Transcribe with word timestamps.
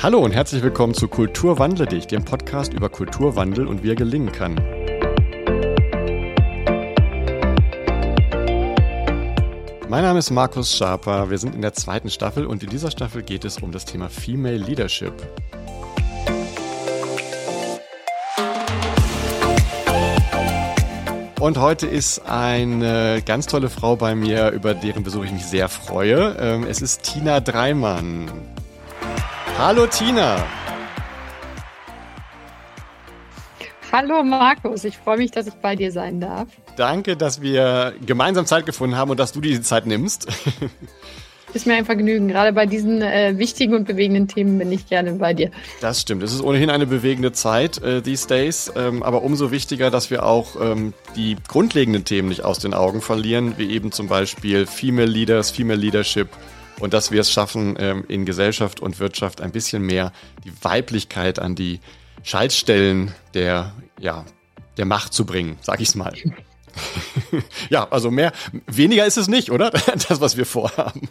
Hallo 0.00 0.20
und 0.20 0.30
herzlich 0.30 0.62
willkommen 0.62 0.94
zu 0.94 1.08
Kultur 1.08 1.58
wandle 1.58 1.84
dich, 1.84 2.06
dem 2.06 2.24
Podcast 2.24 2.72
über 2.72 2.88
Kulturwandel 2.88 3.66
und 3.66 3.82
wie 3.82 3.90
er 3.90 3.96
gelingen 3.96 4.30
kann. 4.30 4.54
Mein 9.88 10.04
Name 10.04 10.20
ist 10.20 10.30
Markus 10.30 10.76
Schaper, 10.76 11.30
wir 11.30 11.38
sind 11.38 11.56
in 11.56 11.62
der 11.62 11.72
zweiten 11.72 12.10
Staffel 12.10 12.46
und 12.46 12.62
in 12.62 12.70
dieser 12.70 12.92
Staffel 12.92 13.24
geht 13.24 13.44
es 13.44 13.58
um 13.58 13.72
das 13.72 13.86
Thema 13.86 14.08
Female 14.08 14.58
Leadership. 14.58 15.14
Und 21.40 21.58
heute 21.58 21.88
ist 21.88 22.20
eine 22.20 23.20
ganz 23.26 23.46
tolle 23.46 23.68
Frau 23.68 23.96
bei 23.96 24.14
mir, 24.14 24.50
über 24.50 24.74
deren 24.74 25.02
Besuch 25.02 25.24
ich 25.24 25.32
mich 25.32 25.44
sehr 25.44 25.68
freue. 25.68 26.36
Ähm, 26.38 26.66
es 26.70 26.82
ist 26.82 27.02
Tina 27.02 27.40
Dreimann. 27.40 28.30
Hallo 29.58 29.88
Tina. 29.88 30.46
Hallo 33.90 34.22
Markus, 34.22 34.84
ich 34.84 34.96
freue 34.96 35.16
mich, 35.16 35.32
dass 35.32 35.48
ich 35.48 35.54
bei 35.54 35.74
dir 35.74 35.90
sein 35.90 36.20
darf. 36.20 36.46
Danke, 36.76 37.16
dass 37.16 37.42
wir 37.42 37.92
gemeinsam 38.06 38.46
Zeit 38.46 38.66
gefunden 38.66 38.96
haben 38.96 39.10
und 39.10 39.18
dass 39.18 39.32
du 39.32 39.40
diese 39.40 39.60
Zeit 39.62 39.84
nimmst. 39.86 40.28
Ist 41.54 41.66
mir 41.66 41.74
ein 41.74 41.86
Vergnügen. 41.86 42.28
Gerade 42.28 42.52
bei 42.52 42.66
diesen 42.66 43.02
äh, 43.02 43.36
wichtigen 43.36 43.74
und 43.74 43.88
bewegenden 43.88 44.28
Themen 44.28 44.58
bin 44.58 44.70
ich 44.70 44.86
gerne 44.86 45.14
bei 45.14 45.34
dir. 45.34 45.50
Das 45.80 46.02
stimmt. 46.02 46.22
Es 46.22 46.32
ist 46.32 46.42
ohnehin 46.42 46.70
eine 46.70 46.86
bewegende 46.86 47.32
Zeit 47.32 47.82
äh, 47.82 48.00
these 48.00 48.28
days, 48.28 48.70
ähm, 48.76 49.02
aber 49.02 49.22
umso 49.22 49.50
wichtiger, 49.50 49.90
dass 49.90 50.08
wir 50.08 50.24
auch 50.24 50.54
ähm, 50.60 50.94
die 51.16 51.36
grundlegenden 51.48 52.04
Themen 52.04 52.28
nicht 52.28 52.44
aus 52.44 52.60
den 52.60 52.74
Augen 52.74 53.00
verlieren, 53.00 53.54
wie 53.56 53.70
eben 53.70 53.90
zum 53.90 54.06
Beispiel 54.06 54.66
Female 54.66 55.08
Leaders, 55.08 55.50
Female 55.50 55.80
Leadership 55.80 56.28
und 56.80 56.94
dass 56.94 57.10
wir 57.10 57.20
es 57.20 57.32
schaffen, 57.32 57.76
ähm, 57.78 58.04
in 58.08 58.24
Gesellschaft 58.24 58.80
und 58.80 59.00
Wirtschaft 59.00 59.40
ein 59.40 59.52
bisschen 59.52 59.82
mehr 59.82 60.12
die 60.44 60.52
Weiblichkeit 60.62 61.38
an 61.38 61.54
die 61.54 61.80
Schaltstellen 62.22 63.14
der, 63.34 63.72
ja, 64.00 64.24
der 64.76 64.84
Macht 64.84 65.12
zu 65.12 65.24
bringen, 65.24 65.58
sag 65.60 65.80
ich's 65.80 65.94
mal. 65.94 66.14
ja, 67.70 67.88
also 67.90 68.10
mehr, 68.10 68.32
weniger 68.66 69.06
ist 69.06 69.16
es 69.16 69.28
nicht, 69.28 69.50
oder? 69.50 69.70
Das, 70.08 70.20
was 70.20 70.36
wir 70.36 70.46
vorhaben. 70.46 71.08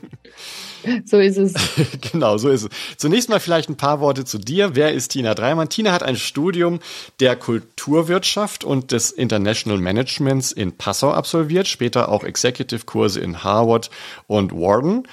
So 1.06 1.20
ist 1.20 1.38
es. 1.38 1.54
genau, 2.12 2.38
so 2.38 2.50
ist 2.50 2.64
es. 2.64 2.70
Zunächst 2.98 3.30
mal 3.30 3.40
vielleicht 3.40 3.70
ein 3.70 3.76
paar 3.76 4.00
Worte 4.00 4.24
zu 4.26 4.38
dir. 4.38 4.76
Wer 4.76 4.94
ist 4.94 5.10
Tina 5.10 5.34
Dreimann? 5.34 5.70
Tina 5.70 5.92
hat 5.92 6.04
ein 6.04 6.16
Studium 6.16 6.80
der 7.20 7.36
Kulturwirtschaft 7.36 8.64
und 8.64 8.92
des 8.92 9.12
International 9.12 9.80
Managements 9.80 10.52
in 10.52 10.78
Passau 10.78 11.12
absolviert, 11.12 11.68
später 11.68 12.10
auch 12.10 12.24
Executive-Kurse 12.24 13.20
in 13.20 13.44
Harvard 13.44 13.90
und 14.28 14.54
Warden. 14.54 15.08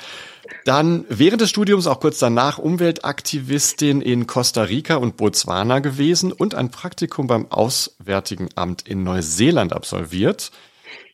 Dann 0.64 1.04
während 1.10 1.42
des 1.42 1.50
Studiums 1.50 1.86
auch 1.86 2.00
kurz 2.00 2.18
danach 2.18 2.56
Umweltaktivistin 2.56 4.00
in 4.00 4.26
Costa 4.26 4.62
Rica 4.62 4.96
und 4.96 5.18
Botswana 5.18 5.80
gewesen 5.80 6.32
und 6.32 6.54
ein 6.54 6.70
Praktikum 6.70 7.26
beim 7.26 7.52
Auswärtigen 7.52 8.48
Amt 8.54 8.88
in 8.88 9.04
Neuseeland 9.04 9.74
absolviert. 9.74 10.50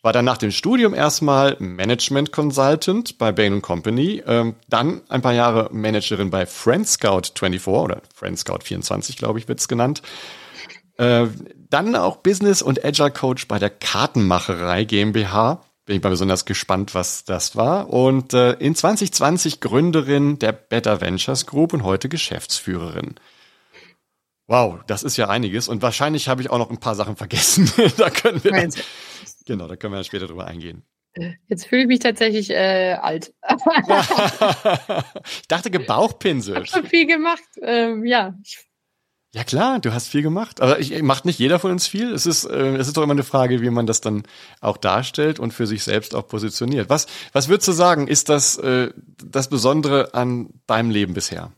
War 0.03 0.13
dann 0.13 0.25
nach 0.25 0.39
dem 0.39 0.53
Studium 0.53 0.95
erstmal 0.95 1.57
Management 1.59 2.31
Consultant 2.31 3.19
bei 3.19 3.33
Bain 3.33 3.61
Company, 3.61 4.23
ähm, 4.25 4.55
dann 4.69 5.03
ein 5.09 5.21
paar 5.21 5.35
Jahre 5.35 5.69
Managerin 5.73 6.31
bei 6.31 6.47
Friend 6.47 6.87
Scout 6.87 7.23
24 7.35 7.67
oder 7.67 8.03
Friend 8.15 8.39
Scout 8.39 8.61
24, 8.63 9.17
glaube 9.17 9.41
ich, 9.41 9.49
wird's 9.49 9.67
genannt. 9.67 10.01
Äh, 10.97 11.27
dann 11.71 11.97
auch 11.97 12.19
Business 12.19 12.63
und 12.63 12.85
Agile 12.85 13.11
Coach 13.11 13.49
bei 13.49 13.59
der 13.59 13.71
Kartenmacherei 13.71 14.85
GmbH 14.85 15.61
bin 15.91 15.97
ich 15.97 16.05
mal 16.05 16.11
besonders 16.11 16.45
gespannt, 16.45 16.95
was 16.95 17.25
das 17.25 17.57
war. 17.57 17.93
Und 17.93 18.33
äh, 18.33 18.53
in 18.53 18.77
2020 18.77 19.59
Gründerin 19.59 20.39
der 20.39 20.53
Better 20.53 21.01
Ventures 21.01 21.47
Group 21.47 21.73
und 21.73 21.83
heute 21.83 22.09
Geschäftsführerin. 22.09 23.17
Wow, 24.47 24.79
das 24.87 25.03
ist 25.03 25.17
ja 25.17 25.29
einiges. 25.29 25.67
Und 25.67 25.83
wahrscheinlich 25.83 26.29
habe 26.29 26.43
ich 26.43 26.51
auch 26.51 26.59
noch 26.59 26.71
ein 26.71 26.79
paar 26.79 26.95
Sachen 26.95 27.17
vergessen. 27.17 27.73
da 27.97 28.09
können 28.09 28.45
wir 28.45 28.53
dann, 28.53 28.73
genau, 29.47 29.67
da 29.67 29.75
können 29.75 29.93
wir 29.93 30.05
später 30.05 30.29
drüber 30.29 30.47
eingehen. 30.47 30.85
Jetzt 31.49 31.67
fühle 31.67 31.83
ich 31.83 31.89
mich 31.89 31.99
tatsächlich 31.99 32.51
äh, 32.51 32.93
alt. 32.93 33.35
ich 35.41 35.49
dachte 35.49 35.73
gebauchpinselt. 35.73 36.69
Ich 36.69 36.73
habe 36.73 36.87
viel 36.87 37.09
gemacht. 37.09 37.43
Ähm, 37.63 38.07
ja, 38.07 38.39
ich 38.45 38.70
ja 39.33 39.45
klar, 39.45 39.79
du 39.79 39.93
hast 39.93 40.09
viel 40.09 40.23
gemacht. 40.23 40.61
Aber 40.61 40.81
ich, 40.81 41.01
macht 41.03 41.25
nicht 41.25 41.39
jeder 41.39 41.59
von 41.61 41.71
uns 41.71 41.87
viel. 41.87 42.13
Es 42.13 42.27
ist, 42.27 42.45
äh, 42.45 42.77
es 42.77 42.89
ist 42.89 42.97
doch 42.97 43.03
immer 43.03 43.13
eine 43.13 43.23
Frage, 43.23 43.61
wie 43.61 43.71
man 43.71 43.87
das 43.87 44.01
dann 44.01 44.25
auch 44.61 44.77
darstellt 44.77 45.39
und 45.39 45.53
für 45.53 45.67
sich 45.67 45.85
selbst 45.85 46.15
auch 46.15 46.27
positioniert. 46.27 46.89
Was, 46.89 47.07
was 47.33 47.49
würdest 47.49 47.69
du 47.69 47.73
sagen, 47.73 48.09
ist 48.09 48.29
das, 48.29 48.59
äh, 48.59 48.91
das 49.25 49.49
Besondere 49.49 50.15
an 50.15 50.51
deinem 50.67 50.91
Leben 50.91 51.15
bisher? 51.15 51.53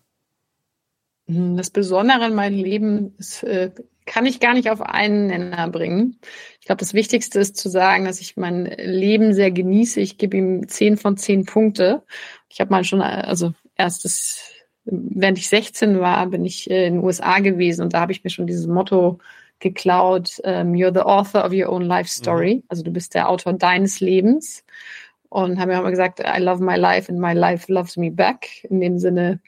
Hm, 1.28 1.56
das 1.56 1.71
Besondere 1.71 2.25
an 2.25 2.34
meinem 2.34 2.62
Leben 2.62 3.15
ist, 3.19 3.43
äh, 3.43 3.71
kann 4.04 4.27
ich 4.27 4.41
gar 4.41 4.53
nicht 4.53 4.69
auf 4.69 4.83
einen 4.83 5.28
Nenner 5.28 5.69
bringen. 5.69 6.19
Ich 6.60 6.66
glaube, 6.66 6.81
das 6.81 6.93
Wichtigste 6.93 7.39
ist 7.39 7.56
zu 7.56 7.71
sagen, 7.71 8.04
dass 8.04 8.21
ich 8.21 8.37
mein 8.37 8.66
Leben 8.66 9.33
sehr 9.33 9.50
genieße. 9.50 10.00
Ich 10.00 10.19
gebe 10.19 10.37
ihm 10.37 10.69
zehn 10.69 10.97
von 10.97 11.16
zehn 11.16 11.47
Punkte. 11.47 12.03
Ich 12.49 12.60
habe 12.60 12.71
mal 12.71 12.84
schon, 12.84 13.00
also 13.00 13.54
erstes 13.77 14.51
während 14.84 15.38
ich 15.38 15.48
16 15.48 16.00
war, 16.00 16.26
bin 16.26 16.44
ich 16.44 16.70
äh, 16.70 16.87
in 16.87 16.94
den 16.94 17.04
USA 17.04 17.38
gewesen 17.38 17.82
und 17.82 17.94
da 17.94 18.00
habe 18.00 18.12
ich 18.12 18.25
mir 18.25 18.31
schon 18.31 18.47
dieses 18.47 18.66
Motto 18.66 19.19
geklaut, 19.60 20.41
um, 20.43 20.50
ähm, 20.50 20.72
you're 20.72 20.93
the 20.93 21.00
author 21.00 21.44
of 21.44 21.53
your 21.53 21.70
own 21.70 21.82
life 21.82 22.10
story. 22.10 22.56
Mhm. 22.56 22.62
Also 22.69 22.82
du 22.82 22.91
bist 22.91 23.15
der 23.15 23.28
Autor 23.28 23.53
deines 23.54 24.00
Lebens. 24.00 24.65
Und 25.28 25.59
habe 25.59 25.72
mir 25.72 25.78
immer 25.78 25.91
gesagt, 25.91 26.21
I 26.21 26.42
love 26.42 26.62
my 26.62 26.76
life 26.76 27.10
and 27.10 27.19
my 27.19 27.32
life 27.32 27.72
loves 27.72 27.97
me 27.97 28.10
back. 28.10 28.65
In 28.65 28.81
dem 28.81 28.98
Sinne 28.98 29.41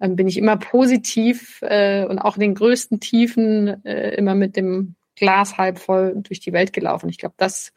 ähm, 0.00 0.14
bin 0.14 0.28
ich 0.28 0.36
immer 0.36 0.56
positiv 0.56 1.58
äh, 1.62 2.04
und 2.04 2.20
auch 2.20 2.36
in 2.36 2.42
den 2.42 2.54
größten 2.54 3.00
Tiefen 3.00 3.84
äh, 3.84 4.14
immer 4.14 4.36
mit 4.36 4.54
dem 4.54 4.94
Glas 5.16 5.58
halb 5.58 5.80
voll 5.80 6.14
durch 6.16 6.38
die 6.38 6.52
Welt 6.52 6.72
gelaufen. 6.72 7.08
Ich 7.08 7.18
glaube, 7.18 7.34
das, 7.38 7.72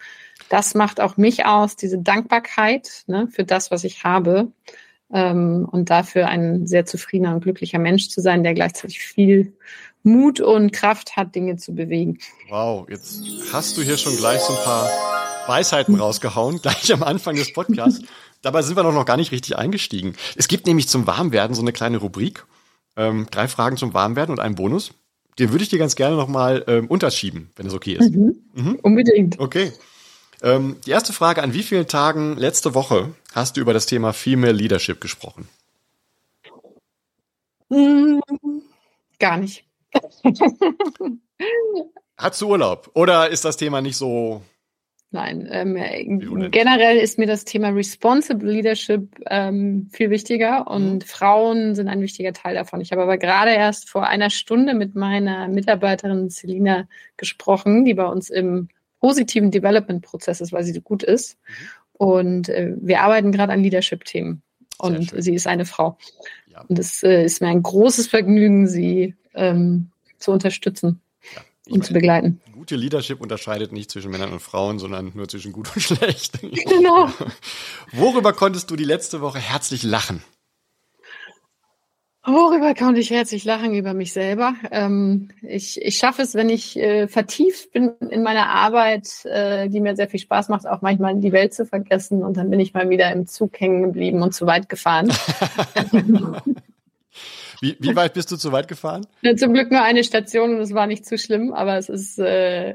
das 0.50 0.76
macht 0.76 1.02
auch 1.02 1.18
mich 1.18 1.46
aus, 1.48 1.76
diese 1.76 1.98
Dankbarkeit 1.98 3.04
ne, 3.08 3.28
für 3.32 3.44
das, 3.44 3.72
was 3.72 3.84
ich 3.84 4.04
habe 4.04 4.52
ähm, 5.14 5.68
und 5.72 5.90
dafür 5.90 6.28
ein 6.28 6.68
sehr 6.68 6.86
zufriedener 6.86 7.36
und 7.36 7.44
glücklicher 7.44 7.80
Mensch 7.80 8.10
zu 8.10 8.22
sein, 8.22 8.44
der 8.44 8.54
gleichzeitig 8.54 9.00
viel 9.00 9.54
Mut 10.04 10.40
und 10.40 10.72
Kraft 10.72 11.16
hat, 11.18 11.34
Dinge 11.36 11.58
zu 11.58 11.74
bewegen. 11.74 12.20
Wow, 12.50 12.88
jetzt 12.90 13.24
hast 13.52 13.78
du 13.78 13.82
hier 13.82 13.98
schon 13.98 14.16
gleich 14.18 14.40
so 14.42 14.54
ein 14.54 14.64
paar 14.64 14.90
Weisheiten 15.48 15.96
rausgehauen, 15.96 16.58
gleich 16.62 16.94
am 16.94 17.04
Anfang 17.04 17.36
des 17.36 17.54
Podcasts. 17.54 18.02
Dabei 18.42 18.62
sind 18.62 18.78
wir 18.78 18.84
doch 18.84 18.94
noch 18.94 19.06
gar 19.06 19.18
nicht 19.18 19.32
richtig 19.32 19.58
eingestiegen. 19.58 20.16
Es 20.36 20.48
gibt 20.48 20.68
nämlich 20.68 20.88
zum 20.88 21.08
Warmwerden 21.08 21.56
so 21.56 21.62
eine 21.62 21.74
kleine 21.74 21.98
Rubrik. 21.98 22.46
Ähm, 22.96 23.28
drei 23.32 23.48
Fragen 23.48 23.78
zum 23.78 23.94
Warmwerden 23.94 24.32
und 24.32 24.40
einen 24.40 24.56
Bonus. 24.56 24.94
Den 25.40 25.52
würde 25.52 25.64
ich 25.64 25.70
dir 25.70 25.80
ganz 25.80 25.96
gerne 25.96 26.16
nochmal 26.16 26.64
ähm, 26.68 26.88
unterschieben, 26.88 27.50
wenn 27.56 27.68
es 27.68 27.74
okay 27.74 27.94
ist. 27.94 28.14
Mhm. 28.14 28.36
Mhm. 28.54 28.80
Unbedingt. 28.82 29.40
Okay. 29.40 29.74
Ähm, 30.42 30.78
die 30.86 30.92
erste 30.92 31.14
Frage, 31.14 31.42
an 31.44 31.54
wie 31.54 31.64
vielen 31.64 31.88
Tagen 31.88 32.38
letzte 32.38 32.74
Woche 32.74 33.14
hast 33.34 33.58
du 33.58 33.62
über 33.62 33.74
das 33.74 33.86
Thema 33.86 34.14
Female 34.14 34.54
Leadership 34.54 35.02
gesprochen? 35.02 35.48
Hm, 37.70 38.22
gar 39.20 39.38
nicht. 39.38 39.66
Hast 42.18 42.42
du 42.42 42.50
Urlaub? 42.50 42.92
Oder 42.94 43.30
ist 43.30 43.44
das 43.44 43.58
Thema 43.58 43.82
nicht 43.82 43.98
so 43.98 44.42
Nein, 45.16 45.48
ähm, 45.50 46.52
generell 46.52 46.98
ist 46.98 47.18
mir 47.18 47.26
das 47.26 47.46
Thema 47.46 47.70
Responsible 47.70 48.52
Leadership 48.52 49.16
ähm, 49.28 49.88
viel 49.94 50.10
wichtiger 50.10 50.68
und 50.70 50.96
mhm. 50.96 51.02
Frauen 51.02 51.74
sind 51.74 51.88
ein 51.88 52.02
wichtiger 52.02 52.34
Teil 52.34 52.56
davon. 52.56 52.82
Ich 52.82 52.92
habe 52.92 53.04
aber 53.04 53.18
gerade 53.18 53.52
erst 53.52 53.90
vor 53.90 54.08
einer 54.08 54.30
Stunde 54.30 54.74
mit 54.74 54.94
meiner 54.94 55.48
Mitarbeiterin 55.48 56.30
Selina 56.30 56.90
gesprochen, 57.16 57.86
die 57.86 57.94
bei 57.94 58.06
uns 58.06 58.30
im 58.30 58.68
positiven 59.06 59.52
Development-Prozess 59.52 60.42
ist, 60.42 60.52
weil 60.52 60.64
sie 60.64 60.82
gut 60.82 61.04
ist. 61.04 61.38
Mhm. 61.38 61.54
Und 61.94 62.50
äh, 62.50 62.74
wir 62.76 63.02
arbeiten 63.02 63.32
gerade 63.32 63.54
an 63.54 63.62
Leadership-Themen. 63.62 64.42
Und 64.80 65.14
sie 65.16 65.36
ist 65.36 65.46
eine 65.46 65.66
Frau. 65.66 66.00
Ja. 66.52 66.62
Und 66.68 66.80
es 66.80 67.04
äh, 67.04 67.24
ist 67.24 67.40
mir 67.40 67.50
ein 67.50 67.62
großes 67.62 68.08
Vergnügen, 68.08 68.68
sie 68.68 69.14
ähm, 69.36 69.92
zu 70.18 70.32
unterstützen 70.32 71.02
ja, 71.36 71.42
und 71.68 71.72
meine, 71.72 71.84
zu 71.84 71.94
begleiten. 71.94 72.42
Gute 72.52 72.76
Leadership 72.78 73.22
unterscheidet 73.22 73.72
nicht 73.72 73.92
zwischen 73.92 74.10
Männern 74.10 74.34
und 74.34 74.42
Frauen, 74.42 74.80
sondern 74.80 75.12
nur 75.14 75.28
zwischen 75.28 75.52
gut 75.52 75.70
und 75.76 75.82
schlecht. 75.84 76.42
Genau. 76.42 77.08
Worüber 77.92 78.34
konntest 78.34 78.72
du 78.72 78.76
die 78.76 78.86
letzte 78.86 79.22
Woche 79.22 79.38
herzlich 79.38 79.84
lachen? 79.84 80.24
Worüber 82.28 82.74
konnte 82.74 83.00
ich 83.00 83.12
herzlich 83.12 83.46
lachen 83.46 83.76
über 83.76 83.94
mich 83.94 84.12
selber? 84.12 84.56
Ähm, 84.72 85.30
ich, 85.44 85.80
ich 85.80 85.98
schaffe 85.98 86.24
es, 86.24 86.34
wenn 86.34 86.50
ich 86.50 86.76
äh, 86.76 87.08
vertieft 87.08 87.72
bin 87.72 87.92
in 88.10 88.24
meiner 88.24 88.50
Arbeit, 88.50 89.26
äh, 89.26 89.70
die 89.70 89.80
mir 89.80 89.96
sehr 89.96 90.10
viel 90.10 90.20
Spaß 90.20 90.50
macht, 90.50 90.66
auch 90.66 90.82
manchmal 90.82 91.16
die 91.18 91.32
Welt 91.32 91.54
zu 91.54 91.68
vergessen. 91.68 92.24
Und 92.24 92.38
dann 92.38 92.50
bin 92.50 92.60
ich 92.60 92.74
mal 92.74 92.90
wieder 92.90 93.12
im 93.12 93.28
Zug 93.28 93.60
hängen 93.60 93.84
geblieben 93.84 94.24
und 94.24 94.34
zu 94.34 94.48
weit 94.48 94.70
gefahren. 94.70 95.10
wie, 97.62 97.78
wie 97.80 97.96
weit 97.96 98.16
bist 98.16 98.32
du 98.32 98.38
zu 98.38 98.52
weit 98.52 98.68
gefahren? 98.68 99.06
Ja, 99.22 99.36
zum 99.36 99.54
Glück 99.54 99.70
nur 99.70 99.84
eine 99.84 100.04
Station 100.04 100.56
und 100.56 100.62
es 100.62 100.74
war 100.74 100.88
nicht 100.88 101.06
zu 101.06 101.20
schlimm, 101.20 101.54
aber 101.54 101.78
es 101.78 101.90
ist 101.90 102.18
äh, 102.18 102.72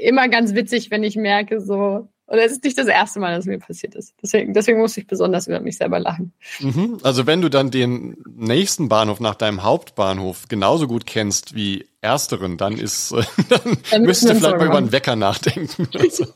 immer 0.00 0.30
ganz 0.30 0.54
witzig, 0.54 0.90
wenn 0.90 1.02
ich 1.02 1.16
merke, 1.16 1.60
so 1.60 2.08
Und 2.28 2.38
es 2.38 2.52
ist 2.52 2.62
nicht 2.62 2.76
das 2.76 2.88
erste 2.88 3.20
Mal, 3.20 3.34
dass 3.34 3.46
mir 3.46 3.58
passiert 3.58 3.94
ist. 3.94 4.14
Deswegen, 4.22 4.52
deswegen 4.52 4.78
musste 4.78 5.00
ich 5.00 5.06
besonders 5.06 5.46
über 5.46 5.60
mich 5.60 5.78
selber 5.78 5.98
lachen. 5.98 6.34
Mhm. 6.60 6.98
Also 7.02 7.26
wenn 7.26 7.40
du 7.40 7.48
dann 7.48 7.70
den 7.70 8.18
nächsten 8.36 8.90
Bahnhof 8.90 9.18
nach 9.18 9.34
deinem 9.34 9.62
Hauptbahnhof 9.62 10.46
genauso 10.46 10.86
gut 10.86 11.06
kennst 11.06 11.54
wie 11.54 11.86
ersteren, 12.02 12.58
dann 12.58 12.76
ist, 12.76 13.12
dann, 13.48 13.78
dann 13.90 14.02
müsstest 14.02 14.34
du 14.34 14.36
vielleicht 14.36 14.58
mal 14.58 14.66
über 14.66 14.76
einen 14.76 14.92
Wecker 14.92 15.16
nachdenken. 15.16 15.88
Also. 15.98 16.26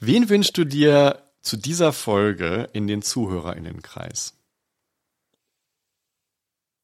Wen 0.00 0.28
wünschst 0.28 0.56
du 0.56 0.64
dir 0.64 1.18
zu 1.40 1.56
dieser 1.56 1.92
Folge 1.92 2.68
in 2.72 2.86
den 2.86 3.02
ZuhörerInnenkreis? 3.02 4.34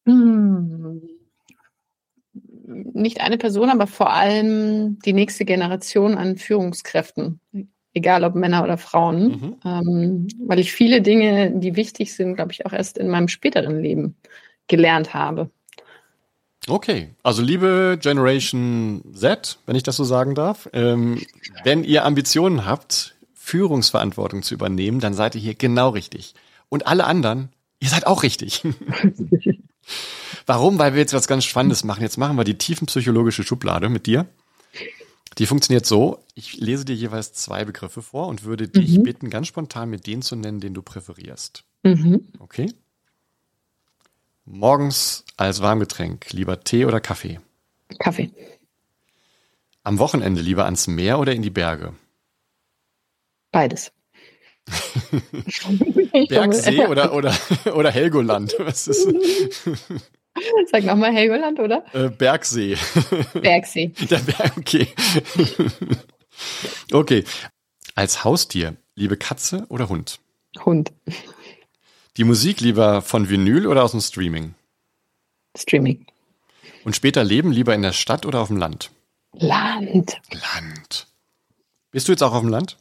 Hm. 0.05 0.88
Nicht 2.99 3.21
eine 3.21 3.39
Person, 3.39 3.71
aber 3.71 3.87
vor 3.87 4.13
allem 4.13 4.99
die 5.01 5.13
nächste 5.13 5.45
Generation 5.45 6.17
an 6.17 6.37
Führungskräften, 6.37 7.41
egal 7.95 8.25
ob 8.25 8.35
Männer 8.35 8.65
oder 8.65 8.77
Frauen, 8.77 9.29
mhm. 9.29 9.57
ähm, 9.65 10.29
weil 10.47 10.59
ich 10.59 10.73
viele 10.73 11.01
Dinge, 11.01 11.53
die 11.53 11.77
wichtig 11.77 12.15
sind, 12.15 12.35
glaube 12.35 12.53
ich, 12.53 12.67
auch 12.67 12.73
erst 12.73 12.99
in 12.99 13.09
meinem 13.09 13.29
späteren 13.29 13.81
Leben 13.81 14.17
gelernt 14.67 15.15
habe. 15.15 15.51
Okay, 16.67 17.11
also 17.23 17.41
liebe 17.41 17.99
Generation 18.01 19.03
Z, 19.15 19.59
wenn 19.67 19.77
ich 19.77 19.85
das 19.85 19.97
so 19.97 20.05
sagen 20.05 20.35
darf, 20.35 20.69
ähm, 20.73 21.23
wenn 21.65 21.85
ihr 21.85 22.05
Ambitionen 22.05 22.67
habt, 22.67 23.15
Führungsverantwortung 23.33 24.43
zu 24.43 24.55
übernehmen, 24.55 25.01
dann 25.01 25.15
seid 25.15 25.35
ihr 25.35 25.41
hier 25.41 25.55
genau 25.55 25.91
richtig. 25.91 26.35
Und 26.69 26.87
alle 26.87 27.05
anderen, 27.05 27.49
ihr 27.81 27.89
seid 27.89 28.07
auch 28.07 28.23
richtig. 28.23 28.63
Warum? 30.47 30.79
Weil 30.79 30.95
wir 30.95 31.01
jetzt 31.01 31.15
was 31.15 31.29
ganz 31.29 31.45
Spannendes 31.45 31.85
machen. 31.85 32.03
Jetzt 32.03 32.19
machen 32.19 32.37
wir 32.37 32.45
die 32.45 32.59
tiefenpsychologische 32.59 33.43
Schublade 33.43 33.89
mit 33.89 34.07
dir. 34.07 34.27
Die 35.39 35.47
funktioniert 35.47 35.87
so, 35.87 36.25
ich 36.35 36.57
lese 36.57 36.85
dir 36.85 36.97
jeweils 36.97 37.33
zwei 37.33 37.65
Begriffe 37.65 38.03
vor 38.03 38.27
und 38.27 38.45
würde 38.45 38.69
dich 38.69 38.99
mhm. 38.99 39.03
bitten, 39.05 39.31
ganz 39.31 39.47
spontan 39.47 39.89
mit 39.89 40.07
den 40.07 40.21
zu 40.23 40.35
nennen, 40.35 40.61
den 40.61 40.75
du 40.75 40.83
präferierst. 40.83 41.65
Mhm. 41.85 42.27
Okay? 42.41 42.73
Morgens 44.45 45.25
als 45.37 45.63
Warmgetränk, 45.63 46.33
lieber 46.33 46.61
Tee 46.61 46.87
oder 46.87 47.01
Kaffee? 47.01 47.39
Kaffee. 47.99 48.33
Am 49.85 49.99
Wochenende 49.99 50.41
lieber 50.41 50.65
ans 50.65 50.87
Meer 50.89 51.19
oder 51.19 51.33
in 51.33 51.43
die 51.43 51.51
Berge? 51.51 51.95
Beides. 53.53 53.93
Bergsee 56.29 56.87
oder, 56.87 57.13
oder, 57.13 57.35
oder 57.75 57.91
Helgoland? 57.91 58.55
Was 58.59 58.89
ist? 58.89 59.09
Sag 60.71 60.85
nochmal 60.85 61.13
Helgoland, 61.13 61.59
oder? 61.59 61.85
Äh, 61.93 62.11
Bergsee. 62.11 62.77
Bergsee. 63.35 63.89
Der 64.11 64.19
Berg, 64.19 64.57
okay. 64.57 64.89
okay. 66.93 67.25
Als 67.95 68.25
Haustier, 68.25 68.77
liebe 68.95 69.17
Katze 69.17 69.67
oder 69.69 69.89
Hund? 69.89 70.21
Hund. 70.65 70.93
Die 72.17 72.25
Musik 72.25 72.61
lieber 72.61 73.03
von 73.03 73.29
Vinyl 73.29 73.67
oder 73.67 73.85
aus 73.85 73.93
dem 73.93 74.01
Streaming? 74.01 74.55
Streaming. 75.57 76.07
Und 76.85 76.95
später 76.95 77.25
leben 77.25 77.53
lieber 77.53 77.75
in 77.75 77.83
der 77.83 77.93
Stadt 77.93 78.27
oder 78.27 78.41
auf 78.41 78.49
dem 78.49 78.57
Land? 78.57 78.91
Land. 79.33 80.21
Land. 80.31 81.07
Bist 81.91 82.09
du 82.09 82.13
jetzt 82.13 82.23
auch 82.23 82.33
auf 82.33 82.41
dem 82.41 82.49
Land? 82.49 82.77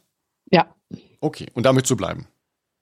Ja. 0.50 0.74
Okay, 1.20 1.46
und 1.54 1.64
da 1.64 1.72
möchtest 1.72 1.92
du 1.92 1.96
bleiben? 1.96 2.26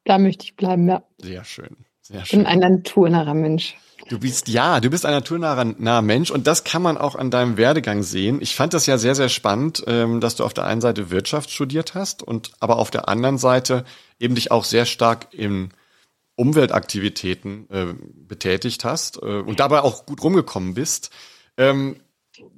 Da 0.04 0.18
möchte 0.18 0.44
ich 0.44 0.56
bleiben, 0.56 0.88
ja. 0.88 1.02
Sehr 1.18 1.44
schön. 1.44 1.76
Sehr 2.00 2.24
schön. 2.24 2.40
Ich 2.40 2.44
bin 2.44 2.46
ein 2.46 2.58
naturnaher 2.60 3.34
Mensch. 3.34 3.76
Du 4.08 4.20
bist, 4.20 4.46
ja, 4.46 4.78
du 4.78 4.88
bist 4.88 5.04
ein 5.04 5.12
naturnaher 5.12 6.02
Mensch 6.02 6.30
und 6.30 6.46
das 6.46 6.62
kann 6.62 6.80
man 6.80 6.96
auch 6.96 7.16
an 7.16 7.32
deinem 7.32 7.56
Werdegang 7.56 8.04
sehen. 8.04 8.40
Ich 8.40 8.54
fand 8.54 8.72
das 8.72 8.86
ja 8.86 8.98
sehr, 8.98 9.16
sehr 9.16 9.28
spannend, 9.28 9.82
ähm, 9.88 10.20
dass 10.20 10.36
du 10.36 10.44
auf 10.44 10.54
der 10.54 10.64
einen 10.64 10.80
Seite 10.80 11.10
Wirtschaft 11.10 11.50
studiert 11.50 11.94
hast 11.94 12.22
und 12.22 12.52
aber 12.60 12.76
auf 12.76 12.92
der 12.92 13.08
anderen 13.08 13.38
Seite 13.38 13.84
eben 14.20 14.36
dich 14.36 14.52
auch 14.52 14.64
sehr 14.64 14.86
stark 14.86 15.28
in 15.32 15.70
Umweltaktivitäten 16.36 17.68
äh, 17.70 17.94
betätigt 18.14 18.84
hast 18.84 19.16
äh, 19.22 19.40
und 19.40 19.58
dabei 19.58 19.80
auch 19.80 20.06
gut 20.06 20.22
rumgekommen 20.22 20.74
bist. 20.74 21.10
Ähm, 21.56 21.96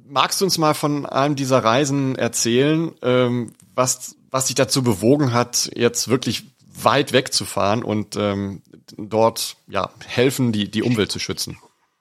magst 0.04 0.40
du 0.40 0.44
uns 0.44 0.58
mal 0.58 0.74
von 0.74 1.06
einem 1.06 1.36
dieser 1.36 1.62
Reisen 1.62 2.16
erzählen, 2.16 2.92
ähm, 3.02 3.52
was, 3.78 4.16
was 4.30 4.46
dich 4.46 4.56
dazu 4.56 4.82
bewogen 4.82 5.32
hat, 5.32 5.70
jetzt 5.74 6.08
wirklich 6.08 6.44
weit 6.82 7.12
wegzufahren 7.12 7.82
und 7.82 8.16
ähm, 8.16 8.62
dort 8.98 9.56
ja 9.68 9.90
helfen, 10.06 10.52
die, 10.52 10.70
die 10.70 10.82
Umwelt 10.82 11.10
zu 11.10 11.18
schützen? 11.18 11.56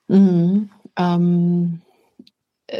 Mhm. 0.07 0.69
Ähm, 0.97 1.81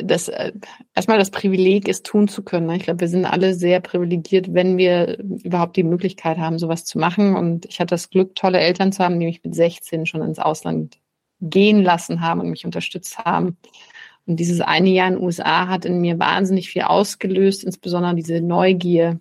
das 0.04 0.28
äh, 0.28 0.52
erstmal 0.96 1.18
das 1.18 1.32
Privileg 1.32 1.88
ist, 1.88 2.06
tun 2.06 2.28
zu 2.28 2.44
können. 2.44 2.70
Ich 2.72 2.84
glaube, 2.84 3.00
wir 3.00 3.08
sind 3.08 3.26
alle 3.26 3.54
sehr 3.54 3.80
privilegiert, 3.80 4.54
wenn 4.54 4.78
wir 4.78 5.18
überhaupt 5.20 5.78
die 5.78 5.84
Möglichkeit 5.84 6.38
haben, 6.38 6.60
sowas 6.60 6.84
zu 6.84 7.00
machen. 7.00 7.36
Und 7.36 7.66
ich 7.66 7.80
hatte 7.80 7.92
das 7.92 8.10
Glück, 8.10 8.36
tolle 8.36 8.60
Eltern 8.60 8.92
zu 8.92 9.04
haben, 9.04 9.20
die 9.20 9.26
mich 9.26 9.44
mit 9.44 9.56
16 9.56 10.06
schon 10.06 10.22
ins 10.24 10.40
Ausland 10.40 10.98
gehen 11.40 11.84
lassen 11.84 12.22
haben 12.22 12.42
und 12.42 12.50
mich 12.50 12.66
unterstützt 12.66 13.20
haben. 13.20 13.58
Und 14.28 14.36
dieses 14.38 14.60
eine 14.62 14.90
Jahr 14.90 15.08
in 15.08 15.16
den 15.16 15.24
USA 15.24 15.68
hat 15.68 15.86
in 15.86 16.02
mir 16.02 16.20
wahnsinnig 16.20 16.70
viel 16.70 16.84
ausgelöst, 16.84 17.64
insbesondere 17.64 18.14
diese 18.14 18.42
Neugier 18.42 19.20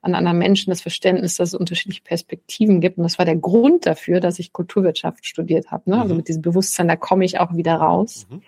an 0.00 0.14
anderen 0.14 0.38
Menschen, 0.38 0.70
das 0.70 0.80
Verständnis, 0.80 1.36
dass 1.36 1.50
es 1.50 1.54
unterschiedliche 1.54 2.02
Perspektiven 2.02 2.80
gibt. 2.80 2.96
Und 2.96 3.04
das 3.04 3.18
war 3.18 3.26
der 3.26 3.36
Grund 3.36 3.86
dafür, 3.86 4.20
dass 4.20 4.38
ich 4.38 4.52
Kulturwirtschaft 4.52 5.26
studiert 5.26 5.70
habe. 5.70 5.90
Ne? 5.90 6.00
Also 6.00 6.14
mhm. 6.14 6.18
mit 6.18 6.28
diesem 6.28 6.42
Bewusstsein, 6.42 6.88
da 6.88 6.96
komme 6.96 7.24
ich 7.24 7.38
auch 7.38 7.54
wieder 7.54 7.74
raus. 7.74 8.26
Mhm. 8.30 8.42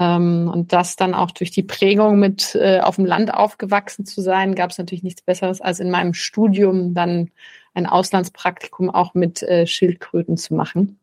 Ähm, 0.00 0.50
und 0.52 0.72
das 0.72 0.96
dann 0.96 1.14
auch 1.14 1.30
durch 1.30 1.50
die 1.50 1.62
Prägung 1.62 2.18
mit 2.18 2.54
äh, 2.54 2.80
auf 2.80 2.96
dem 2.96 3.04
Land 3.04 3.32
aufgewachsen 3.32 4.06
zu 4.06 4.20
sein, 4.22 4.54
gab 4.54 4.70
es 4.70 4.78
natürlich 4.78 5.04
nichts 5.04 5.22
Besseres, 5.22 5.60
als 5.60 5.78
in 5.78 5.90
meinem 5.90 6.14
Studium 6.14 6.94
dann 6.94 7.30
ein 7.74 7.86
Auslandspraktikum 7.86 8.90
auch 8.90 9.14
mit 9.14 9.42
äh, 9.42 9.66
Schildkröten 9.66 10.36
zu 10.36 10.54
machen. 10.54 10.98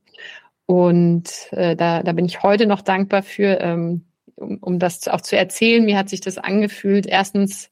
Und 0.65 1.29
äh, 1.51 1.75
da, 1.75 2.03
da 2.03 2.11
bin 2.11 2.25
ich 2.25 2.43
heute 2.43 2.65
noch 2.65 2.81
dankbar 2.81 3.23
für. 3.23 3.59
Ähm, 3.61 4.05
um, 4.35 4.57
um 4.61 4.79
das 4.79 5.07
auch 5.07 5.21
zu 5.21 5.37
erzählen, 5.37 5.85
mir 5.85 5.97
hat 5.97 6.09
sich 6.09 6.21
das 6.21 6.37
angefühlt, 6.37 7.05
erstens 7.05 7.71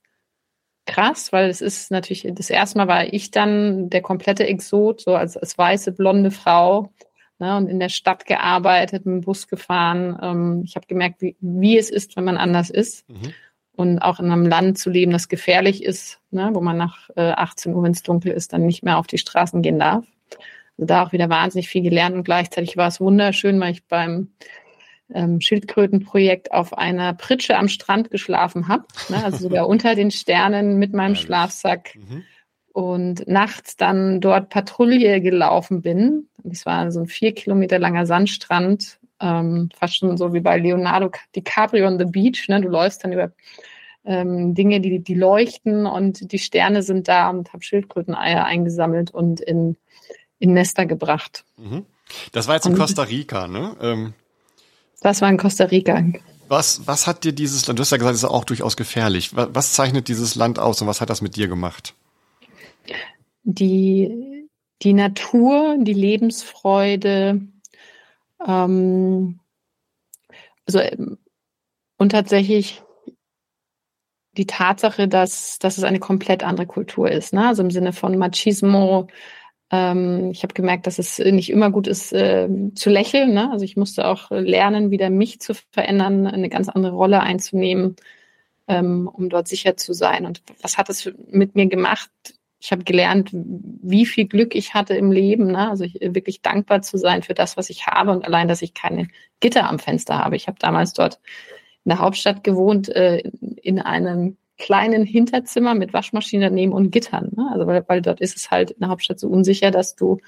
krass, 0.86 1.32
weil 1.32 1.50
es 1.50 1.62
ist 1.62 1.92
natürlich, 1.92 2.28
das 2.34 2.50
erste 2.50 2.78
Mal 2.78 2.88
war 2.88 3.14
ich 3.14 3.32
dann 3.32 3.90
der 3.90 4.02
komplette 4.02 4.46
Exot, 4.48 5.02
so 5.02 5.16
als, 5.16 5.38
als 5.38 5.58
weiße, 5.58 5.94
blonde 5.94 6.32
Frau 6.32 6.92
ne, 7.40 7.58
und 7.58 7.68
in 7.68 7.80
der 7.80 7.90
Stadt 7.90 8.26
gearbeitet, 8.26 9.06
mit 9.06 9.16
dem 9.16 9.22
Bus 9.22 9.48
gefahren. 9.48 10.18
Ähm, 10.22 10.62
ich 10.66 10.76
habe 10.76 10.88
gemerkt, 10.88 11.22
wie, 11.22 11.36
wie 11.40 11.78
es 11.78 11.90
ist, 11.90 12.16
wenn 12.16 12.24
man 12.24 12.38
anders 12.38 12.70
ist. 12.70 13.08
Mhm. 13.10 13.34
Und 13.76 14.00
auch 14.00 14.20
in 14.20 14.32
einem 14.32 14.46
Land 14.46 14.78
zu 14.78 14.92
leben, 14.92 15.12
das 15.12 15.30
gefährlich 15.30 15.84
ist, 15.84 16.20
ne, 16.30 16.52
wo 16.54 16.62
man 16.62 16.78
nach 16.78 17.10
äh, 17.16 17.32
18 17.32 17.74
Uhr, 17.74 17.82
wenn 17.84 17.94
es 17.94 18.04
dunkel 18.04 18.32
ist, 18.32 18.54
dann 18.54 18.66
nicht 18.66 18.84
mehr 18.84 19.00
auf 19.00 19.08
die 19.08 19.18
Straßen 19.18 19.62
gehen 19.62 19.80
darf. 19.80 20.06
Also 20.78 20.86
da 20.86 21.04
auch 21.04 21.12
wieder 21.12 21.30
wahnsinnig 21.30 21.70
viel 21.70 21.82
gelernt 21.82 22.16
und 22.16 22.24
gleichzeitig 22.24 22.78
war 22.78 22.88
es 22.88 23.00
wunderschön, 23.00 23.60
weil 23.60 23.72
ich 23.72 23.86
beim 23.86 24.30
ähm, 25.14 25.42
Schildkrötenprojekt 25.42 26.52
auf 26.52 26.78
einer 26.78 27.14
Pritsche 27.14 27.58
am 27.58 27.68
Strand 27.68 28.12
geschlafen 28.12 28.68
habe, 28.68 28.86
ne, 29.10 29.24
also 29.24 29.38
sogar 29.38 29.68
unter 29.68 29.96
den 29.96 30.12
Sternen 30.12 30.78
mit 30.78 30.94
meinem 30.94 31.16
Schlafsack 31.16 31.96
mhm. 31.96 32.24
und 32.72 33.28
nachts 33.28 33.76
dann 33.76 34.22
dort 34.22 34.50
Patrouille 34.50 35.22
gelaufen 35.22 35.82
bin. 35.82 36.28
Es 36.50 36.66
war 36.66 36.92
so 36.92 37.02
ein 37.02 37.08
vier 37.08 37.34
Kilometer 37.34 37.80
langer 37.80 38.06
Sandstrand, 38.06 39.00
ähm, 39.20 39.70
fast 39.76 39.98
schon 39.98 40.18
so 40.18 40.34
wie 40.34 40.42
bei 40.42 40.58
Leonardo 40.58 41.12
DiCaprio 41.36 41.88
on 41.88 42.00
the 42.00 42.06
Beach. 42.06 42.48
Ne? 42.50 42.62
Du 42.62 42.68
läufst 42.68 43.04
dann 43.04 43.14
über 43.14 43.32
ähm, 44.06 44.54
Dinge, 44.54 44.82
die, 44.82 45.00
die 45.00 45.14
leuchten 45.14 45.86
und 45.86 46.32
die 46.32 46.40
Sterne 46.40 46.84
sind 46.84 47.08
da 47.08 47.30
und 47.30 47.54
habe 47.54 47.64
Schildkröteneier 47.64 48.44
eingesammelt 48.44 49.12
und 49.12 49.40
in, 49.40 49.78
in 50.40 50.54
Nester 50.54 50.86
gebracht. 50.86 51.46
Mhm. 51.58 51.86
Das 52.34 52.48
war 52.48 52.56
jetzt 52.56 52.66
in 52.66 52.76
Costa 52.76 53.04
Rica, 53.04 53.48
ne? 53.48 53.76
Ähm, 53.82 54.14
das 55.04 55.22
war 55.22 55.30
in 55.30 55.38
Costa 55.38 55.66
Rica. 55.66 56.04
Was, 56.48 56.86
was 56.88 57.08
hat 57.08 57.24
dir 57.24 57.34
dieses 57.34 57.68
Land, 57.68 57.80
du 57.80 57.82
hast 57.82 57.92
ja 57.92 57.98
gesagt, 57.98 58.16
es 58.16 58.24
ist 58.24 58.30
auch 58.30 58.46
durchaus 58.46 58.78
gefährlich. 58.78 59.36
Was, 59.36 59.74
zeichnet 59.74 60.08
dieses 60.08 60.36
Land 60.36 60.60
aus 60.60 60.82
und 60.82 60.88
was 60.88 61.02
hat 61.02 61.10
das 61.10 61.22
mit 61.22 61.36
dir 61.36 61.48
gemacht? 61.48 61.94
Die, 63.44 64.48
die 64.82 64.94
Natur, 64.94 65.78
die 65.80 65.94
Lebensfreude, 65.94 67.42
ähm, 68.46 69.40
also, 70.66 70.82
und 71.98 72.12
tatsächlich 72.12 72.82
die 74.38 74.48
Tatsache, 74.48 75.08
dass, 75.08 75.60
dass 75.60 75.78
es 75.78 75.84
eine 75.84 76.00
komplett 76.00 76.44
andere 76.44 76.66
Kultur 76.66 77.10
ist, 77.10 77.34
ne? 77.34 77.48
also 77.48 77.62
im 77.62 77.72
Sinne 77.72 77.94
von 77.94 78.18
Machismo, 78.18 79.08
ähm, 79.74 80.30
ich 80.32 80.44
habe 80.44 80.54
gemerkt, 80.54 80.86
dass 80.86 81.00
es 81.00 81.18
nicht 81.18 81.50
immer 81.50 81.72
gut 81.72 81.88
ist 81.88 82.14
äh, 82.14 82.48
zu 82.76 82.92
lächeln. 82.92 83.34
Ne? 83.34 83.52
Also 83.52 83.66
ich 83.66 83.76
musste 83.76 84.08
auch 84.08 84.30
lernen, 84.30 84.92
wieder 84.92 85.10
mich 85.10 85.42
zu 85.42 85.56
verändern, 85.72 86.28
eine 86.28 86.50
ganz 86.50 86.70
andere 86.70 86.94
Rolle 86.94 87.22
einzunehmen, 87.22 87.96
ähm, 88.68 89.10
um 89.12 89.30
dort 89.30 89.48
sicher 89.48 89.76
zu 89.76 89.94
sein. 89.94 90.28
Und 90.28 90.44
was 90.62 90.78
hat 90.78 90.90
es 90.90 91.12
mit 91.28 91.56
mir 91.56 91.66
gemacht? 91.66 92.12
Ich 92.60 92.72
habe 92.72 92.84
gelernt, 92.84 93.32
wie 93.34 94.06
viel 94.06 94.28
Glück 94.28 94.54
ich 94.54 94.76
hatte 94.76 94.94
im 94.94 95.12
Leben. 95.12 95.48
Ne? 95.48 95.72
Also 95.72 95.86
ich, 95.86 95.96
wirklich 96.00 96.44
dankbar 96.44 96.84
zu 96.84 96.98
sein 96.98 97.24
für 97.24 97.34
das, 97.34 97.58
was 97.58 97.72
ich 97.72 97.88
habe 97.88 98.12
und 98.12 98.26
allein, 98.26 98.48
dass 98.48 98.62
ich 98.62 98.76
keine 98.76 99.08
Gitter 99.40 99.68
am 99.68 99.80
Fenster 99.80 100.20
habe. 100.20 100.36
Ich 100.36 100.48
habe 100.48 100.60
damals 100.60 100.94
dort 100.94 101.20
in 101.84 101.90
der 101.90 102.00
Hauptstadt 102.00 102.44
gewohnt, 102.44 102.90
äh, 102.90 103.24
in 103.64 103.80
einem 103.80 104.38
kleinen 104.58 105.04
Hinterzimmer 105.04 105.76
mit 105.76 105.94
Waschmaschine 105.94 106.46
daneben 106.46 106.74
und 106.74 106.92
Gittern. 106.92 107.32
Ne? 107.36 107.50
Also 107.52 107.68
weil, 107.68 107.84
weil 107.88 108.02
dort 108.02 108.22
ist 108.22 108.38
es 108.38 108.52
halt 108.52 108.72
in 108.72 108.80
der 108.82 108.90
Hauptstadt 108.90 109.20
so 109.20 109.28
unsicher, 109.28 109.72
dass 109.72 109.96
du 109.96 110.20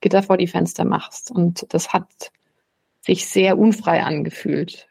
Gitter 0.00 0.22
vor 0.22 0.36
die 0.36 0.46
Fenster 0.46 0.84
machst. 0.84 1.30
Und 1.30 1.66
das 1.70 1.92
hat 1.92 2.32
sich 3.00 3.26
sehr 3.26 3.58
unfrei 3.58 4.02
angefühlt. 4.02 4.88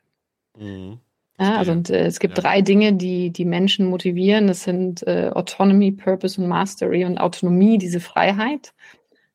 Mhm. 0.57 0.99
Ja, 1.39 1.57
also 1.57 1.71
und, 1.71 1.89
äh, 1.89 2.05
es 2.05 2.19
gibt 2.19 2.37
ja. 2.37 2.43
drei 2.43 2.61
Dinge, 2.61 2.93
die 2.93 3.31
die 3.31 3.45
Menschen 3.45 3.87
motivieren. 3.87 4.47
Das 4.47 4.63
sind 4.63 5.05
äh, 5.07 5.31
Autonomy, 5.33 5.91
Purpose 5.91 6.39
und 6.39 6.47
Mastery. 6.47 7.05
Und 7.05 7.17
Autonomie, 7.17 7.77
diese 7.77 7.99
Freiheit, 7.99 8.73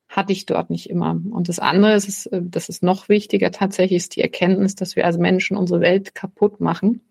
hatte 0.09 0.33
ich 0.33 0.47
dort 0.47 0.71
nicht 0.71 0.89
immer. 0.89 1.21
Und 1.31 1.49
das 1.49 1.59
andere 1.59 1.95
ist, 1.95 2.27
äh, 2.27 2.41
das 2.43 2.69
ist 2.69 2.83
noch 2.83 3.09
wichtiger 3.09 3.51
tatsächlich, 3.51 3.97
ist 3.97 4.17
die 4.17 4.23
Erkenntnis, 4.23 4.75
dass 4.75 4.97
wir 4.97 5.05
als 5.05 5.19
Menschen 5.19 5.57
unsere 5.57 5.81
Welt 5.81 6.15
kaputt 6.15 6.61
machen. 6.61 7.03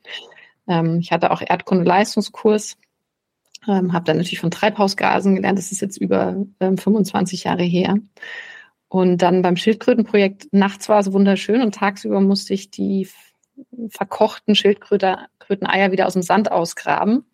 Ähm, 0.68 1.00
ich 1.00 1.12
hatte 1.12 1.32
auch 1.32 1.42
Erdkunde-Leistungskurs, 1.42 2.78
ähm, 3.68 3.94
habe 3.94 4.06
dann 4.06 4.18
natürlich 4.18 4.40
von 4.40 4.52
Treibhausgasen 4.52 5.36
gelernt. 5.36 5.58
Das 5.58 5.72
ist 5.72 5.82
jetzt 5.82 5.98
über 5.98 6.36
ähm, 6.60 6.78
25 6.78 7.46
Jahre 7.46 7.64
her. 7.64 7.98
Und 8.90 9.22
dann 9.22 9.42
beim 9.42 9.58
Schildkrötenprojekt, 9.58 10.48
nachts 10.52 10.88
war 10.88 11.00
es 11.00 11.12
wunderschön 11.12 11.62
und 11.62 11.76
tagsüber 11.76 12.22
musste 12.22 12.54
ich 12.54 12.72
die 12.72 13.10
verkochten 13.90 14.56
Schildkröteneier 14.56 15.92
wieder 15.92 16.08
aus 16.08 16.14
dem 16.14 16.22
Sand 16.22 16.52
ausgraben, 16.52 17.26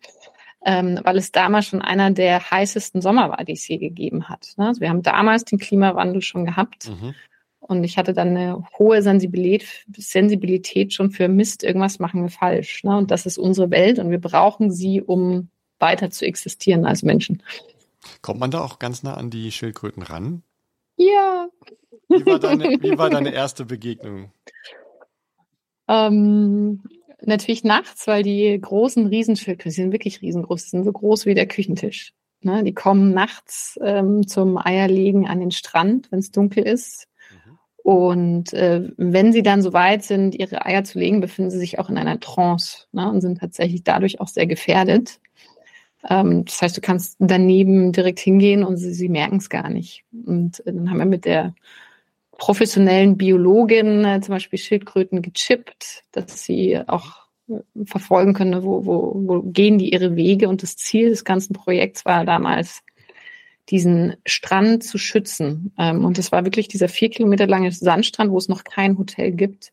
ähm, 0.64 0.98
weil 1.04 1.16
es 1.16 1.30
damals 1.30 1.66
schon 1.66 1.82
einer 1.82 2.10
der 2.10 2.50
heißesten 2.50 3.00
Sommer 3.02 3.30
war, 3.30 3.44
die 3.44 3.52
es 3.52 3.68
je 3.68 3.76
gegeben 3.78 4.28
hat. 4.28 4.54
Ne? 4.56 4.68
Also 4.68 4.80
wir 4.80 4.88
haben 4.88 5.02
damals 5.02 5.44
den 5.44 5.58
Klimawandel 5.58 6.22
schon 6.22 6.44
gehabt. 6.44 6.88
Mhm. 6.88 7.14
Und 7.66 7.82
ich 7.82 7.96
hatte 7.96 8.12
dann 8.12 8.28
eine 8.28 8.62
hohe 8.78 9.00
Sensibilität, 9.00 9.84
Sensibilität 9.96 10.92
schon 10.92 11.10
für 11.10 11.28
Mist, 11.28 11.64
irgendwas 11.64 11.98
machen 11.98 12.22
wir 12.22 12.28
falsch. 12.28 12.84
Ne? 12.84 12.96
Und 12.96 13.10
das 13.10 13.24
ist 13.24 13.38
unsere 13.38 13.70
Welt 13.70 13.98
und 13.98 14.10
wir 14.10 14.20
brauchen 14.20 14.70
sie, 14.70 15.00
um 15.00 15.48
weiter 15.78 16.10
zu 16.10 16.26
existieren 16.26 16.84
als 16.84 17.02
Menschen. 17.02 17.42
Kommt 18.20 18.40
man 18.40 18.50
da 18.50 18.60
auch 18.62 18.78
ganz 18.78 19.02
nah 19.02 19.14
an 19.14 19.30
die 19.30 19.50
Schildkröten 19.50 20.02
ran? 20.02 20.42
Ja. 20.96 21.48
Wie 22.08 22.26
war 22.26 22.38
deine, 22.38 22.64
wie 22.82 22.98
war 22.98 23.08
deine 23.08 23.32
erste 23.32 23.64
Begegnung? 23.64 24.30
Ähm, 25.88 26.82
natürlich 27.22 27.64
nachts, 27.64 28.06
weil 28.06 28.22
die 28.22 28.58
großen 28.60 29.06
Riesenschildkröten, 29.06 29.70
die 29.70 29.82
sind 29.82 29.92
wirklich 29.92 30.20
riesengroß, 30.20 30.64
die 30.64 30.70
sind 30.70 30.84
so 30.84 30.92
groß 30.92 31.24
wie 31.24 31.34
der 31.34 31.46
Küchentisch. 31.46 32.12
Ne? 32.42 32.62
Die 32.62 32.74
kommen 32.74 33.12
nachts 33.12 33.78
ähm, 33.82 34.26
zum 34.26 34.58
Eierlegen 34.58 35.26
an 35.26 35.40
den 35.40 35.50
Strand, 35.50 36.12
wenn 36.12 36.18
es 36.18 36.30
dunkel 36.30 36.64
ist. 36.64 37.08
Und 37.84 38.54
äh, 38.54 38.88
wenn 38.96 39.34
sie 39.34 39.42
dann 39.42 39.60
so 39.60 39.74
weit 39.74 40.04
sind, 40.04 40.34
ihre 40.34 40.64
Eier 40.64 40.84
zu 40.84 40.98
legen, 40.98 41.20
befinden 41.20 41.50
sie 41.50 41.58
sich 41.58 41.78
auch 41.78 41.90
in 41.90 41.98
einer 41.98 42.18
Trance 42.18 42.86
ne? 42.92 43.10
und 43.10 43.20
sind 43.20 43.40
tatsächlich 43.40 43.84
dadurch 43.84 44.22
auch 44.22 44.28
sehr 44.28 44.46
gefährdet. 44.46 45.20
Ähm, 46.08 46.46
das 46.46 46.62
heißt, 46.62 46.74
du 46.78 46.80
kannst 46.80 47.16
daneben 47.18 47.92
direkt 47.92 48.20
hingehen 48.20 48.64
und 48.64 48.78
sie, 48.78 48.94
sie 48.94 49.10
merken 49.10 49.36
es 49.36 49.50
gar 49.50 49.68
nicht. 49.68 50.02
Und 50.24 50.60
äh, 50.60 50.72
dann 50.72 50.88
haben 50.88 50.96
wir 50.96 51.04
mit 51.04 51.26
der 51.26 51.54
professionellen 52.38 53.18
Biologin 53.18 54.02
äh, 54.06 54.20
zum 54.22 54.32
Beispiel 54.32 54.58
Schildkröten 54.58 55.20
gechippt, 55.20 56.04
dass 56.12 56.42
sie 56.42 56.80
auch 56.86 57.26
äh, 57.50 57.84
verfolgen 57.84 58.32
können, 58.32 58.62
wo, 58.62 58.86
wo, 58.86 59.12
wo 59.14 59.42
gehen 59.42 59.76
die 59.76 59.92
ihre 59.92 60.16
Wege. 60.16 60.48
Und 60.48 60.62
das 60.62 60.78
Ziel 60.78 61.10
des 61.10 61.22
ganzen 61.26 61.52
Projekts 61.52 62.06
war 62.06 62.24
damals, 62.24 62.82
diesen 63.70 64.16
Strand 64.26 64.84
zu 64.84 64.98
schützen. 64.98 65.72
Ähm, 65.78 66.04
und 66.04 66.18
es 66.18 66.32
war 66.32 66.44
wirklich 66.44 66.68
dieser 66.68 66.88
vier 66.88 67.10
Kilometer 67.10 67.46
lange 67.46 67.72
Sandstrand, 67.72 68.30
wo 68.30 68.38
es 68.38 68.48
noch 68.48 68.64
kein 68.64 68.98
Hotel 68.98 69.32
gibt 69.32 69.72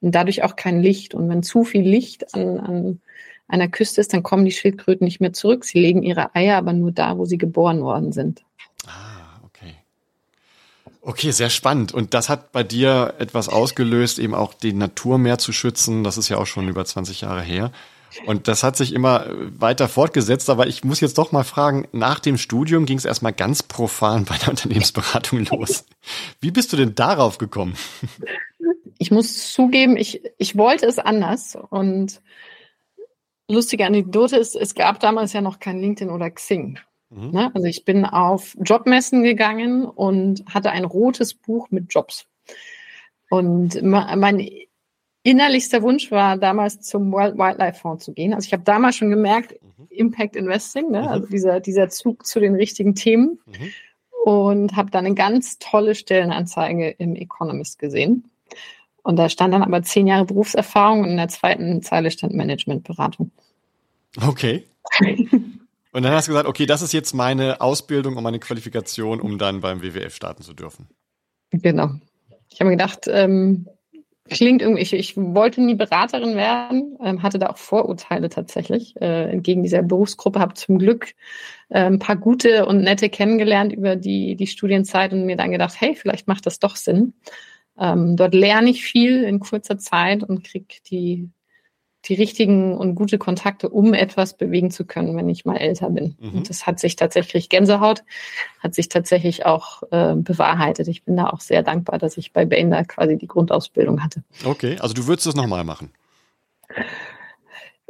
und 0.00 0.14
dadurch 0.14 0.42
auch 0.42 0.56
kein 0.56 0.80
Licht. 0.80 1.14
Und 1.14 1.28
wenn 1.28 1.42
zu 1.42 1.64
viel 1.64 1.82
Licht 1.82 2.34
an, 2.34 2.60
an 2.60 3.00
einer 3.48 3.68
Küste 3.68 4.00
ist, 4.00 4.12
dann 4.12 4.22
kommen 4.22 4.44
die 4.44 4.52
Schildkröten 4.52 5.04
nicht 5.04 5.20
mehr 5.20 5.32
zurück. 5.32 5.64
Sie 5.64 5.80
legen 5.80 6.02
ihre 6.02 6.34
Eier 6.34 6.56
aber 6.56 6.72
nur 6.72 6.92
da, 6.92 7.18
wo 7.18 7.24
sie 7.24 7.38
geboren 7.38 7.82
worden 7.82 8.12
sind. 8.12 8.42
Ah, 8.86 9.40
okay. 9.44 9.74
Okay, 11.00 11.32
sehr 11.32 11.50
spannend. 11.50 11.92
Und 11.92 12.14
das 12.14 12.28
hat 12.28 12.52
bei 12.52 12.62
dir 12.62 13.14
etwas 13.18 13.48
ausgelöst, 13.48 14.18
eben 14.18 14.34
auch 14.34 14.54
die 14.54 14.72
Natur 14.72 15.18
mehr 15.18 15.38
zu 15.38 15.52
schützen. 15.52 16.04
Das 16.04 16.16
ist 16.16 16.28
ja 16.28 16.38
auch 16.38 16.46
schon 16.46 16.68
über 16.68 16.84
20 16.84 17.20
Jahre 17.22 17.42
her. 17.42 17.72
Und 18.26 18.48
das 18.48 18.62
hat 18.62 18.76
sich 18.76 18.92
immer 18.92 19.26
weiter 19.58 19.88
fortgesetzt. 19.88 20.50
Aber 20.50 20.66
ich 20.66 20.84
muss 20.84 21.00
jetzt 21.00 21.18
doch 21.18 21.32
mal 21.32 21.44
fragen, 21.44 21.88
nach 21.92 22.20
dem 22.20 22.38
Studium 22.38 22.86
ging 22.86 22.98
es 22.98 23.04
erstmal 23.04 23.32
ganz 23.32 23.62
profan 23.62 24.24
bei 24.24 24.36
der 24.36 24.50
Unternehmensberatung 24.50 25.46
los. 25.46 25.84
Wie 26.40 26.50
bist 26.50 26.72
du 26.72 26.76
denn 26.76 26.94
darauf 26.94 27.38
gekommen? 27.38 27.74
Ich 28.98 29.10
muss 29.10 29.52
zugeben, 29.52 29.96
ich, 29.96 30.22
ich 30.38 30.56
wollte 30.56 30.86
es 30.86 30.98
anders. 30.98 31.58
Und 31.70 32.20
lustige 33.48 33.86
Anekdote 33.86 34.36
ist, 34.36 34.56
es 34.56 34.74
gab 34.74 35.00
damals 35.00 35.32
ja 35.32 35.40
noch 35.40 35.58
kein 35.58 35.80
LinkedIn 35.80 36.12
oder 36.12 36.30
Xing. 36.30 36.78
Mhm. 37.10 37.30
Ne? 37.30 37.50
Also 37.54 37.66
ich 37.66 37.84
bin 37.84 38.04
auf 38.04 38.56
Jobmessen 38.60 39.22
gegangen 39.22 39.84
und 39.84 40.44
hatte 40.52 40.70
ein 40.70 40.84
rotes 40.84 41.34
Buch 41.34 41.68
mit 41.70 41.92
Jobs. 41.92 42.26
Und 43.28 43.80
mein 43.82 44.48
innerlichster 45.22 45.82
Wunsch 45.82 46.10
war 46.10 46.36
damals 46.36 46.80
zum 46.80 47.12
World 47.12 47.36
Wildlife 47.36 47.78
Fonds 47.78 48.04
zu 48.04 48.12
gehen. 48.12 48.34
Also 48.34 48.46
ich 48.46 48.52
habe 48.52 48.64
damals 48.64 48.96
schon 48.96 49.10
gemerkt, 49.10 49.54
mhm. 49.62 49.86
Impact 49.90 50.36
Investing, 50.36 50.90
ne? 50.90 51.02
Mhm. 51.02 51.08
also 51.08 51.26
dieser, 51.26 51.60
dieser 51.60 51.88
Zug 51.88 52.26
zu 52.26 52.40
den 52.40 52.54
richtigen 52.54 52.94
Themen. 52.94 53.38
Mhm. 53.46 53.72
Und 54.24 54.76
habe 54.76 54.90
dann 54.90 55.04
eine 55.04 55.16
ganz 55.16 55.58
tolle 55.58 55.96
Stellenanzeige 55.96 56.90
im 56.90 57.16
Economist 57.16 57.80
gesehen. 57.80 58.30
Und 59.02 59.16
da 59.16 59.28
stand 59.28 59.52
dann 59.52 59.64
aber 59.64 59.82
zehn 59.82 60.06
Jahre 60.06 60.26
Berufserfahrung 60.26 61.00
und 61.00 61.10
in 61.10 61.16
der 61.16 61.26
zweiten 61.26 61.82
Zeile 61.82 62.12
stand 62.12 62.34
Managementberatung. 62.34 63.32
Okay. 64.24 64.64
Und 65.94 66.04
dann 66.04 66.12
hast 66.14 66.26
du 66.26 66.32
gesagt, 66.32 66.48
okay, 66.48 66.64
das 66.64 66.80
ist 66.80 66.94
jetzt 66.94 67.12
meine 67.12 67.60
Ausbildung 67.60 68.16
und 68.16 68.22
meine 68.22 68.38
Qualifikation, 68.38 69.20
um 69.20 69.36
dann 69.36 69.60
beim 69.60 69.82
WWF 69.82 70.14
starten 70.14 70.42
zu 70.42 70.54
dürfen. 70.54 70.88
Genau. 71.50 71.90
Ich 72.48 72.60
habe 72.60 72.70
mir 72.70 72.76
gedacht, 72.78 73.04
ähm, 73.08 73.68
klingt 74.28 74.62
irgendwie, 74.62 74.82
ich, 74.82 74.92
ich, 74.92 75.16
wollte 75.16 75.60
nie 75.60 75.74
Beraterin 75.74 76.36
werden, 76.36 76.96
ähm, 77.02 77.22
hatte 77.22 77.38
da 77.38 77.48
auch 77.48 77.56
Vorurteile 77.56 78.28
tatsächlich 78.28 78.94
äh, 79.00 79.30
entgegen 79.30 79.62
dieser 79.62 79.82
Berufsgruppe, 79.82 80.40
habe 80.40 80.54
zum 80.54 80.78
Glück 80.78 81.14
äh, 81.68 81.84
ein 81.84 81.98
paar 81.98 82.16
gute 82.16 82.66
und 82.66 82.82
nette 82.82 83.08
kennengelernt 83.08 83.72
über 83.72 83.96
die, 83.96 84.36
die 84.36 84.46
Studienzeit 84.46 85.12
und 85.12 85.26
mir 85.26 85.36
dann 85.36 85.50
gedacht, 85.50 85.74
hey, 85.78 85.94
vielleicht 85.94 86.28
macht 86.28 86.46
das 86.46 86.58
doch 86.58 86.76
Sinn. 86.76 87.14
Ähm, 87.78 88.16
dort 88.16 88.34
lerne 88.34 88.70
ich 88.70 88.84
viel 88.84 89.24
in 89.24 89.40
kurzer 89.40 89.78
Zeit 89.78 90.22
und 90.22 90.44
kriege 90.44 90.76
die, 90.90 91.30
die 92.06 92.14
richtigen 92.14 92.76
und 92.76 92.96
gute 92.96 93.16
Kontakte, 93.18 93.68
um 93.68 93.94
etwas 93.94 94.36
bewegen 94.36 94.70
zu 94.70 94.84
können, 94.84 95.16
wenn 95.16 95.28
ich 95.28 95.44
mal 95.44 95.56
älter 95.56 95.90
bin. 95.90 96.16
Mhm. 96.20 96.38
Und 96.38 96.50
das 96.50 96.66
hat 96.66 96.80
sich 96.80 96.96
tatsächlich, 96.96 97.48
Gänsehaut, 97.48 98.02
hat 98.60 98.74
sich 98.74 98.88
tatsächlich 98.88 99.46
auch 99.46 99.82
äh, 99.92 100.14
bewahrheitet. 100.16 100.88
Ich 100.88 101.04
bin 101.04 101.16
da 101.16 101.28
auch 101.28 101.40
sehr 101.40 101.62
dankbar, 101.62 101.98
dass 101.98 102.16
ich 102.16 102.32
bei 102.32 102.44
Bain 102.44 102.70
da 102.70 102.82
quasi 102.82 103.16
die 103.16 103.28
Grundausbildung 103.28 104.02
hatte. 104.02 104.24
Okay, 104.44 104.78
also 104.80 104.94
du 104.94 105.06
würdest 105.06 105.28
es 105.28 105.36
nochmal 105.36 105.62
machen? 105.64 105.90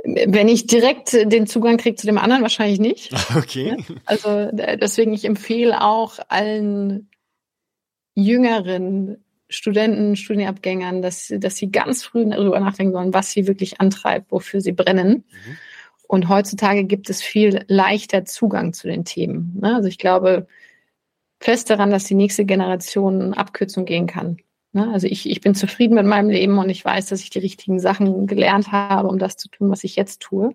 Wenn 0.04 0.49
ich 0.49 0.66
direkt 0.66 1.12
den 1.12 1.47
Zugang 1.47 1.76
kriege 1.78 1.97
zu 1.97 2.07
dem 2.07 2.19
anderen, 2.19 2.42
wahrscheinlich 2.42 2.81
nicht. 2.81 3.12
Okay. 3.37 3.76
Also 4.04 4.28
äh, 4.28 4.76
deswegen, 4.76 5.14
ich 5.14 5.25
empfehle 5.25 5.81
auch 5.81 6.19
allen 6.28 7.09
jüngeren 8.14 9.25
Studenten, 9.52 10.16
Studienabgängern, 10.16 11.02
dass, 11.02 11.32
dass 11.37 11.56
sie 11.56 11.71
ganz 11.71 12.02
früh 12.02 12.25
darüber 12.28 12.61
nachdenken 12.61 12.92
sollen, 12.92 13.14
was 13.14 13.30
sie 13.30 13.47
wirklich 13.47 13.80
antreibt, 13.80 14.30
wofür 14.32 14.61
sie 14.61 14.73
brennen. 14.73 15.25
Mhm. 15.28 15.56
Und 16.09 16.28
heutzutage 16.28 16.85
gibt 16.85 17.09
es 17.09 17.23
viel 17.23 17.64
leichter 17.68 18.25
Zugang 18.25 18.73
zu 18.73 18.87
den 18.87 19.04
Themen. 19.04 19.59
Ne? 19.61 19.75
Also 19.75 19.88
ich 19.88 19.99
glaube 19.99 20.47
fest 21.40 21.71
daran, 21.71 21.90
dass 21.90 22.04
die 22.04 22.14
nächste 22.14 22.44
Generation 22.44 23.35
Abkürzung 23.35 23.85
gehen 23.85 24.06
kann. 24.06 24.37
Ne? 24.73 24.90
Also 24.92 25.06
ich, 25.06 25.28
ich 25.28 25.40
bin 25.40 25.54
zufrieden 25.54 25.94
mit 25.94 26.06
meinem 26.06 26.30
Leben 26.30 26.59
und 26.59 26.68
ich 26.68 26.85
weiß, 26.85 27.06
dass 27.06 27.23
ich 27.23 27.30
die 27.30 27.40
richtigen 27.40 27.80
Sachen 27.80 28.26
gelernt 28.26 28.73
habe, 28.73 29.09
um 29.09 29.18
das 29.18 29.37
zu 29.37 29.49
tun, 29.49 29.71
was 29.71 29.85
ich 29.85 29.97
jetzt 29.97 30.21
tue. 30.21 30.54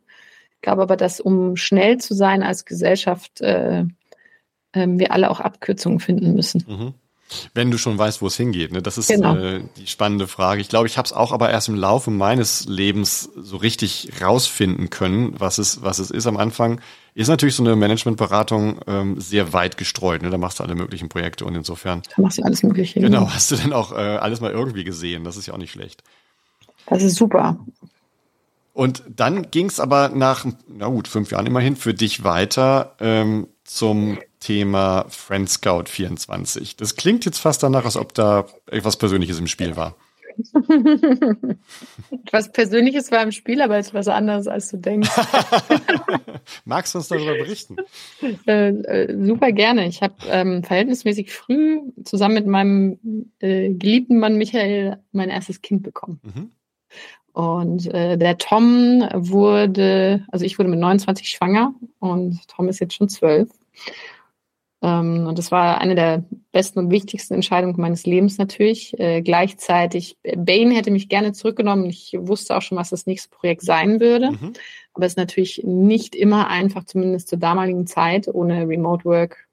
Ich 0.56 0.62
glaube 0.62 0.82
aber, 0.82 0.96
dass 0.96 1.20
um 1.20 1.56
schnell 1.56 1.98
zu 1.98 2.13
sein 2.13 2.42
als 2.42 2.66
Gesellschaft, 2.66 3.42
äh, 3.42 3.82
äh, 4.72 4.88
wir 4.88 5.12
alle 5.12 5.30
auch 5.30 5.39
Abkürzungen 5.39 6.00
finden 6.00 6.34
müssen. 6.34 6.66
Mhm. 6.68 6.94
Wenn 7.53 7.72
du 7.72 7.77
schon 7.77 7.98
weißt, 7.98 8.22
wo 8.22 8.27
es 8.27 8.38
hingeht, 8.38 8.72
ne? 8.72 8.81
das 8.81 8.98
ist 8.98 9.10
genau. 9.10 9.36
äh, 9.36 9.62
die 9.75 9.88
spannende 9.88 10.27
Frage. 10.27 10.62
Ich 10.62 10.69
glaube, 10.69 10.88
ich 10.88 10.98
habe 10.98 11.05
es 11.05 11.13
auch 11.13 11.31
aber 11.31 11.50
erst 11.50 11.67
im 11.67 11.75
Laufe 11.75 12.10
meines 12.10 12.65
Lebens 12.65 13.29
so 13.36 13.57
richtig 13.57 14.12
rausfinden 14.22 14.89
können, 14.89 15.36
was 15.38 15.57
es, 15.57 15.81
was 15.81 16.00
es 16.00 16.10
ist. 16.10 16.25
Am 16.25 16.38
Anfang 16.38 16.79
ist 17.15 17.27
natürlich 17.27 17.55
so 17.55 17.63
eine 17.63 17.75
Managementberatung 17.75 18.79
ähm, 18.88 19.19
sehr 19.19 19.51
weit 19.51 19.77
gestreut. 19.77 20.22
Ne? 20.22 20.29
Da 20.29 20.38
machst 20.38 20.60
du 20.60 20.63
alle 20.63 20.75
möglichen 20.75 21.10
Projekte 21.10 21.46
und 21.46 21.55
insofern. 21.55 22.01
Da 22.15 22.22
machst 22.22 22.38
du 22.38 22.43
alles 22.43 22.63
Mögliche. 22.63 23.00
Genau, 23.01 23.29
hast 23.29 23.51
du 23.51 23.55
dann 23.55 23.74
auch 23.74 23.91
äh, 23.91 23.96
alles 23.96 24.39
mal 24.39 24.51
irgendwie 24.51 24.84
gesehen. 24.84 25.24
Das 25.24 25.36
ist 25.36 25.48
ja 25.48 25.53
auch 25.53 25.57
nicht 25.57 25.72
schlecht. 25.72 26.03
Das 26.86 27.03
ist 27.03 27.15
super. 27.15 27.57
Und 28.74 29.03
dann 29.10 29.50
ging 29.50 29.65
es 29.65 29.79
aber 29.79 30.10
nach, 30.10 30.46
na 30.67 30.88
gut, 30.88 31.07
fünf 31.07 31.31
Jahren 31.31 31.48
immerhin 31.48 31.75
für 31.75 31.96
dich 31.96 32.24
weiter 32.24 32.96
ähm, 33.00 33.48
zum 33.63 34.19
Thema 34.39 35.06
Friend 35.10 35.50
Scout 35.50 35.86
24. 35.88 36.75
Das 36.75 36.96
klingt 36.96 37.25
jetzt 37.25 37.39
fast 37.39 37.63
danach, 37.63 37.86
als 37.86 37.98
ob 37.98 38.13
da 38.13 38.46
etwas 38.70 38.98
Persönliches 38.98 39.39
im 39.39 39.48
Spiel 39.48 39.75
war. 39.75 39.96
Etwas 42.25 42.51
Persönliches 42.51 43.12
war 43.12 43.24
im 43.24 43.32
Spiel, 43.32 43.62
aber 43.62 43.77
es 43.77 43.88
ist 43.88 43.94
was 43.94 44.08
anderes, 44.08 44.48
als 44.48 44.70
du 44.70 44.77
denkst. 44.77 45.10
Magst 46.65 46.94
du 46.94 47.00
uns 47.00 47.08
darüber 47.08 47.34
berichten? 47.34 47.77
Äh, 48.46 48.70
äh, 48.70 49.25
super 49.25 49.51
gerne. 49.51 49.88
Ich 49.88 50.01
habe 50.01 50.15
ähm, 50.27 50.63
verhältnismäßig 50.63 51.32
früh 51.32 51.79
zusammen 52.03 52.36
mit 52.36 52.48
meinem 52.48 53.00
äh, 53.39 53.70
geliebten 53.74 54.20
Mann 54.20 54.38
Michael 54.38 54.98
mein 55.12 55.29
erstes 55.29 55.62
Kind 55.62 55.84
bekommen. 55.84 56.20
Mhm. 56.24 56.51
Und 57.34 57.94
äh, 57.94 58.17
der 58.17 58.38
Tom 58.38 59.08
wurde, 59.13 60.25
also 60.32 60.44
ich 60.44 60.58
wurde 60.58 60.70
mit 60.70 60.79
29 60.79 61.29
schwanger 61.29 61.74
und 62.00 62.48
Tom 62.48 62.67
ist 62.67 62.79
jetzt 62.79 62.96
schon 62.96 63.10
12 63.10 63.50
und 64.79 65.38
das 65.38 65.51
war 65.51 65.79
eine 65.79 65.96
der 65.96 66.24
besten 66.51 66.79
und 66.79 66.91
wichtigsten 66.91 67.34
Entscheidungen 67.34 67.75
meines 67.77 68.05
Lebens 68.05 68.38
natürlich. 68.38 68.98
Äh, 69.00 69.22
gleichzeitig, 69.22 70.17
Bane 70.24 70.75
hätte 70.75 70.91
mich 70.91 71.10
gerne 71.10 71.34
zurückgenommen. 71.34 71.86
Ich 71.86 72.15
wusste 72.19 72.55
auch 72.55 72.62
schon, 72.62 72.77
was 72.77 72.91
das 72.91 73.07
nächste 73.07 73.29
Projekt 73.29 73.63
sein 73.63 74.00
würde. 74.00 74.31
Mhm. 74.31 74.53
Aber 74.93 75.05
es 75.05 75.13
ist 75.13 75.17
natürlich 75.17 75.63
nicht 75.63 76.15
immer 76.15 76.48
einfach, 76.48 76.84
zumindest 76.84 77.29
zur 77.29 77.39
damaligen 77.39 77.88
Zeit, 77.88 78.27
ohne 78.27 78.67
Remote 78.67 79.05
Work 79.05 79.48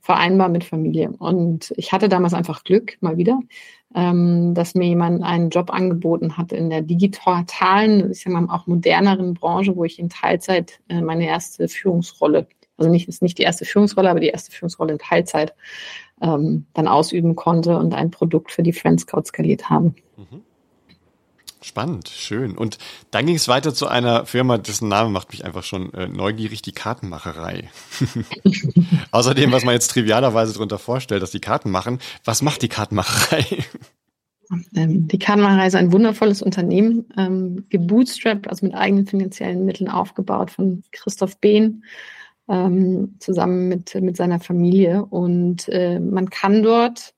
vereinbar 0.00 0.48
mit 0.48 0.62
Familie. 0.62 1.10
Und 1.18 1.72
ich 1.76 1.92
hatte 1.92 2.08
damals 2.08 2.32
einfach 2.32 2.62
Glück, 2.62 2.96
mal 3.00 3.16
wieder, 3.16 3.40
ähm, 3.94 4.54
dass 4.54 4.76
mir 4.76 4.86
jemand 4.86 5.24
einen 5.24 5.50
Job 5.50 5.72
angeboten 5.72 6.36
hat 6.36 6.52
in 6.52 6.70
der 6.70 6.82
digitalen, 6.82 8.12
ich 8.12 8.22
sag 8.22 8.32
mal 8.32 8.46
auch 8.48 8.68
moderneren 8.68 9.34
Branche, 9.34 9.74
wo 9.74 9.84
ich 9.84 9.98
in 9.98 10.08
Teilzeit 10.08 10.78
äh, 10.88 11.00
meine 11.00 11.26
erste 11.26 11.66
Führungsrolle 11.66 12.46
also 12.76 12.90
nicht, 12.90 13.08
ist 13.08 13.22
nicht 13.22 13.38
die 13.38 13.42
erste 13.42 13.64
Führungsrolle, 13.64 14.10
aber 14.10 14.20
die 14.20 14.28
erste 14.28 14.52
Führungsrolle 14.52 14.92
in 14.92 14.98
Teilzeit 14.98 15.54
ähm, 16.20 16.66
dann 16.74 16.88
ausüben 16.88 17.36
konnte 17.36 17.76
und 17.78 17.94
ein 17.94 18.10
Produkt 18.10 18.50
für 18.50 18.62
die 18.62 18.72
Friend 18.72 19.00
Scout 19.00 19.24
skaliert 19.26 19.70
haben. 19.70 19.94
Mhm. 20.16 20.42
Spannend, 21.62 22.08
schön. 22.08 22.56
Und 22.56 22.78
dann 23.10 23.26
ging 23.26 23.34
es 23.34 23.48
weiter 23.48 23.74
zu 23.74 23.88
einer 23.88 24.24
Firma, 24.26 24.56
dessen 24.56 24.88
Name 24.88 25.10
macht 25.10 25.30
mich 25.30 25.44
einfach 25.44 25.64
schon 25.64 25.92
äh, 25.94 26.06
neugierig, 26.06 26.62
die 26.62 26.72
Kartenmacherei. 26.72 27.70
Außerdem, 29.10 29.50
was 29.50 29.64
man 29.64 29.74
jetzt 29.74 29.88
trivialerweise 29.88 30.52
darunter 30.52 30.78
vorstellt, 30.78 31.22
dass 31.22 31.32
die 31.32 31.40
Karten 31.40 31.70
machen, 31.70 31.98
was 32.24 32.42
macht 32.42 32.62
die 32.62 32.68
Kartenmacherei? 32.68 33.64
Ähm, 34.76 35.08
die 35.08 35.18
Kartenmacherei 35.18 35.66
ist 35.66 35.74
ein 35.74 35.92
wundervolles 35.92 36.40
Unternehmen, 36.40 37.06
ähm, 37.16 37.66
gebootstrapped, 37.68 38.48
also 38.48 38.64
mit 38.64 38.74
eigenen 38.74 39.06
finanziellen 39.06 39.64
Mitteln 39.64 39.90
aufgebaut 39.90 40.52
von 40.52 40.84
Christoph 40.92 41.38
Behn 41.38 41.82
ähm, 42.48 43.16
zusammen 43.18 43.68
mit, 43.68 43.94
mit 44.00 44.16
seiner 44.16 44.40
Familie. 44.40 45.04
Und 45.04 45.68
äh, 45.68 46.00
man 46.00 46.30
kann 46.30 46.62
dort 46.62 47.14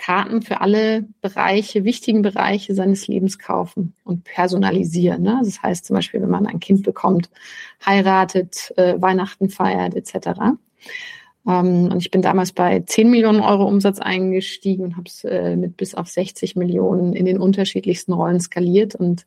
Karten 0.00 0.40
für 0.40 0.62
alle 0.62 1.06
Bereiche, 1.20 1.84
wichtigen 1.84 2.22
Bereiche 2.22 2.74
seines 2.74 3.06
Lebens 3.06 3.38
kaufen 3.38 3.94
und 4.02 4.24
personalisieren. 4.24 5.22
Ne? 5.22 5.40
Das 5.44 5.62
heißt 5.62 5.84
zum 5.84 5.94
Beispiel, 5.94 6.22
wenn 6.22 6.30
man 6.30 6.46
ein 6.46 6.58
Kind 6.58 6.82
bekommt, 6.82 7.30
heiratet, 7.84 8.72
äh, 8.76 8.94
Weihnachten 9.00 9.50
feiert 9.50 9.94
etc. 9.94 10.40
Ähm, 11.46 11.90
und 11.92 11.98
ich 11.98 12.10
bin 12.10 12.22
damals 12.22 12.52
bei 12.52 12.80
10 12.80 13.10
Millionen 13.10 13.40
Euro 13.40 13.66
Umsatz 13.66 13.98
eingestiegen 13.98 14.84
und 14.84 14.96
habe 14.96 15.06
es 15.06 15.24
äh, 15.24 15.56
mit 15.56 15.76
bis 15.76 15.94
auf 15.94 16.08
60 16.08 16.56
Millionen 16.56 17.12
in 17.12 17.26
den 17.26 17.38
unterschiedlichsten 17.38 18.14
Rollen 18.14 18.40
skaliert 18.40 18.94
und 18.94 19.26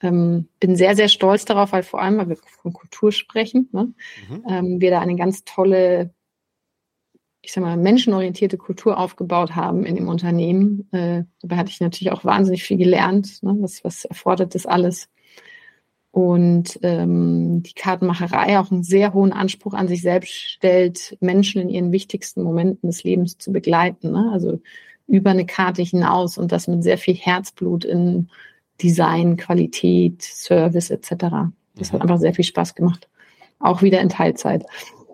ähm, 0.00 0.48
bin 0.60 0.76
sehr, 0.76 0.94
sehr 0.96 1.08
stolz 1.08 1.44
darauf, 1.44 1.72
weil 1.72 1.82
vor 1.82 2.00
allem, 2.00 2.18
weil 2.18 2.28
wir 2.28 2.36
von 2.36 2.72
Kultur 2.72 3.12
sprechen, 3.12 3.68
ne? 3.72 3.92
mhm. 4.28 4.44
ähm, 4.48 4.80
wir 4.80 4.90
da 4.90 5.00
eine 5.00 5.16
ganz 5.16 5.44
tolle, 5.44 6.14
ich 7.42 7.52
sag 7.52 7.62
mal, 7.62 7.76
menschenorientierte 7.76 8.58
Kultur 8.58 8.98
aufgebaut 8.98 9.56
haben 9.56 9.84
in 9.84 9.96
dem 9.96 10.08
Unternehmen. 10.08 10.88
Äh, 10.92 11.24
dabei 11.42 11.56
hatte 11.56 11.70
ich 11.70 11.80
natürlich 11.80 12.12
auch 12.12 12.24
wahnsinnig 12.24 12.62
viel 12.62 12.76
gelernt. 12.76 13.42
Ne? 13.42 13.56
Was, 13.60 13.84
was 13.84 14.04
erfordert 14.04 14.54
das 14.54 14.66
alles? 14.66 15.08
Und 16.10 16.78
ähm, 16.82 17.62
die 17.62 17.74
Kartenmacherei 17.74 18.58
auch 18.58 18.70
einen 18.70 18.82
sehr 18.82 19.12
hohen 19.14 19.32
Anspruch 19.32 19.74
an 19.74 19.88
sich 19.88 20.02
selbst 20.02 20.32
stellt, 20.32 21.16
Menschen 21.20 21.60
in 21.60 21.68
ihren 21.68 21.92
wichtigsten 21.92 22.42
Momenten 22.42 22.88
des 22.88 23.04
Lebens 23.04 23.38
zu 23.38 23.52
begleiten. 23.52 24.12
Ne? 24.12 24.30
Also 24.32 24.60
über 25.06 25.30
eine 25.30 25.46
Karte 25.46 25.82
hinaus 25.82 26.38
und 26.38 26.50
das 26.52 26.68
mit 26.68 26.82
sehr 26.82 26.98
viel 26.98 27.14
Herzblut 27.14 27.84
in 27.84 28.30
Design, 28.82 29.36
Qualität, 29.36 30.22
Service 30.22 30.90
etc. 30.90 31.10
Das 31.74 31.90
mhm. 31.90 31.92
hat 31.92 32.02
einfach 32.02 32.18
sehr 32.18 32.34
viel 32.34 32.44
Spaß 32.44 32.74
gemacht. 32.74 33.08
Auch 33.58 33.82
wieder 33.82 34.00
in 34.00 34.08
Teilzeit. 34.08 34.64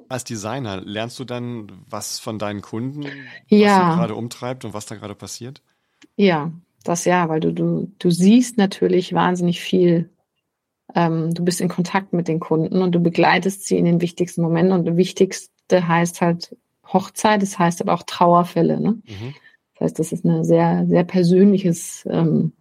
Als 0.09 0.24
Designer 0.24 0.81
lernst 0.83 1.18
du 1.18 1.24
dann 1.24 1.72
was 1.88 2.18
von 2.18 2.38
deinen 2.38 2.61
Kunden, 2.61 3.07
ja. 3.48 3.90
was 3.90 3.96
gerade 3.96 4.14
umtreibt 4.14 4.64
und 4.64 4.74
was 4.74 4.87
da 4.87 4.96
gerade 4.96 5.14
passiert? 5.14 5.62
Ja, 6.16 6.53
das 6.85 7.07
ja, 7.07 7.29
weil 7.29 7.40
du, 7.40 7.53
du, 7.53 7.90
du 7.98 8.11
siehst 8.11 8.59
natürlich 8.59 9.14
wahnsinnig 9.14 9.61
viel. 9.61 10.11
Ähm, 10.94 11.33
du 11.33 11.42
bist 11.42 11.62
in 11.62 11.68
Kontakt 11.68 12.12
mit 12.12 12.29
den 12.29 12.40
Kunden 12.40 12.83
und 12.83 12.92
du 12.92 13.00
begleitest 13.00 13.64
sie 13.64 13.79
in 13.79 13.87
den 13.87 14.03
wichtigsten 14.03 14.42
Momenten. 14.42 14.74
Und 14.74 14.85
das 14.85 14.96
Wichtigste 14.96 15.88
heißt 15.88 16.20
halt 16.20 16.55
Hochzeit, 16.87 17.40
das 17.40 17.59
heißt 17.59 17.81
aber 17.81 17.94
auch 17.94 18.03
Trauerfälle. 18.03 18.79
Ne? 18.79 18.90
Mhm. 19.07 19.35
Das 19.74 19.87
heißt, 19.87 19.98
das 19.98 20.12
ist 20.12 20.24
ein 20.24 20.44
sehr, 20.44 20.85
sehr 20.87 21.05
persönliches 21.05 22.07
ähm, 22.11 22.53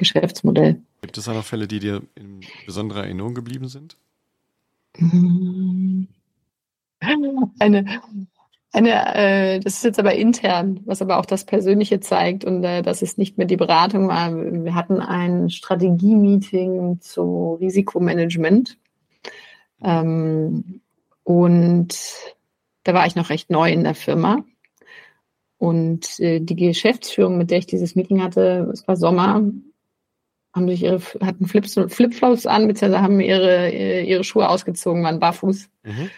Geschäftsmodell. 0.00 0.82
Gibt 1.02 1.16
es 1.16 1.26
da 1.26 1.34
noch 1.34 1.44
Fälle, 1.44 1.68
die 1.68 1.78
dir 1.78 2.02
in 2.16 2.40
besonderer 2.66 3.04
Erinnerung 3.04 3.34
geblieben 3.34 3.68
sind? 3.68 3.96
Eine, 7.00 7.86
eine 8.72 9.14
äh, 9.14 9.60
das 9.60 9.74
ist 9.74 9.84
jetzt 9.84 9.98
aber 10.00 10.14
intern, 10.14 10.80
was 10.86 11.02
aber 11.02 11.18
auch 11.18 11.26
das 11.26 11.44
Persönliche 11.44 12.00
zeigt 12.00 12.44
und 12.44 12.64
äh, 12.64 12.82
dass 12.82 13.02
es 13.02 13.18
nicht 13.18 13.38
mehr 13.38 13.46
die 13.46 13.56
Beratung 13.56 14.08
war. 14.08 14.34
Wir 14.34 14.74
hatten 14.74 15.00
ein 15.00 15.50
Strategie-Meeting 15.50 17.00
zu 17.00 17.58
Risikomanagement 17.60 18.78
ähm, 19.82 20.80
und 21.22 21.94
da 22.84 22.94
war 22.94 23.06
ich 23.06 23.14
noch 23.14 23.28
recht 23.30 23.50
neu 23.50 23.70
in 23.70 23.84
der 23.84 23.94
Firma. 23.94 24.42
Und 25.58 26.18
äh, 26.20 26.40
die 26.40 26.56
Geschäftsführung, 26.56 27.36
mit 27.36 27.50
der 27.50 27.58
ich 27.58 27.66
dieses 27.66 27.94
Meeting 27.94 28.22
hatte, 28.22 28.70
es 28.72 28.88
war 28.88 28.96
Sommer, 28.96 29.42
haben 30.52 30.68
sich 30.68 30.82
ihre, 30.82 31.00
hatten 31.20 31.46
Flips, 31.46 31.78
Flipflops 31.88 32.46
an, 32.46 32.66
beziehungsweise 32.66 33.02
haben 33.02 33.20
ihre, 33.20 33.70
ihre 33.70 34.24
Schuhe 34.24 34.48
ausgezogen, 34.48 35.04
waren 35.04 35.20
barfuß. 35.20 35.68
Mhm. 35.84 36.10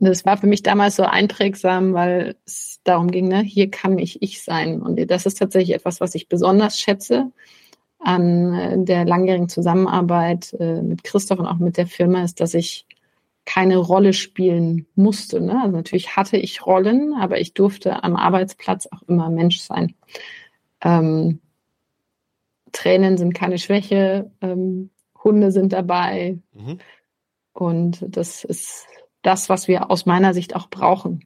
das 0.00 0.24
war 0.24 0.36
für 0.36 0.46
mich 0.46 0.62
damals 0.62 0.96
so 0.96 1.04
einprägsam, 1.04 1.94
weil 1.94 2.36
es 2.44 2.80
darum 2.84 3.10
ging, 3.10 3.28
ne, 3.28 3.40
hier 3.40 3.70
kann 3.70 3.98
ich 3.98 4.22
ich 4.22 4.42
sein. 4.42 4.80
Und 4.82 4.98
das 5.10 5.26
ist 5.26 5.38
tatsächlich 5.38 5.74
etwas, 5.74 6.00
was 6.00 6.14
ich 6.14 6.28
besonders 6.28 6.78
schätze 6.78 7.30
an 8.00 8.54
äh, 8.54 8.84
der 8.84 9.04
langjährigen 9.04 9.48
Zusammenarbeit 9.48 10.54
äh, 10.58 10.82
mit 10.82 11.04
Christoph 11.04 11.38
und 11.38 11.46
auch 11.46 11.58
mit 11.58 11.76
der 11.76 11.86
Firma, 11.86 12.22
ist, 12.22 12.40
dass 12.40 12.54
ich 12.54 12.86
keine 13.44 13.78
Rolle 13.78 14.12
spielen 14.12 14.86
musste. 14.94 15.40
Ne? 15.40 15.58
Also 15.62 15.76
natürlich 15.76 16.16
hatte 16.16 16.36
ich 16.36 16.66
Rollen, 16.66 17.14
aber 17.14 17.40
ich 17.40 17.54
durfte 17.54 18.04
am 18.04 18.14
Arbeitsplatz 18.14 18.86
auch 18.90 19.02
immer 19.08 19.30
Mensch 19.30 19.60
sein. 19.60 19.94
Ähm, 20.82 21.40
Tränen 22.78 23.18
sind 23.18 23.34
keine 23.34 23.58
Schwäche, 23.58 24.30
ähm, 24.40 24.90
Hunde 25.24 25.50
sind 25.50 25.72
dabei. 25.72 26.38
Mhm. 26.54 26.78
Und 27.52 28.04
das 28.06 28.44
ist 28.44 28.86
das, 29.22 29.48
was 29.48 29.66
wir 29.66 29.90
aus 29.90 30.06
meiner 30.06 30.32
Sicht 30.32 30.54
auch 30.54 30.70
brauchen. 30.70 31.24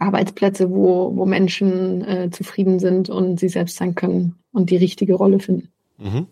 Arbeitsplätze, 0.00 0.70
wo, 0.70 1.14
wo 1.16 1.24
Menschen 1.24 2.02
äh, 2.04 2.30
zufrieden 2.30 2.80
sind 2.80 3.10
und 3.10 3.38
sie 3.38 3.48
selbst 3.48 3.76
sein 3.76 3.94
können 3.94 4.38
und 4.52 4.70
die 4.70 4.76
richtige 4.76 5.14
Rolle 5.14 5.38
finden. 5.38 5.68
Mhm. 5.98 6.26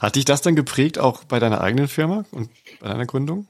Hat 0.00 0.16
dich 0.16 0.24
das 0.24 0.40
dann 0.40 0.56
geprägt 0.56 0.98
auch 0.98 1.24
bei 1.24 1.38
deiner 1.38 1.60
eigenen 1.60 1.88
Firma 1.88 2.24
und 2.30 2.48
bei 2.80 2.88
deiner 2.88 3.04
Gründung? 3.04 3.46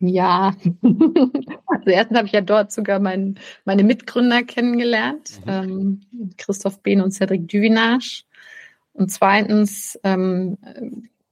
Ja, 0.00 0.54
also 0.82 1.90
erstens 1.90 2.16
habe 2.18 2.26
ich 2.26 2.32
ja 2.32 2.40
dort 2.40 2.72
sogar 2.72 2.98
mein, 2.98 3.38
meine 3.64 3.84
Mitgründer 3.84 4.42
kennengelernt, 4.42 5.40
mhm. 5.44 5.50
ähm, 6.10 6.34
Christoph 6.36 6.82
Behn 6.82 7.00
und 7.00 7.12
Cedric 7.12 7.48
Duvinage. 7.48 8.24
Und 8.96 9.10
zweitens, 9.10 9.98
ähm, 10.04 10.56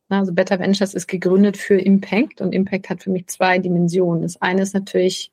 also 0.09 0.33
Better 0.33 0.59
Ventures 0.59 0.94
ist 0.94 1.07
gegründet 1.07 1.57
für 1.57 1.81
Impact 1.81 2.40
und 2.40 2.55
Impact 2.55 2.90
hat 2.90 3.03
für 3.03 3.11
mich 3.11 3.27
zwei 3.29 3.59
Dimensionen. 3.59 4.22
Das 4.22 4.40
eine 4.40 4.62
ist 4.62 4.74
natürlich, 4.74 5.33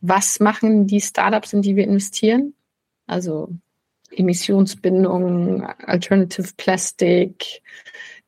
was 0.00 0.40
machen 0.40 0.86
die 0.86 1.00
Startups, 1.00 1.54
in 1.54 1.62
die 1.62 1.74
wir 1.74 1.84
investieren? 1.84 2.54
Also 3.06 3.48
Emissionsbindung, 4.10 5.62
Alternative 5.62 6.48
Plastic, 6.56 7.62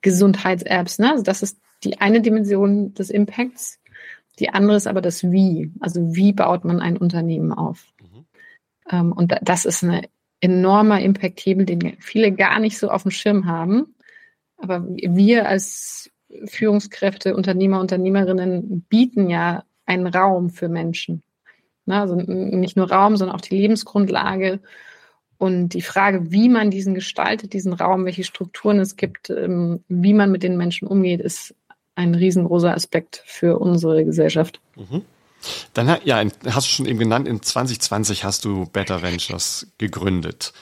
Gesundheits-Apps. 0.01 0.99
Ne? 0.99 1.13
Also 1.13 1.23
das 1.23 1.43
ist 1.43 1.59
die 1.85 2.01
eine 2.01 2.23
Dimension 2.23 2.95
des 2.95 3.11
Impacts. 3.11 3.79
Die 4.39 4.49
andere 4.49 4.79
ist 4.79 4.87
aber 4.87 5.03
das 5.03 5.23
Wie. 5.25 5.71
Also 5.81 6.15
wie 6.15 6.33
baut 6.33 6.65
man 6.65 6.81
ein 6.81 6.97
Unternehmen 6.97 7.53
auf? 7.53 7.87
Mhm. 8.01 8.25
Ähm, 8.91 9.13
und 9.13 9.35
das 9.43 9.67
ist 9.67 9.85
eine 9.85 10.09
enormer 10.41 11.01
Impact-Hebel, 11.01 11.67
den 11.67 11.97
viele 12.01 12.33
gar 12.33 12.61
nicht 12.61 12.79
so 12.79 12.89
auf 12.89 13.03
dem 13.03 13.11
Schirm 13.11 13.47
haben. 13.47 13.95
Aber 14.57 14.85
wir 14.89 15.49
als 15.49 16.11
Führungskräfte, 16.45 17.35
Unternehmer, 17.35 17.81
Unternehmerinnen 17.81 18.83
bieten 18.89 19.31
ja 19.31 19.65
einen 19.87 20.07
Raum 20.07 20.51
für 20.51 20.69
Menschen. 20.69 21.23
Also 21.87 22.15
nicht 22.15 22.77
nur 22.77 22.91
Raum, 22.91 23.17
sondern 23.17 23.37
auch 23.37 23.41
die 23.41 23.57
Lebensgrundlage. 23.57 24.61
Und 25.39 25.71
die 25.71 25.83
Frage, 25.83 26.31
wie 26.31 26.49
man 26.49 26.71
diesen 26.71 26.95
gestaltet, 26.95 27.55
diesen 27.55 27.73
Raum, 27.73 28.05
welche 28.05 28.25
Strukturen 28.25 28.79
es 28.79 28.97
gibt, 28.97 29.31
ähm, 29.31 29.83
wie 29.89 30.13
man 30.13 30.31
mit 30.31 30.43
den 30.43 30.57
Menschen 30.57 30.87
umgeht, 30.87 31.21
ist 31.21 31.55
ein 31.95 32.15
riesengroßer 32.15 32.75
Aspekt 32.75 33.23
für 33.27 33.59
unsere 33.59 34.05
Gesellschaft. 34.05 34.61
Mhm. 34.77 35.03
Dann 35.75 35.99
ja, 36.05 36.23
hast 36.47 36.67
du 36.67 36.71
schon 36.71 36.87
eben 36.87 36.99
genannt, 36.99 37.27
in 37.27 37.43
2020 37.43 38.25
hast 38.25 38.45
du 38.45 38.67
Better 38.67 39.03
Ventures 39.03 39.67
gegründet. 39.79 40.53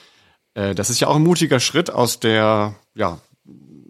Äh, 0.53 0.75
das 0.75 0.89
ist 0.89 0.99
ja 0.99 1.07
auch 1.07 1.15
ein 1.15 1.23
mutiger 1.23 1.59
Schritt 1.59 1.89
aus 1.89 2.19
der 2.19 2.75
ja, 2.95 3.19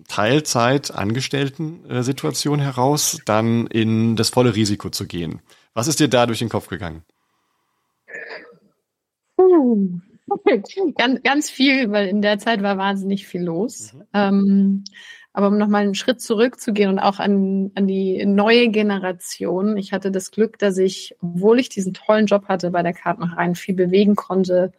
Teilzeit 0.07 0.91
Angestellten-Situation 0.91 2.59
heraus, 2.59 3.19
dann 3.25 3.67
in 3.67 4.15
das 4.15 4.29
volle 4.29 4.55
Risiko 4.55 4.89
zu 4.89 5.05
gehen. 5.05 5.41
Was 5.73 5.87
ist 5.87 5.99
dir 5.99 6.09
da 6.09 6.25
durch 6.25 6.39
den 6.39 6.49
Kopf 6.49 6.67
gegangen? 6.67 7.03
Uh, 9.37 9.99
ganz, 10.97 11.23
ganz 11.23 11.49
viel, 11.49 11.91
weil 11.91 12.07
in 12.07 12.21
der 12.21 12.39
Zeit 12.39 12.61
war 12.61 12.77
wahnsinnig 12.77 13.27
viel 13.27 13.43
los. 13.43 13.93
Mhm. 13.93 14.03
Ähm, 14.13 14.83
aber 15.39 15.47
um 15.47 15.57
nochmal 15.57 15.83
einen 15.83 15.95
Schritt 15.95 16.19
zurückzugehen 16.19 16.89
und 16.89 16.99
auch 16.99 17.19
an, 17.19 17.71
an 17.75 17.87
die 17.87 18.25
neue 18.25 18.67
Generation. 18.67 19.77
Ich 19.77 19.93
hatte 19.93 20.11
das 20.11 20.31
Glück, 20.31 20.59
dass 20.59 20.77
ich, 20.77 21.15
obwohl 21.21 21.61
ich 21.61 21.69
diesen 21.69 21.93
tollen 21.93 22.25
Job 22.25 22.49
hatte 22.49 22.71
bei 22.71 22.83
der 22.83 22.91
Kartmacherei, 22.91 23.55
viel 23.55 23.73
bewegen 23.73 24.17
konnte, 24.17 24.73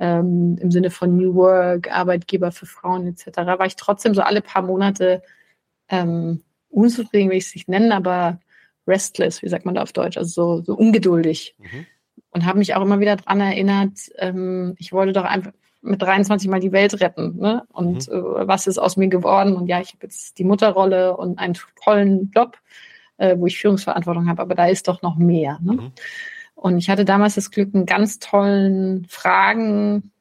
ähm, 0.00 0.58
im 0.60 0.72
Sinne 0.72 0.90
von 0.90 1.16
New 1.16 1.36
Work, 1.36 1.92
Arbeitgeber 1.92 2.50
für 2.50 2.66
Frauen 2.66 3.06
etc., 3.06 3.36
war 3.36 3.64
ich 3.64 3.76
trotzdem 3.76 4.12
so 4.12 4.22
alle 4.22 4.42
paar 4.42 4.62
Monate 4.62 5.22
ähm, 5.88 6.42
unzufrieden, 6.68 7.30
will 7.30 7.36
ich 7.36 7.46
es 7.46 7.54
nicht 7.54 7.68
nennen, 7.68 7.92
aber 7.92 8.40
restless, 8.88 9.40
wie 9.40 9.48
sagt 9.48 9.66
man 9.66 9.76
da 9.76 9.82
auf 9.82 9.92
Deutsch, 9.92 10.16
also 10.16 10.56
so, 10.58 10.64
so 10.64 10.74
ungeduldig. 10.74 11.54
Mhm. 11.58 11.86
Und 12.32 12.46
habe 12.46 12.58
mich 12.58 12.74
auch 12.74 12.82
immer 12.82 12.98
wieder 12.98 13.16
daran 13.16 13.40
erinnert, 13.40 13.98
ähm, 14.16 14.74
ich 14.78 14.92
wollte 14.92 15.12
doch 15.12 15.24
einfach 15.24 15.52
mit 15.82 16.00
23 16.00 16.48
mal 16.48 16.60
die 16.60 16.72
Welt 16.72 17.00
retten. 17.00 17.36
Ne? 17.38 17.64
Und 17.72 18.08
mhm. 18.08 18.14
äh, 18.14 18.48
was 18.48 18.66
ist 18.66 18.78
aus 18.78 18.96
mir 18.96 19.08
geworden? 19.08 19.54
Und 19.54 19.66
ja, 19.66 19.80
ich 19.80 19.88
habe 19.88 20.04
jetzt 20.04 20.38
die 20.38 20.44
Mutterrolle 20.44 21.16
und 21.16 21.38
einen 21.38 21.58
tollen 21.82 22.30
Job, 22.34 22.56
äh, 23.18 23.36
wo 23.38 23.46
ich 23.46 23.58
Führungsverantwortung 23.58 24.28
habe, 24.28 24.42
aber 24.42 24.54
da 24.54 24.66
ist 24.66 24.88
doch 24.88 25.02
noch 25.02 25.16
mehr. 25.16 25.58
Ne? 25.62 25.72
Mhm. 25.74 25.92
Und 26.54 26.78
ich 26.78 26.88
hatte 26.88 27.04
damals 27.04 27.34
das 27.34 27.50
Glück, 27.50 27.74
einen 27.74 27.86
ganz 27.86 28.18
tollen 28.18 29.04
Fragen, 29.08 30.12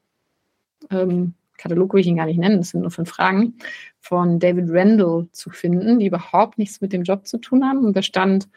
ähm, 0.90 1.36
Katalog 1.58 1.94
will 1.94 2.02
ich 2.02 2.08
ihn 2.08 2.18
gar 2.18 2.26
nicht 2.26 2.40
nennen, 2.40 2.58
das 2.58 2.70
sind 2.70 2.82
nur 2.82 2.90
fünf 2.90 3.10
Fragen, 3.10 3.56
von 4.00 4.40
David 4.40 4.66
Randall 4.70 5.28
zu 5.32 5.52
finden, 5.52 6.00
die 6.00 6.08
überhaupt 6.08 6.58
nichts 6.58 6.82
mit 6.82 6.92
dem 6.92 7.04
Job 7.04 7.28
zu 7.28 7.38
tun 7.38 7.64
haben. 7.64 7.86
Und 7.86 7.96
da 7.96 8.02
stand, 8.02 8.50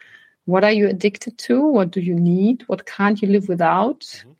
What 0.45 0.63
are 0.63 0.71
you 0.71 0.87
addicted 0.87 1.37
to? 1.39 1.65
What 1.65 1.91
do 1.91 1.99
you 1.99 2.15
need? 2.15 2.63
What 2.67 2.85
can't 2.85 3.21
you 3.21 3.27
live 3.27 3.49
without? 3.49 4.01
Mhm. 4.01 4.35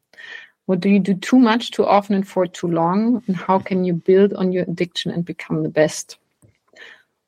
What 0.67 0.79
do 0.79 0.89
you 0.89 0.99
do 0.99 1.13
too 1.13 1.37
much, 1.37 1.71
too 1.71 1.85
often 1.85 2.15
and 2.15 2.27
for 2.27 2.47
too 2.47 2.67
long? 2.67 3.23
And 3.27 3.35
how 3.35 3.59
can 3.59 3.85
you 3.85 3.93
build 3.93 4.33
on 4.33 4.51
your 4.51 4.63
addiction 4.63 5.11
and 5.11 5.23
become 5.23 5.63
the 5.63 5.69
best? 5.69 6.17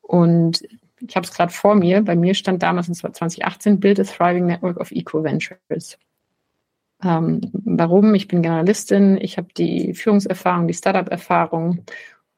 Und 0.02 0.64
ich 1.00 1.16
habe 1.16 1.26
es 1.26 1.34
gerade 1.34 1.52
vor 1.52 1.76
mir, 1.76 2.02
bei 2.02 2.16
mir 2.16 2.34
stand 2.34 2.64
damals 2.64 2.88
in 2.88 2.96
2018 2.96 3.80
Build 3.80 4.00
a 4.00 4.04
Thriving 4.04 4.48
Network 4.48 4.78
of 4.78 4.92
Eco 4.92 5.24
Ventures. 5.24 5.98
Ähm, 7.04 7.42
warum? 7.54 8.16
Ich 8.16 8.28
bin 8.28 8.42
Generalistin, 8.42 9.18
ich 9.22 9.38
habe 9.38 9.50
die 9.56 9.94
Führungserfahrung, 9.94 10.68
die 10.68 10.74
Startup-Erfahrung 10.74 11.70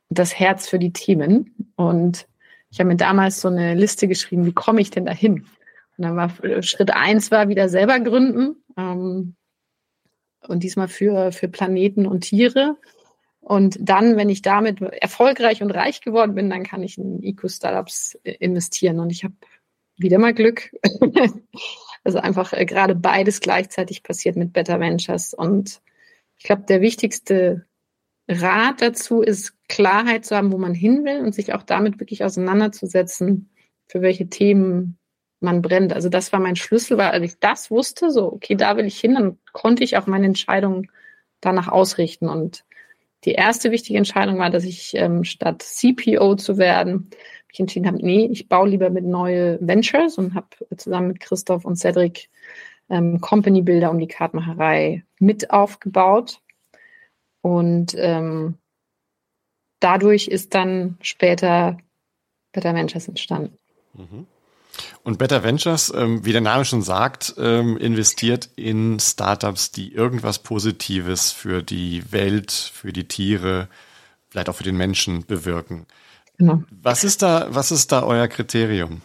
und 0.10 0.20
das 0.20 0.38
Herz 0.38 0.68
für 0.68 0.80
die 0.80 0.92
Themen. 0.92 1.56
Und 1.76 2.28
ich 2.72 2.80
habe 2.80 2.90
mir 2.90 2.98
damals 2.98 3.40
so 3.40 3.48
eine 3.48 3.76
Liste 3.76 4.10
geschrieben, 4.10 4.46
wie 4.46 4.52
komme 4.52 4.82
ich 4.82 4.92
denn 4.92 5.06
dahin? 5.06 5.46
Und 6.00 6.06
dann 6.06 6.16
war 6.16 6.64
Schritt 6.64 6.92
eins 6.92 7.30
war 7.30 7.50
wieder 7.50 7.68
selber 7.68 8.00
gründen. 8.00 8.64
Ähm, 8.78 9.36
und 10.48 10.64
diesmal 10.64 10.88
für, 10.88 11.34
für 11.34 11.50
Planeten 11.50 12.06
und 12.06 12.22
Tiere. 12.22 12.78
Und 13.42 13.78
dann, 13.82 14.16
wenn 14.16 14.30
ich 14.30 14.42
damit 14.42 14.82
erfolgreich 14.82 15.62
und 15.62 15.72
reich 15.72 16.00
geworden 16.00 16.36
bin, 16.36 16.50
dann 16.50 16.64
kann 16.64 16.84
ich 16.84 16.98
in 16.98 17.22
Eco-Startups 17.22 18.18
investieren. 18.24 19.02
Und 19.02 19.12
ich 19.12 19.26
habe 19.26 19.34
wieder 19.98 20.20
mal 20.20 20.34
Glück. 20.34 20.72
also 22.06 22.20
einfach 22.20 22.54
äh, 22.54 22.66
gerade 22.66 22.96
beides 22.96 23.42
gleichzeitig 23.42 24.02
passiert 24.02 24.38
mit 24.38 24.54
Better 24.54 24.80
Ventures. 24.80 25.34
Und 25.34 25.82
ich 26.38 26.46
glaube, 26.46 26.62
der 26.62 26.80
wichtigste 26.80 27.66
Rat 28.30 28.82
dazu 28.82 29.22
ist, 29.22 29.54
Klarheit 29.68 30.24
zu 30.24 30.38
haben, 30.38 30.54
wo 30.54 30.58
man 30.58 30.74
hin 30.74 31.04
will 31.04 31.20
und 31.20 31.36
sich 31.36 31.54
auch 31.54 31.64
damit 31.64 32.00
wirklich 32.00 32.24
auseinanderzusetzen, 32.24 33.50
für 33.88 34.02
welche 34.02 34.30
Themen 34.30 34.99
man 35.40 35.62
brennt. 35.62 35.94
Also 35.94 36.10
das 36.10 36.34
war 36.34 36.40
mein 36.40 36.56
Schlüssel, 36.56 36.98
weil 36.98 37.12
als 37.12 37.24
ich 37.24 37.40
das 37.40 37.72
wusste, 37.72 38.12
so, 38.12 38.34
okay, 38.34 38.56
da 38.56 38.78
will 38.78 38.86
ich 38.86 39.00
hin, 39.00 39.16
dann 39.16 39.38
konnte 39.54 39.84
ich 39.84 39.98
auch 39.98 40.08
meine 40.08 40.26
Entscheidung 40.26 40.92
danach 41.42 41.68
ausrichten. 41.68 42.28
Und 42.28 42.66
die 43.26 43.34
erste 43.34 43.72
wichtige 43.72 43.98
Entscheidung 43.98 44.38
war, 44.38 44.50
dass 44.50 44.64
ich 44.64 44.96
ähm, 44.96 45.24
statt 45.24 45.62
CPO 45.62 46.36
zu 46.36 46.58
werden, 46.58 47.10
mich 47.48 47.60
entschieden 47.60 47.88
habe, 47.88 47.98
nee, 47.98 48.28
ich 48.32 48.48
baue 48.48 48.70
lieber 48.70 48.90
mit 48.90 49.06
neue 49.06 49.58
Ventures 49.62 50.18
und 50.18 50.36
habe 50.36 50.48
zusammen 50.78 51.10
mit 51.10 51.20
Christoph 51.20 51.66
und 51.66 51.78
Cedric 51.78 52.30
ähm, 52.90 53.22
Company 53.22 53.62
Builder 53.62 53.92
um 53.92 54.00
die 54.00 54.08
Kartmacherei 54.08 55.04
mit 55.20 55.52
aufgebaut. 55.52 56.42
Und 57.42 57.96
ähm, 57.98 58.56
dadurch 59.80 60.28
ist 60.28 60.54
dann 60.54 60.98
später 61.02 61.78
Better 62.52 62.74
Ventures 62.74 63.08
entstanden. 63.08 63.58
Mhm. 63.94 64.28
Und 65.04 65.18
Better 65.18 65.44
Ventures, 65.44 65.94
ähm, 65.96 66.26
wie 66.26 66.32
der 66.32 66.42
Name 66.42 66.66
schon 66.66 66.82
sagt, 66.82 67.36
ähm, 67.38 67.78
investiert 67.78 68.50
in 68.56 69.00
Startups, 69.00 69.72
die 69.72 69.94
irgendwas 69.94 70.40
Positives 70.40 71.32
für 71.32 71.62
die 71.64 72.12
Welt, 72.12 72.52
für 72.52 72.94
die 72.94 73.08
Tiere, 73.08 73.68
vielleicht 74.30 74.50
auch 74.50 74.56
für 74.56 74.64
den 74.64 74.78
Menschen 74.78 75.26
bewirken. 75.26 75.86
Genau. 76.38 76.64
Was 76.70 77.04
ist 77.04 77.22
da, 77.22 77.48
was 77.50 77.72
ist 77.72 77.92
da 77.92 78.04
euer 78.04 78.28
Kriterium? 78.28 79.02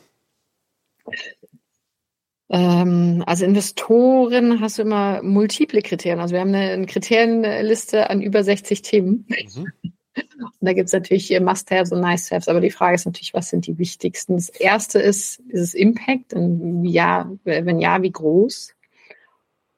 Ähm, 2.51 3.25
also 3.27 3.45
Investoren 3.45 4.61
hast 4.61 4.79
du 4.79 4.83
immer 4.83 5.23
multiple 5.23 5.83
Kriterien. 5.83 6.21
Also 6.21 6.35
wir 6.35 6.41
haben 6.41 6.55
eine, 6.55 6.71
eine 6.71 6.87
Kriterienliste 6.87 8.11
an 8.11 8.23
über 8.23 8.45
60 8.45 8.83
Themen. 8.83 9.27
Mhm. 9.29 9.73
Und 10.17 10.53
da 10.61 10.73
gibt 10.73 10.87
es 10.87 10.93
natürlich 10.93 11.39
Must-Haves 11.41 11.93
und 11.93 12.01
Nice-Haves, 12.01 12.49
aber 12.49 12.61
die 12.61 12.71
Frage 12.71 12.95
ist 12.95 13.05
natürlich, 13.05 13.35
was 13.35 13.51
sind 13.51 13.67
die 13.67 13.79
wichtigsten? 13.79 14.37
Das 14.37 14.49
erste 14.49 14.99
ist, 15.01 15.41
ist 15.49 15.61
es 15.61 15.75
Impact? 15.75 16.35
Und 16.35 16.85
ja, 16.85 17.31
wenn 17.45 17.81
ja, 17.81 18.03
wie 18.03 18.13
groß? 18.13 18.75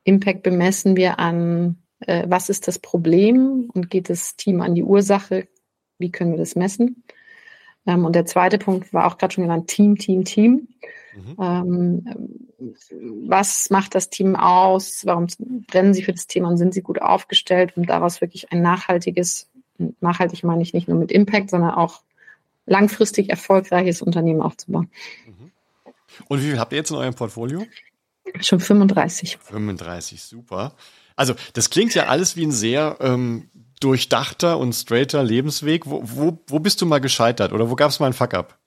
Impact 0.05 0.43
bemessen 0.43 0.97
wir 0.97 1.19
an, 1.19 1.79
äh, 2.01 2.25
was 2.29 2.49
ist 2.49 2.69
das 2.69 2.79
Problem 2.79 3.71
und 3.73 3.91
geht 3.91 4.11
das 4.11 4.37
Team 4.37 4.61
an 4.61 4.75
die 4.75 4.85
Ursache? 4.85 5.49
Wie 5.99 6.11
können 6.11 6.33
wir 6.33 6.39
das 6.39 6.55
messen? 6.55 7.03
Ähm, 7.87 8.05
und 8.05 8.15
der 8.15 8.27
zweite 8.27 8.59
Punkt 8.59 8.93
war 8.93 9.07
auch 9.07 9.19
gerade 9.19 9.35
schon 9.35 9.45
genannt, 9.45 9.69
Team, 9.69 9.97
Team, 9.97 10.25
Team. 10.25 10.69
Mhm. 11.15 11.37
Ähm, 11.41 12.05
was 13.27 13.71
macht 13.71 13.95
das 13.95 14.11
Team 14.11 14.37
aus? 14.37 15.07
Warum 15.07 15.27
brennen 15.67 15.95
sie 15.95 16.03
für 16.03 16.13
das 16.13 16.27
Thema 16.27 16.49
und 16.49 16.59
sind 16.59 16.75
sie 16.75 16.83
gut 16.83 17.01
aufgestellt, 17.01 17.77
um 17.77 17.87
daraus 17.87 18.21
wirklich 18.21 18.53
ein 18.53 18.61
nachhaltiges 18.61 19.49
nachhaltig 20.01 20.45
meine 20.45 20.63
ich 20.63 20.73
nicht 20.75 20.89
nur 20.89 20.99
mit 20.99 21.13
Impact, 21.13 21.51
sondern 21.51 21.71
auch 21.71 22.03
langfristig 22.67 23.31
erfolgreiches 23.31 24.03
Unternehmen 24.03 24.43
aufzubauen. 24.43 24.91
Mhm. 25.27 25.51
Und 26.29 26.43
wie 26.43 26.49
viel 26.49 26.59
habt 26.59 26.73
ihr 26.73 26.79
jetzt 26.79 26.91
in 26.91 26.97
eurem 26.97 27.15
Portfolio? 27.15 27.65
Schon 28.41 28.61
35. 28.61 29.39
35, 29.41 30.23
super. 30.23 30.75
Also 31.15 31.35
das 31.55 31.71
klingt 31.71 31.95
ja 31.95 32.07
alles 32.07 32.37
wie 32.37 32.45
ein 32.45 32.53
sehr 32.53 32.97
ähm, 33.01 33.49
durchdachter 33.81 34.59
und 34.59 34.73
straighter 34.73 35.23
Lebensweg. 35.23 35.87
Wo, 35.87 36.03
wo, 36.05 36.39
wo 36.47 36.59
bist 36.59 36.81
du 36.81 36.87
mal 36.87 37.01
gescheitert 37.01 37.53
oder 37.53 37.71
wo 37.71 37.77
gab 37.77 37.91
es 37.91 38.01
mal 38.01 38.07
ein 38.07 38.13
Fuck-up? 38.13 38.59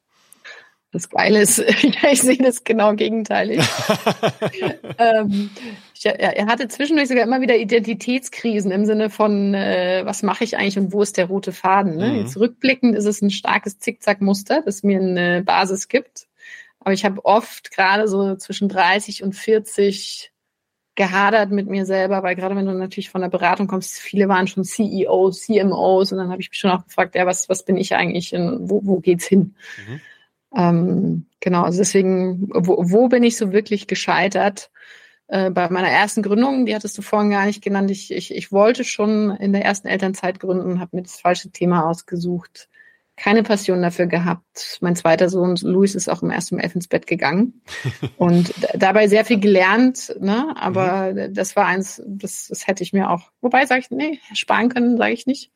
Das 0.92 1.10
Geile 1.10 1.42
ist, 1.42 1.60
ich 2.12 2.22
sehe 2.22 2.38
das 2.38 2.64
genau 2.64 2.96
gegenteilig. 2.96 3.60
ähm, 4.98 5.52
ich, 5.94 6.06
er 6.06 6.48
hatte 6.48 6.68
zwischendurch 6.68 7.10
sogar 7.10 7.24
immer 7.24 7.42
wieder 7.42 7.58
Identitätskrisen 7.58 8.72
im 8.72 8.86
Sinne 8.86 9.10
von, 9.10 9.54
äh, 9.54 10.02
was 10.06 10.24
mache 10.24 10.44
ich 10.44 10.58
eigentlich 10.58 10.80
und 10.80 10.92
wo 10.92 11.02
ist 11.02 11.18
der 11.18 11.26
rote 11.26 11.52
Faden? 11.52 11.98
Ne? 11.98 12.10
Mhm. 12.10 12.16
Jetzt 12.20 12.38
rückblickend 12.38 12.96
ist 12.96 13.06
es 13.06 13.22
ein 13.22 13.30
starkes 13.30 13.78
Zickzackmuster, 13.80 14.64
das 14.66 14.82
mir 14.84 15.00
eine 15.00 15.44
Basis 15.44 15.88
gibt. 15.88 16.28
Aber 16.80 16.94
ich 16.94 17.06
habe 17.06 17.24
oft 17.26 17.72
gerade 17.72 18.08
so 18.08 18.36
zwischen 18.36 18.70
30 18.70 19.22
und 19.22 19.34
40 19.34 20.32
gehadert 20.96 21.52
mit 21.52 21.68
mir 21.68 21.86
selber, 21.86 22.24
weil 22.24 22.36
gerade 22.36 22.56
wenn 22.56 22.66
du 22.66 22.74
natürlich 22.74 23.10
von 23.10 23.22
der 23.22 23.30
Beratung 23.30 23.68
kommst, 23.68 24.00
viele 24.00 24.28
waren 24.28 24.48
schon 24.48 24.66
CEOs, 24.66 25.44
CMOs 25.44 26.12
und 26.12 26.18
dann 26.18 26.30
habe 26.30 26.42
ich 26.42 26.50
mich 26.50 26.60
schon 26.60 26.72
auch 26.72 26.84
gefragt, 26.84 27.16
ja, 27.16 27.26
was, 27.26 27.48
was 27.48 27.64
bin 27.64 27.78
ich 27.78 27.96
eigentlich 27.96 28.34
und 28.34 28.70
wo, 28.70 28.82
wo 28.84 29.00
geht's 29.00 29.26
hin? 29.26 29.56
Mhm. 29.88 30.02
Ähm, 30.56 31.28
genau, 31.40 31.64
also 31.64 31.78
deswegen, 31.78 32.50
wo, 32.54 32.78
wo 32.80 33.08
bin 33.08 33.24
ich 33.24 33.38
so 33.38 33.52
wirklich 33.52 33.88
gescheitert? 33.88 34.72
Äh, 35.28 35.52
bei 35.52 35.70
meiner 35.70 35.90
ersten 35.90 36.24
Gründung, 36.24 36.66
die 36.66 36.74
hattest 36.74 36.98
du 36.98 37.04
vorhin 37.04 37.30
gar 37.30 37.46
nicht 37.46 37.64
genannt, 37.64 37.92
ich, 37.92 38.12
ich, 38.12 38.34
ich 38.34 38.52
wollte 38.52 38.84
schon 38.84 39.32
in 39.36 39.54
der 39.54 39.64
ersten 39.64 39.88
Elternzeit 39.88 40.40
gründen, 40.40 40.80
habe 40.80 40.98
mir 40.98 41.04
das 41.04 41.20
falsche 41.20 41.52
Thema 41.52 41.88
ausgesucht, 41.88 42.68
keine 43.16 43.44
Passion 43.44 43.82
dafür 43.82 44.08
gehabt. 44.08 44.80
Mein 44.82 44.96
zweiter 44.96 45.30
Sohn, 45.30 45.56
Luis, 45.62 45.94
ist 45.94 46.10
auch 46.10 46.24
im 46.24 46.32
ersten 46.32 46.56
um 46.56 46.62
elf 46.62 46.74
ins 46.74 46.88
Bett 46.88 47.06
gegangen 47.06 47.62
und 48.18 48.54
dabei 48.74 49.08
sehr 49.08 49.24
viel 49.24 49.40
gelernt, 49.40 50.16
ne? 50.20 50.56
aber 50.56 51.14
mhm. 51.14 51.34
das 51.34 51.56
war 51.56 51.68
eins, 51.68 52.02
das, 52.08 52.48
das 52.48 52.66
hätte 52.66 52.82
ich 52.82 52.92
mir 52.92 53.12
auch, 53.12 53.32
wobei 53.42 53.68
sage 53.68 53.82
ich, 53.82 53.92
nee, 53.92 54.20
sparen 54.34 54.70
können, 54.70 54.98
sage 54.98 55.14
ich 55.14 55.28
nicht. 55.28 55.52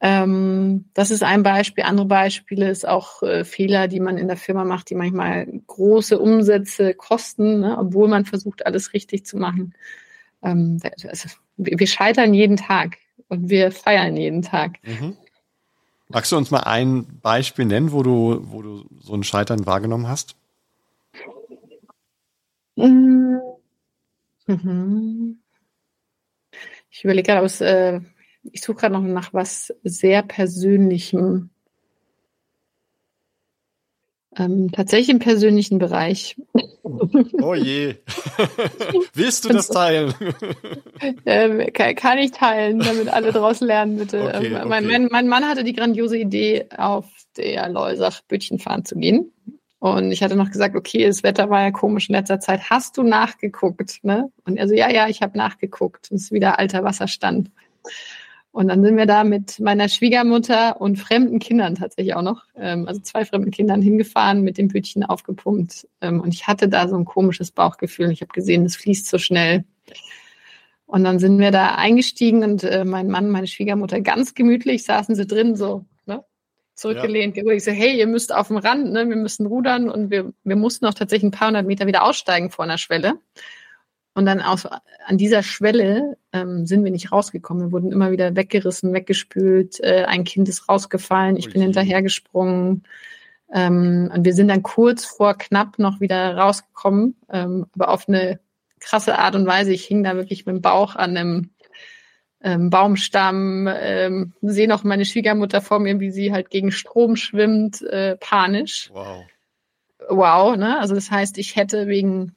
Ähm, 0.00 0.84
das 0.94 1.10
ist 1.10 1.22
ein 1.24 1.42
Beispiel. 1.42 1.84
Andere 1.84 2.06
Beispiele 2.06 2.70
ist 2.70 2.86
auch 2.86 3.22
äh, 3.22 3.44
Fehler, 3.44 3.88
die 3.88 4.00
man 4.00 4.16
in 4.16 4.28
der 4.28 4.36
Firma 4.36 4.64
macht, 4.64 4.90
die 4.90 4.94
manchmal 4.94 5.46
große 5.66 6.18
Umsätze 6.18 6.94
kosten, 6.94 7.60
ne? 7.60 7.76
obwohl 7.78 8.08
man 8.08 8.24
versucht, 8.24 8.64
alles 8.64 8.92
richtig 8.92 9.26
zu 9.26 9.36
machen. 9.36 9.74
Ähm, 10.42 10.78
also, 10.82 11.28
wir 11.56 11.86
scheitern 11.86 12.32
jeden 12.32 12.56
Tag 12.56 12.98
und 13.28 13.50
wir 13.50 13.72
feiern 13.72 14.16
jeden 14.16 14.42
Tag. 14.42 14.78
Mhm. 14.84 15.16
Magst 16.08 16.32
du 16.32 16.36
uns 16.36 16.50
mal 16.50 16.60
ein 16.60 17.20
Beispiel 17.20 17.66
nennen, 17.66 17.92
wo 17.92 18.02
du, 18.02 18.40
wo 18.44 18.62
du 18.62 18.84
so 19.00 19.14
ein 19.14 19.24
Scheitern 19.24 19.66
wahrgenommen 19.66 20.08
hast? 20.08 20.36
Mhm. 22.76 23.40
Ich 26.90 27.04
überlege 27.04 27.26
gerade, 27.26 27.40
ob 27.40 27.46
es 27.46 27.60
äh, 27.60 28.00
ich 28.52 28.62
suche 28.62 28.76
gerade 28.76 28.94
noch 28.94 29.02
nach 29.02 29.32
was 29.32 29.74
sehr 29.82 30.22
Persönlichem. 30.22 31.50
Ähm, 34.36 34.70
tatsächlich 34.70 35.08
im 35.08 35.18
persönlichen 35.18 35.78
Bereich. 35.78 36.36
Oh 37.42 37.54
je. 37.54 37.96
Willst 39.12 39.44
du 39.44 39.50
das 39.50 39.68
teilen? 39.68 40.14
ähm, 41.26 41.70
kann, 41.72 41.94
kann, 41.94 42.18
ich 42.18 42.30
teilen, 42.30 42.78
damit 42.78 43.08
alle 43.08 43.30
daraus 43.30 43.60
lernen, 43.60 43.98
bitte. 43.98 44.22
Okay, 44.22 44.46
ähm, 44.46 44.54
okay. 44.54 44.64
Mein, 44.66 44.86
mein, 44.86 45.08
mein, 45.10 45.28
Mann 45.28 45.44
hatte 45.46 45.64
die 45.64 45.74
grandiose 45.74 46.16
Idee, 46.16 46.66
auf 46.76 47.04
der 47.36 47.68
Leusach 47.68 48.22
Bötchen 48.22 48.58
fahren 48.58 48.86
zu 48.86 48.96
gehen. 48.96 49.32
Und 49.80 50.10
ich 50.10 50.22
hatte 50.22 50.34
noch 50.34 50.50
gesagt, 50.50 50.74
okay, 50.74 51.06
das 51.06 51.22
Wetter 51.22 51.50
war 51.50 51.62
ja 51.62 51.70
komisch 51.70 52.08
in 52.08 52.14
letzter 52.14 52.40
Zeit. 52.40 52.70
Hast 52.70 52.96
du 52.96 53.02
nachgeguckt? 53.02 54.00
Ne? 54.02 54.30
Und 54.44 54.56
er 54.56 54.66
so, 54.66 54.74
ja, 54.74 54.90
ja, 54.90 55.08
ich 55.08 55.22
habe 55.22 55.38
nachgeguckt. 55.38 56.10
Das 56.10 56.22
ist 56.22 56.32
wieder 56.32 56.58
alter 56.58 56.82
Wasserstand. 56.82 57.50
Und 58.50 58.68
dann 58.68 58.82
sind 58.82 58.96
wir 58.96 59.06
da 59.06 59.24
mit 59.24 59.60
meiner 59.60 59.88
Schwiegermutter 59.88 60.80
und 60.80 60.96
fremden 60.96 61.38
Kindern 61.38 61.74
tatsächlich 61.74 62.14
auch 62.14 62.22
noch, 62.22 62.44
ähm, 62.56 62.88
also 62.88 63.00
zwei 63.00 63.24
fremden 63.24 63.50
Kindern 63.50 63.82
hingefahren, 63.82 64.42
mit 64.42 64.58
dem 64.58 64.68
Bötchen 64.68 65.04
aufgepumpt. 65.04 65.86
Ähm, 66.00 66.20
und 66.20 66.34
ich 66.34 66.46
hatte 66.46 66.68
da 66.68 66.88
so 66.88 66.96
ein 66.96 67.04
komisches 67.04 67.50
Bauchgefühl. 67.50 68.10
Ich 68.10 68.20
habe 68.20 68.32
gesehen, 68.32 68.64
es 68.64 68.76
fließt 68.76 69.06
so 69.06 69.18
schnell. 69.18 69.64
Und 70.86 71.04
dann 71.04 71.18
sind 71.18 71.38
wir 71.38 71.50
da 71.50 71.74
eingestiegen 71.74 72.42
und 72.42 72.64
äh, 72.64 72.84
mein 72.86 73.08
Mann, 73.08 73.28
meine 73.28 73.46
Schwiegermutter 73.46 74.00
ganz 74.00 74.34
gemütlich 74.34 74.84
saßen 74.84 75.14
sie 75.14 75.26
drin, 75.26 75.54
so 75.54 75.84
ne, 76.06 76.24
zurückgelehnt. 76.74 77.36
Ja. 77.36 77.44
Ich 77.52 77.64
so, 77.64 77.72
hey, 77.72 77.98
ihr 77.98 78.06
müsst 78.06 78.34
auf 78.34 78.48
dem 78.48 78.56
Rand, 78.56 78.90
ne, 78.90 79.06
wir 79.06 79.16
müssen 79.16 79.44
rudern 79.44 79.90
und 79.90 80.10
wir, 80.10 80.32
wir 80.44 80.56
mussten 80.56 80.86
auch 80.86 80.94
tatsächlich 80.94 81.28
ein 81.28 81.38
paar 81.38 81.48
hundert 81.48 81.66
Meter 81.66 81.86
wieder 81.86 82.04
aussteigen 82.04 82.50
vor 82.50 82.64
einer 82.64 82.78
Schwelle. 82.78 83.20
Und 84.18 84.26
dann 84.26 84.40
aus, 84.40 84.66
an 84.66 85.16
dieser 85.16 85.44
Schwelle 85.44 86.16
ähm, 86.32 86.66
sind 86.66 86.82
wir 86.82 86.90
nicht 86.90 87.12
rausgekommen. 87.12 87.68
Wir 87.68 87.72
wurden 87.72 87.92
immer 87.92 88.10
wieder 88.10 88.34
weggerissen, 88.34 88.92
weggespült. 88.92 89.78
Äh, 89.78 90.06
ein 90.08 90.24
Kind 90.24 90.48
ist 90.48 90.68
rausgefallen. 90.68 91.36
Ich 91.36 91.52
bin 91.52 91.62
hinterhergesprungen. 91.62 92.82
Ähm, 93.54 94.10
und 94.12 94.24
wir 94.24 94.34
sind 94.34 94.48
dann 94.48 94.64
kurz 94.64 95.04
vor 95.04 95.38
knapp 95.38 95.78
noch 95.78 96.00
wieder 96.00 96.36
rausgekommen, 96.36 97.14
ähm, 97.30 97.66
aber 97.76 97.90
auf 97.90 98.08
eine 98.08 98.40
krasse 98.80 99.16
Art 99.20 99.36
und 99.36 99.46
Weise. 99.46 99.70
Ich 99.70 99.84
hing 99.84 100.02
da 100.02 100.16
wirklich 100.16 100.46
mit 100.46 100.56
dem 100.56 100.62
Bauch 100.62 100.96
an 100.96 101.16
einem 101.16 101.50
ähm, 102.42 102.70
Baumstamm, 102.70 103.68
ähm, 103.72 104.32
sehe 104.42 104.66
noch 104.66 104.82
meine 104.82 105.04
Schwiegermutter 105.04 105.60
vor 105.60 105.78
mir, 105.78 106.00
wie 106.00 106.10
sie 106.10 106.32
halt 106.32 106.50
gegen 106.50 106.72
Strom 106.72 107.14
schwimmt, 107.14 107.82
äh, 107.82 108.16
panisch. 108.16 108.90
Wow. 108.92 109.26
Wow, 110.08 110.56
ne? 110.56 110.80
Also 110.80 110.96
das 110.96 111.08
heißt, 111.08 111.38
ich 111.38 111.54
hätte 111.54 111.86
wegen 111.86 112.34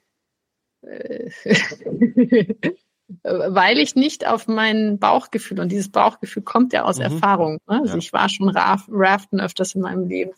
weil 3.24 3.80
ich 3.80 3.96
nicht 3.96 4.28
auf 4.28 4.48
mein 4.48 5.00
Bauchgefühl, 5.00 5.60
und 5.60 5.72
dieses 5.72 5.90
Bauchgefühl 5.90 6.44
kommt 6.44 6.74
ja 6.74 6.84
aus 6.84 6.98
mhm. 6.98 7.04
Erfahrung. 7.04 7.60
Ne? 7.68 7.82
Also 7.82 7.94
ja. 7.94 7.98
ich 7.98 8.14
war 8.14 8.30
schon 8.30 8.50
Raf 8.50 8.88
Raften 8.90 9.40
öfters 9.40 9.76
in 9.76 9.82
meinem 9.82 10.08
Leben. 10.08 10.32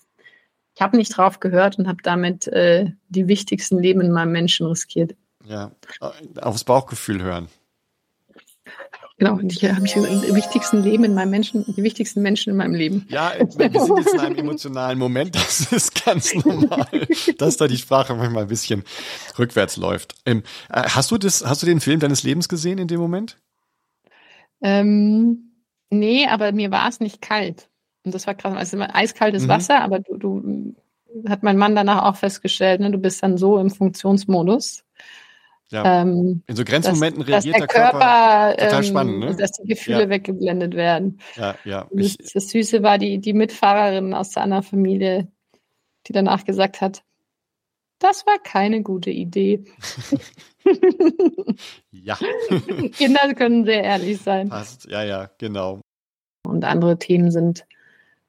Ich 0.75 0.81
habe 0.81 0.97
nicht 0.97 1.15
drauf 1.15 1.39
gehört 1.39 1.77
und 1.77 1.87
habe 1.87 2.01
damit 2.01 2.47
äh, 2.47 2.91
die 3.07 3.27
wichtigsten 3.27 3.77
Leben 3.77 4.01
in 4.01 4.11
meinem 4.11 4.31
Menschen 4.31 4.65
riskiert. 4.65 5.15
Ja, 5.45 5.71
aufs 6.41 6.63
Bauchgefühl 6.63 7.21
hören. 7.21 7.47
Genau, 9.17 9.33
und 9.33 9.51
ich 9.51 9.63
habe 9.63 9.81
mich 9.81 9.93
die 9.93 10.35
wichtigsten 10.35 10.81
Leben 10.81 11.03
in 11.03 11.13
meinem 11.13 11.29
Menschen, 11.29 11.63
die 11.67 11.83
wichtigsten 11.83 12.21
Menschen 12.21 12.49
in 12.49 12.55
meinem 12.55 12.73
Leben. 12.73 13.05
Ja, 13.09 13.33
wir 13.37 13.79
sind 13.79 13.97
jetzt 13.97 14.13
in 14.13 14.19
einem 14.19 14.35
emotionalen 14.37 14.97
Moment, 14.97 15.35
das 15.35 15.71
ist 15.71 16.03
ganz 16.03 16.33
normal, 16.33 16.87
dass 17.37 17.57
da 17.57 17.67
die 17.67 17.77
Sprache 17.77 18.15
manchmal 18.15 18.43
ein 18.43 18.49
bisschen 18.49 18.83
rückwärts 19.37 19.77
läuft. 19.77 20.15
Ähm, 20.25 20.41
äh, 20.69 20.83
hast 20.83 21.11
du 21.11 21.17
das, 21.17 21.45
hast 21.45 21.61
du 21.61 21.67
den 21.67 21.79
Film 21.79 21.99
deines 21.99 22.23
Lebens 22.23 22.49
gesehen 22.49 22.79
in 22.79 22.87
dem 22.87 22.99
Moment? 22.99 23.37
Ähm, 24.61 25.51
nee, 25.91 26.25
aber 26.25 26.51
mir 26.51 26.71
war 26.71 26.89
es 26.89 26.99
nicht 26.99 27.21
kalt. 27.21 27.69
Und 28.03 28.15
das 28.15 28.25
war 28.25 28.33
krass. 28.33 28.55
Also 28.55 28.77
eiskaltes 28.79 29.43
mhm. 29.43 29.49
Wasser, 29.49 29.81
aber 29.81 29.99
du, 29.99 30.17
du, 30.17 30.75
hat 31.29 31.43
mein 31.43 31.57
Mann 31.57 31.75
danach 31.75 32.03
auch 32.03 32.15
festgestellt, 32.15 32.81
ne, 32.81 32.91
du 32.91 32.97
bist 32.97 33.21
dann 33.21 33.37
so 33.37 33.59
im 33.59 33.69
Funktionsmodus. 33.69 34.83
Ja. 35.71 36.01
Ähm, 36.01 36.43
in 36.45 36.55
so 36.55 36.63
Grenzmomenten 36.63 37.21
dass, 37.21 37.29
reagiert 37.29 37.55
dass 37.55 37.67
der, 37.67 37.67
Körper, 37.67 37.99
Körper 37.99 38.57
total 38.57 38.79
ähm, 38.79 38.83
spannend, 38.83 39.19
ne? 39.19 39.35
dass 39.35 39.51
die 39.53 39.67
Gefühle 39.67 40.03
ja. 40.03 40.09
weggeblendet 40.09 40.75
werden. 40.75 41.19
Ja, 41.35 41.55
ja. 41.63 41.87
Das, 41.91 42.15
das, 42.17 42.49
Süße 42.49 42.83
war 42.83 42.97
die, 42.97 43.19
die 43.19 43.33
Mitfahrerin 43.33 44.13
aus 44.13 44.29
der 44.31 44.43
anderen 44.43 44.63
Familie, 44.63 45.27
die 46.07 46.13
danach 46.13 46.45
gesagt 46.45 46.81
hat, 46.81 47.03
das 47.97 48.25
war 48.25 48.37
keine 48.43 48.83
gute 48.83 49.09
Idee. 49.09 49.63
ja. 51.91 52.17
Kinder 52.97 53.33
können 53.33 53.65
sehr 53.65 53.83
ehrlich 53.83 54.21
sein. 54.21 54.49
Passt, 54.49 54.85
ja, 54.89 55.03
ja, 55.03 55.31
genau. 55.37 55.79
Und 56.45 56.65
andere 56.65 56.99
Themen 56.99 57.31
sind 57.31 57.65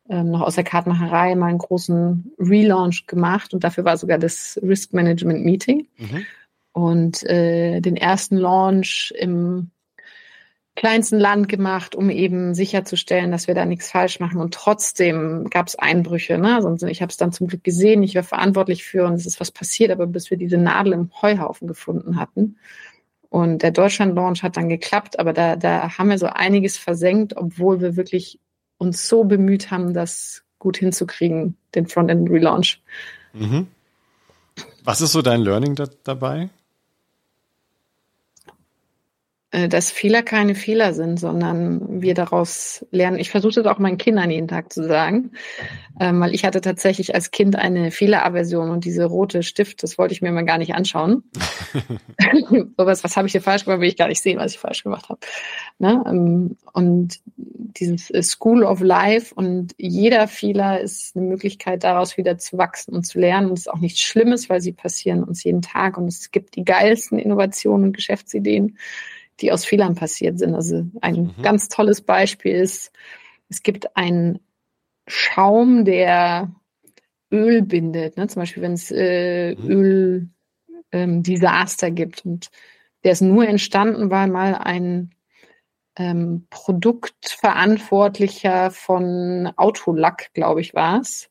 ähm, 0.09 0.31
noch 0.31 0.43
aus 0.43 0.55
der 0.55 0.65
Kartenmacherei 0.65 1.35
mal 1.35 1.49
einen 1.49 1.59
großen 1.59 2.33
Relaunch 2.39 3.07
gemacht 3.07 3.53
und 3.53 3.65
dafür 3.65 3.85
war 3.85 3.97
sogar 3.97 4.19
das 4.19 4.59
Risk 4.63 4.93
Management 4.95 5.45
Meeting. 5.45 5.89
Mhm 5.99 6.25
und 6.75 7.23
äh, 7.23 7.81
den 7.81 7.97
ersten 7.97 8.37
Launch 8.37 9.15
im 9.17 9.71
kleinsten 10.75 11.21
Land 11.21 11.49
gemacht, 11.49 11.95
um 11.95 12.11
eben 12.11 12.55
sicherzustellen, 12.55 13.31
dass 13.31 13.47
wir 13.47 13.55
da 13.55 13.65
nichts 13.65 13.93
falsch 13.93 14.19
machen. 14.19 14.41
Und 14.41 14.55
trotzdem 14.55 15.49
gab 15.51 15.69
es 15.69 15.77
Einbrüche. 15.77 16.37
Ne? 16.37 16.57
Also 16.57 16.89
ich 16.89 17.01
habe 17.01 17.11
es 17.11 17.17
dann 17.17 17.31
zum 17.31 17.47
Glück 17.47 17.63
gesehen, 17.63 18.03
ich 18.03 18.17
war 18.17 18.25
verantwortlich 18.25 18.85
für 18.85 19.07
und 19.07 19.15
es 19.15 19.25
ist 19.25 19.39
was 19.39 19.53
passiert, 19.53 19.93
aber 19.93 20.09
bis 20.09 20.31
wir 20.33 20.37
diese 20.37 20.59
Nadel 20.59 20.95
im 20.95 21.11
Heuhaufen 21.23 21.69
gefunden 21.69 22.17
hatten. 22.17 22.57
Und 23.31 23.63
der 23.63 23.71
Deutschland-Launch 23.71 24.43
hat 24.43 24.57
dann 24.57 24.69
geklappt, 24.69 25.21
aber 25.21 25.33
da, 25.33 25.55
da 25.55 25.97
haben 25.97 26.11
wir 26.11 26.19
so 26.19 26.27
einiges 26.27 26.77
versenkt, 26.77 27.37
obwohl 27.37 27.81
wir 27.81 27.95
wirklich 27.95 28.41
uns 28.79 29.09
so 29.09 29.23
bemüht 29.23 29.71
haben, 29.71 29.95
das 29.95 30.43
gut 30.59 30.77
hinzukriegen, 30.77 31.57
den 31.77 31.87
Frontend-Relaunch. 31.87 32.83
Mhm. 33.33 33.69
Was 34.83 35.01
ist 35.01 35.13
so 35.13 35.23
dein 35.23 35.41
Learning 35.41 35.77
da, 35.77 35.87
dabei? 36.03 36.51
Äh, 39.55 39.69
dass 39.69 39.93
Fehler 39.93 40.25
keine 40.25 40.57
Fehler 40.57 40.95
sind, 40.95 41.21
sondern 41.21 42.03
wir 42.03 42.15
daraus 42.15 42.85
lernen. 42.91 43.21
Ich 43.21 43.31
versuche 43.31 43.63
das 43.63 43.67
auch 43.67 43.79
meinen 43.79 43.99
Kindern 43.99 44.29
jeden 44.29 44.49
Tag 44.49 44.73
zu 44.73 44.83
sagen, 44.83 45.31
ähm, 46.01 46.21
weil 46.21 46.35
ich 46.35 46.45
hatte 46.45 46.61
tatsächlich 46.61 47.15
als 47.15 47.31
Kind 47.31 47.55
eine 47.55 47.93
Fehleraversion 47.93 48.71
und 48.71 48.85
diese 48.85 49.05
rote 49.05 49.45
Stift, 49.45 49.85
das 49.85 49.97
wollte 49.97 50.13
ich 50.13 50.23
mir 50.23 50.33
mal 50.33 50.45
gar 50.45 50.59
nicht 50.59 50.75
anschauen. 50.75 51.23
was, 52.77 53.05
was 53.05 53.17
habe 53.17 53.29
ich 53.29 53.33
hier 53.33 53.43
falsch 53.43 53.65
gemacht, 53.65 53.79
will 53.79 53.87
ich 53.87 53.97
gar 53.97 54.09
nicht 54.09 54.21
sehen, 54.21 54.41
was 54.41 54.55
ich 54.55 54.59
falsch 54.59 54.83
gemacht 54.83 55.09
habe. 55.09 55.21
Ne? 55.79 56.03
Ähm, 56.05 56.57
und 56.73 57.21
dieses 57.37 58.11
äh, 58.11 58.25
School 58.25 58.65
of 58.65 58.81
Life 58.81 59.33
und 59.37 59.73
jeder 59.79 60.27
Fehler 60.27 60.81
ist 60.81 61.15
eine 61.15 61.27
Möglichkeit, 61.27 61.85
daraus 61.85 62.17
wieder 62.17 62.39
zu 62.39 62.59
wachsen 62.59 62.93
und 62.93 63.05
zu 63.05 63.21
lernen. 63.21 63.51
Und 63.51 63.59
es 63.59 63.67
ist 63.67 63.73
auch 63.73 63.79
nichts 63.79 64.01
Schlimmes, 64.01 64.51
weil 64.51 64.61
sie 64.61 64.73
passieren 64.73 65.23
uns 65.23 65.45
jeden 65.45 65.63
Tag 65.63 65.97
und 65.97 66.09
es 66.09 66.33
gibt 66.33 66.57
die 66.57 66.65
geilsten 66.65 67.21
Innovationen 67.21 67.87
und 67.87 67.93
Geschäftsideen 67.93 68.79
die 69.41 69.53
aus 69.53 69.65
Fehlern 69.65 69.95
passiert 69.95 70.39
sind. 70.39 70.55
Also 70.55 70.87
ein 71.01 71.35
mhm. 71.37 71.43
ganz 71.43 71.69
tolles 71.69 72.03
Beispiel 72.03 72.53
ist, 72.53 72.93
es 73.49 73.63
gibt 73.63 73.97
einen 73.97 74.41
Schaum, 75.07 75.85
der 75.85 76.53
Öl 77.31 77.63
bindet. 77.63 78.17
Ne? 78.17 78.27
Zum 78.29 78.41
Beispiel, 78.41 78.63
wenn 78.63 78.73
es 78.73 78.91
äh, 78.91 79.55
mhm. 79.55 80.33
Öldesaster 80.93 81.89
ähm, 81.89 81.95
gibt. 81.95 82.25
Und 82.25 82.49
der 83.03 83.13
ist 83.13 83.21
nur 83.21 83.47
entstanden, 83.47 84.11
weil 84.11 84.29
mal 84.29 84.55
ein 84.55 85.11
ähm, 85.97 86.47
Produktverantwortlicher 86.51 88.71
von 88.71 89.53
Autolack, 89.57 90.33
glaube 90.33 90.61
ich, 90.61 90.75
war 90.75 91.01
es, 91.01 91.29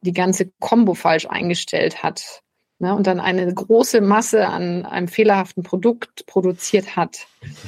die 0.00 0.12
ganze 0.12 0.52
Combo 0.60 0.94
falsch 0.94 1.26
eingestellt 1.26 2.02
hat. 2.02 2.43
Ne, 2.84 2.94
und 2.94 3.06
dann 3.06 3.18
eine 3.18 3.52
große 3.52 4.02
Masse 4.02 4.46
an 4.46 4.84
einem 4.84 5.08
fehlerhaften 5.08 5.62
Produkt 5.62 6.26
produziert 6.26 6.96
hat, 6.96 7.26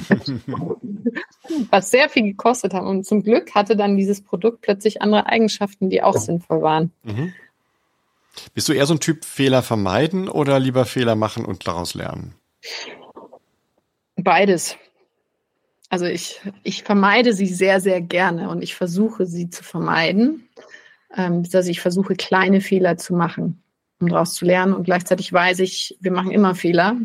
was 1.71 1.89
sehr 1.89 2.07
viel 2.07 2.23
gekostet 2.23 2.73
hat. 2.73 2.83
Und 2.83 3.03
zum 3.05 3.23
Glück 3.23 3.55
hatte 3.55 3.75
dann 3.75 3.97
dieses 3.97 4.21
Produkt 4.21 4.61
plötzlich 4.61 5.01
andere 5.01 5.25
Eigenschaften, 5.25 5.89
die 5.89 6.03
auch 6.03 6.17
sinnvoll 6.17 6.61
waren. 6.61 6.91
Mhm. 7.03 7.33
Bist 8.53 8.69
du 8.69 8.73
eher 8.73 8.85
so 8.85 8.93
ein 8.93 8.99
Typ 8.99 9.25
Fehler 9.25 9.63
vermeiden 9.63 10.29
oder 10.29 10.59
lieber 10.59 10.85
Fehler 10.85 11.15
machen 11.15 11.43
und 11.43 11.67
daraus 11.67 11.95
lernen? 11.95 12.35
Beides. 14.15 14.77
Also 15.89 16.05
ich, 16.05 16.41
ich 16.61 16.83
vermeide 16.83 17.33
sie 17.33 17.47
sehr, 17.47 17.81
sehr 17.81 18.01
gerne 18.01 18.49
und 18.49 18.61
ich 18.61 18.75
versuche 18.75 19.25
sie 19.25 19.49
zu 19.49 19.63
vermeiden. 19.63 20.47
Ähm, 21.15 21.43
also 21.51 21.71
ich 21.71 21.81
versuche 21.81 22.15
kleine 22.15 22.61
Fehler 22.61 22.97
zu 22.97 23.15
machen 23.15 23.63
um 23.99 24.09
daraus 24.09 24.33
zu 24.33 24.45
lernen. 24.45 24.73
Und 24.73 24.83
gleichzeitig 24.83 25.31
weiß 25.31 25.59
ich, 25.59 25.97
wir 25.99 26.11
machen 26.11 26.31
immer 26.31 26.55
Fehler. 26.55 26.95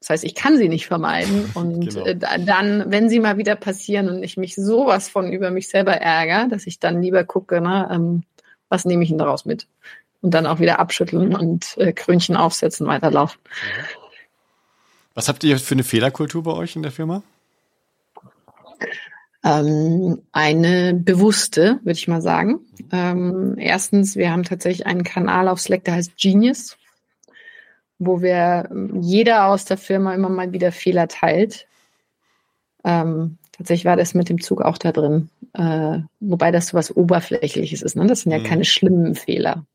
Das 0.00 0.10
heißt, 0.10 0.24
ich 0.24 0.34
kann 0.34 0.56
sie 0.56 0.68
nicht 0.68 0.86
vermeiden. 0.86 1.50
Und 1.54 1.88
genau. 1.88 2.06
Äh, 2.06 2.16
dann, 2.16 2.90
wenn 2.90 3.08
sie 3.08 3.20
mal 3.20 3.36
wieder 3.36 3.56
passieren 3.56 4.08
und 4.08 4.22
ich 4.22 4.36
mich 4.36 4.54
sowas 4.54 5.08
von 5.08 5.32
über 5.32 5.50
mich 5.50 5.68
selber 5.68 5.92
ärgere, 5.92 6.48
dass 6.48 6.66
ich 6.66 6.78
dann 6.78 7.02
lieber 7.02 7.24
gucke, 7.24 7.60
ne, 7.60 7.88
ähm, 7.90 8.22
was 8.68 8.84
nehme 8.84 9.02
ich 9.02 9.08
denn 9.08 9.18
daraus 9.18 9.44
mit? 9.44 9.66
Und 10.20 10.34
dann 10.34 10.46
auch 10.46 10.60
wieder 10.60 10.78
abschütteln 10.78 11.34
und 11.34 11.76
äh, 11.78 11.92
Krönchen 11.92 12.36
aufsetzen, 12.36 12.86
weiterlaufen. 12.86 13.40
Was 15.14 15.28
habt 15.28 15.42
ihr 15.42 15.58
für 15.58 15.74
eine 15.74 15.84
Fehlerkultur 15.84 16.42
bei 16.42 16.52
euch 16.52 16.76
in 16.76 16.82
der 16.82 16.92
Firma? 16.92 17.22
Ähm, 19.44 20.22
eine 20.32 20.94
bewusste, 20.94 21.78
würde 21.82 21.98
ich 21.98 22.08
mal 22.08 22.22
sagen. 22.22 22.60
Ähm, 22.90 23.54
erstens, 23.56 24.16
wir 24.16 24.32
haben 24.32 24.42
tatsächlich 24.42 24.86
einen 24.86 25.04
Kanal 25.04 25.48
auf 25.48 25.60
Slack, 25.60 25.84
der 25.84 25.94
heißt 25.94 26.16
Genius, 26.16 26.76
wo 27.98 28.20
wir 28.20 28.68
jeder 29.00 29.46
aus 29.46 29.64
der 29.64 29.78
Firma 29.78 30.14
immer 30.14 30.28
mal 30.28 30.52
wieder 30.52 30.72
Fehler 30.72 31.06
teilt. 31.06 31.68
Ähm, 32.84 33.38
tatsächlich 33.52 33.84
war 33.84 33.96
das 33.96 34.14
mit 34.14 34.28
dem 34.28 34.40
Zug 34.40 34.60
auch 34.60 34.78
da 34.78 34.90
drin, 34.92 35.30
äh, 35.52 36.00
wobei 36.20 36.50
das 36.50 36.68
so 36.68 36.76
was 36.76 36.94
Oberflächliches 36.94 37.82
ist. 37.82 37.96
Ne? 37.96 38.06
Das 38.06 38.22
sind 38.22 38.32
ja 38.32 38.38
mhm. 38.38 38.44
keine 38.44 38.64
schlimmen 38.64 39.14
Fehler. 39.14 39.66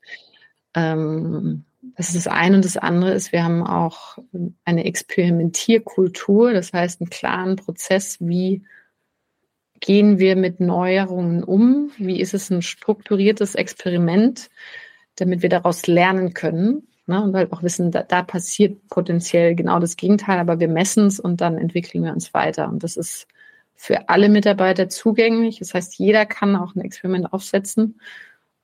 Ähm, 0.73 1.63
das 1.95 2.08
ist 2.08 2.26
das 2.26 2.28
eine 2.28 2.58
und 2.58 2.65
das 2.65 2.78
andere 2.78 3.12
ist, 3.12 3.32
wir 3.32 3.43
haben 3.43 3.62
auch 3.62 4.17
eine 4.65 4.86
Experimentierkultur, 4.86 6.54
das 6.54 6.73
heißt 6.73 7.02
einen 7.02 7.10
klaren 7.10 7.56
Prozess, 7.56 8.17
wie 8.19 8.63
gehen 9.84 10.17
wir 10.17 10.38
mit 10.38 10.62
Neuerungen 10.62 11.43
um? 11.43 11.91
Wie 11.98 12.22
ist 12.22 12.34
es 12.34 12.50
ein 12.50 12.62
strukturiertes 12.62 13.54
Experiment, 13.54 14.50
damit 15.17 15.41
wir 15.41 15.50
daraus 15.50 15.88
lernen 15.88 16.34
können? 16.34 16.88
Ne? 17.06 17.22
Und 17.22 17.36
halt 17.36 17.52
auch 17.52 17.63
wissen, 17.63 17.91
da, 17.91 18.02
da 18.02 18.24
passiert 18.24 18.88
potenziell 18.88 19.56
genau 19.56 19.80
das 19.80 19.98
Gegenteil, 19.98 20.39
aber 20.39 20.62
wir 20.62 20.69
messen 20.69 21.08
es 21.08 21.19
und 21.19 21.41
dann 21.41 21.58
entwickeln 21.58 22.06
wir 22.06 22.13
uns 22.13 22.34
weiter. 22.34 22.69
Und 22.69 22.82
das 22.82 22.96
ist 22.96 23.28
für 23.76 24.08
alle 24.08 24.30
Mitarbeiter 24.30 24.88
zugänglich. 24.88 25.60
Das 25.60 25.74
heißt, 25.74 26.00
jeder 26.00 26.26
kann 26.26 26.56
auch 26.56 26.76
ein 26.76 26.82
Experiment 26.82 27.34
aufsetzen 27.34 28.00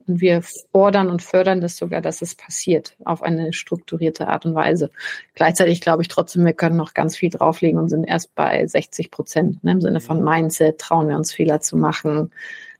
und 0.09 0.21
wir 0.21 0.41
fordern 0.41 1.09
und 1.09 1.21
fördern 1.21 1.61
das 1.61 1.77
sogar, 1.77 2.01
dass 2.01 2.21
es 2.21 2.35
passiert 2.35 2.95
auf 3.05 3.21
eine 3.21 3.53
strukturierte 3.53 4.27
Art 4.27 4.45
und 4.45 4.55
Weise. 4.55 4.89
Gleichzeitig 5.35 5.81
glaube 5.81 6.01
ich 6.01 6.07
trotzdem, 6.07 6.45
wir 6.45 6.53
können 6.53 6.75
noch 6.75 6.93
ganz 6.93 7.15
viel 7.15 7.29
drauflegen 7.29 7.79
und 7.79 7.89
sind 7.89 8.03
erst 8.03 8.33
bei 8.35 8.65
60 8.65 9.11
Prozent 9.11 9.63
ne, 9.63 9.73
im 9.73 9.81
Sinne 9.81 10.01
von 10.01 10.23
Mindset, 10.23 10.79
trauen 10.79 11.07
wir 11.07 11.15
uns 11.15 11.31
Fehler 11.31 11.61
zu 11.61 11.77
machen. 11.77 12.31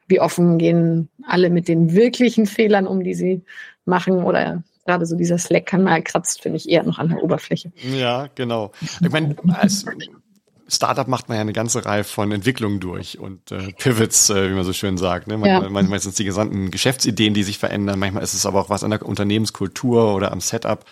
Wie 0.08 0.20
offen 0.20 0.58
gehen 0.58 1.10
alle 1.24 1.52
mit 1.52 1.68
den 1.68 1.94
wirklichen 1.94 2.48
Fehlern 2.48 2.88
um, 2.88 3.04
die 3.04 3.14
sie 3.14 3.44
machen 3.86 4.24
oder 4.24 4.64
gerade 4.86 5.06
so 5.06 5.16
dieser 5.16 5.38
Slack-Kanal 5.38 6.02
kratzt, 6.02 6.42
finde 6.42 6.58
ich 6.58 6.68
eher 6.68 6.84
noch 6.84 6.98
an 6.98 7.10
der 7.10 7.24
Oberfläche. 7.24 7.72
Ja, 7.76 8.28
genau. 8.34 8.72
Ich 8.82 9.10
meine, 9.12 9.36
als 9.50 9.86
Startup 10.70 11.08
macht 11.08 11.30
man 11.30 11.36
ja 11.36 11.42
eine 11.42 11.54
ganze 11.54 11.86
Reihe 11.86 12.04
von 12.04 12.32
Entwicklungen 12.32 12.80
durch 12.80 13.20
und 13.20 13.52
äh, 13.52 13.72
Pivots, 13.78 14.30
äh, 14.30 14.50
wie 14.50 14.54
man 14.54 14.64
so 14.64 14.74
schön 14.74 14.98
sagt. 14.98 15.28
Ne? 15.28 15.38
Manchmal, 15.38 15.64
ja. 15.64 15.70
manchmal 15.70 16.00
sind 16.00 16.12
es 16.12 16.18
die 16.18 16.26
gesamten 16.26 16.72
Geschäftsideen, 16.72 17.34
die 17.34 17.44
sich 17.44 17.58
verändern. 17.58 18.00
Manchmal 18.00 18.24
ist 18.24 18.34
es 18.34 18.46
aber 18.46 18.62
auch 18.62 18.70
was 18.70 18.84
an 18.84 18.92
der 18.92 19.04
Unternehmenskultur 19.06 20.14
oder 20.16 20.32
am 20.32 20.42
Setup. 20.42 20.86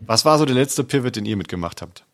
Was 0.00 0.24
war 0.24 0.38
so 0.38 0.44
der 0.44 0.54
letzte 0.54 0.84
Pivot, 0.84 1.16
den 1.16 1.24
ihr 1.24 1.36
mitgemacht 1.36 1.80
habt? 1.80 2.04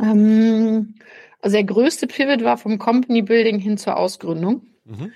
Ähm, 0.00 0.94
also 1.40 1.54
der 1.54 1.64
größte 1.64 2.06
Pivot 2.06 2.42
war 2.42 2.56
vom 2.56 2.78
Company 2.78 3.22
Building 3.22 3.58
hin 3.58 3.76
zur 3.76 3.96
Ausgründung. 3.96 4.62
Mhm. 4.84 5.12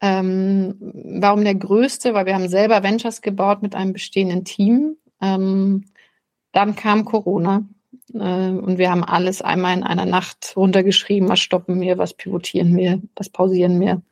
Ähm, 0.00 0.74
warum 1.20 1.44
der 1.44 1.54
größte? 1.54 2.14
Weil 2.14 2.26
wir 2.26 2.34
haben 2.34 2.48
selber 2.48 2.82
Ventures 2.82 3.22
gebaut 3.22 3.62
mit 3.62 3.74
einem 3.74 3.92
bestehenden 3.92 4.44
Team. 4.44 4.96
Ähm, 5.20 5.84
dann 6.52 6.76
kam 6.76 7.04
Corona 7.04 7.66
und 8.14 8.78
wir 8.78 8.90
haben 8.90 9.02
alles 9.02 9.42
einmal 9.42 9.76
in 9.76 9.82
einer 9.82 10.06
Nacht 10.06 10.54
runtergeschrieben, 10.56 11.28
was 11.28 11.40
stoppen 11.40 11.80
wir, 11.80 11.98
was 11.98 12.14
pivotieren 12.14 12.76
wir, 12.76 13.02
was 13.16 13.28
pausieren 13.28 13.80
wir. 13.80 14.02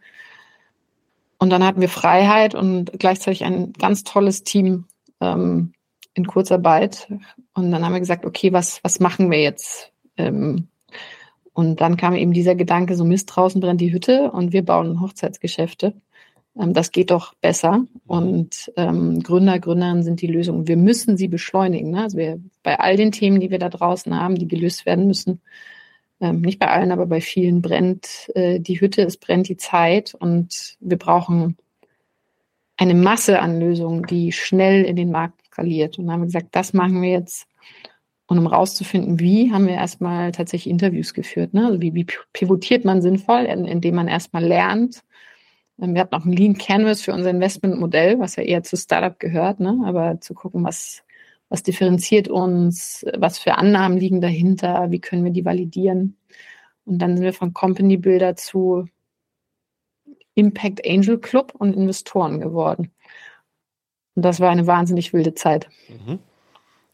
Und 1.39 1.51
dann 1.51 1.65
hatten 1.65 1.81
wir 1.81 1.89
Freiheit 1.89 2.55
und 2.55 2.93
gleichzeitig 2.99 3.45
ein 3.45 3.73
ganz 3.73 4.05
tolles 4.05 4.43
Team 4.43 4.87
ähm, 5.21 5.73
in 6.15 6.27
Kurzarbeit. 6.27 7.09
Und 7.55 7.71
dann 7.71 7.85
haben 7.85 7.93
wir 7.93 8.01
gesagt, 8.01 8.25
okay, 8.25 8.53
was, 8.53 8.81
was 8.83 9.01
machen 9.01 9.31
wir 9.31 9.41
jetzt? 9.41 9.93
Ähm, 10.17 10.69
und 11.53 11.81
dann 11.81 11.97
kam 11.97 12.15
eben 12.15 12.33
dieser 12.33 12.55
Gedanke, 12.55 12.97
so 12.97 13.05
Mist, 13.05 13.31
draußen 13.35 13.61
brennt 13.61 13.81
die 13.81 13.93
Hütte 13.93 14.31
und 14.31 14.53
wir 14.53 14.65
bauen 14.65 15.01
Hochzeitsgeschäfte. 15.01 15.95
Ähm, 16.59 16.73
das 16.73 16.93
geht 16.93 17.11
doch 17.11 17.35
besser. 17.35 17.85
Und 18.07 18.73
ähm, 18.77 19.23
Gründer, 19.23 19.59
Gründerinnen 19.59 20.03
sind 20.03 20.21
die 20.21 20.27
Lösung. 20.27 20.67
Wir 20.69 20.77
müssen 20.77 21.17
sie 21.17 21.29
beschleunigen. 21.29 21.91
Ne? 21.91 22.03
Also 22.03 22.19
wir, 22.19 22.41
bei 22.63 22.79
all 22.79 22.97
den 22.97 23.13
Themen, 23.13 23.41
die 23.41 23.51
wir 23.51 23.59
da 23.59 23.69
draußen 23.69 24.19
haben, 24.19 24.37
die 24.37 24.49
gelöst 24.49 24.87
werden 24.87 25.07
müssen, 25.07 25.41
ähm, 26.21 26.41
nicht 26.41 26.59
bei 26.59 26.69
allen, 26.69 26.93
aber 26.93 27.07
bei 27.07 27.21
vielen 27.21 27.63
brennt 27.63 28.31
äh, 28.35 28.61
die 28.61 28.81
Hütte, 28.81 29.03
es 29.03 29.17
brennt 29.17 29.49
die 29.49 29.57
Zeit 29.57 30.15
und 30.15 30.77
wir 30.81 30.97
brauchen 30.99 31.57
eine 32.77 32.95
Masse 32.95 33.41
an 33.41 33.61
Lösungen, 33.61 34.05
die 34.05 34.33
schnell 34.33 34.85
in 34.85 34.97
den 34.97 35.11
Markt 35.11 35.47
skaliert. 35.47 35.99
Und 35.99 36.07
dann 36.07 36.15
haben 36.15 36.21
wir 36.23 36.27
gesagt, 36.27 36.49
das 36.53 36.73
machen 36.73 37.03
wir 37.03 37.11
jetzt. 37.11 37.47
Und 38.27 38.39
um 38.39 38.47
rauszufinden, 38.47 39.21
wie, 39.21 39.53
haben 39.53 39.67
wir 39.67 39.75
erstmal 39.75 40.33
tatsächlich 40.33 40.71
Interviews 40.71 41.13
geführt. 41.13 41.53
Ne? 41.55 41.67
Also 41.67 41.83
wie, 41.83 41.93
wie 41.95 42.07
pivotiert 42.33 42.85
man 42.85 43.03
sinnvoll, 43.03 43.45
indem 43.45 43.95
man 43.95 44.09
erstmal 44.09 44.45
lernt, 44.45 45.03
wir 45.83 46.01
hatten 46.01 46.15
auch 46.15 46.25
ein 46.25 46.33
Lean 46.33 46.57
Canvas 46.57 47.03
für 47.03 47.13
unser 47.13 47.31
Investmentmodell, 47.31 48.19
was 48.19 48.37
ja 48.37 48.45
eher 48.45 48.63
zu 48.63 48.77
Startup 48.77 49.19
gehört, 49.19 49.61
ne? 49.61 49.83
aber 49.85 50.21
zu 50.21 50.35
gucken, 50.35 50.65
was, 50.65 51.03
was 51.49 51.63
differenziert 51.63 52.29
uns, 52.29 53.05
was 53.17 53.39
für 53.39 53.57
Annahmen 53.57 53.99
liegen 53.99 54.21
dahinter, 54.21 54.91
wie 54.91 55.01
können 55.01 55.25
wir 55.25 55.33
die 55.33 55.45
validieren. 55.45 56.17
Und 56.85 56.99
dann 56.99 57.17
sind 57.17 57.25
wir 57.25 57.33
von 57.33 57.53
Company 57.53 57.97
Builder 57.97 58.37
zu 58.37 58.87
Impact 60.35 60.87
Angel 60.87 61.19
Club 61.19 61.53
und 61.59 61.75
Investoren 61.75 62.41
geworden. 62.41 62.91
Und 64.15 64.25
das 64.25 64.41
war 64.41 64.51
eine 64.51 64.67
wahnsinnig 64.67 65.13
wilde 65.13 65.35
Zeit. 65.35 65.69
Mhm. 65.89 66.19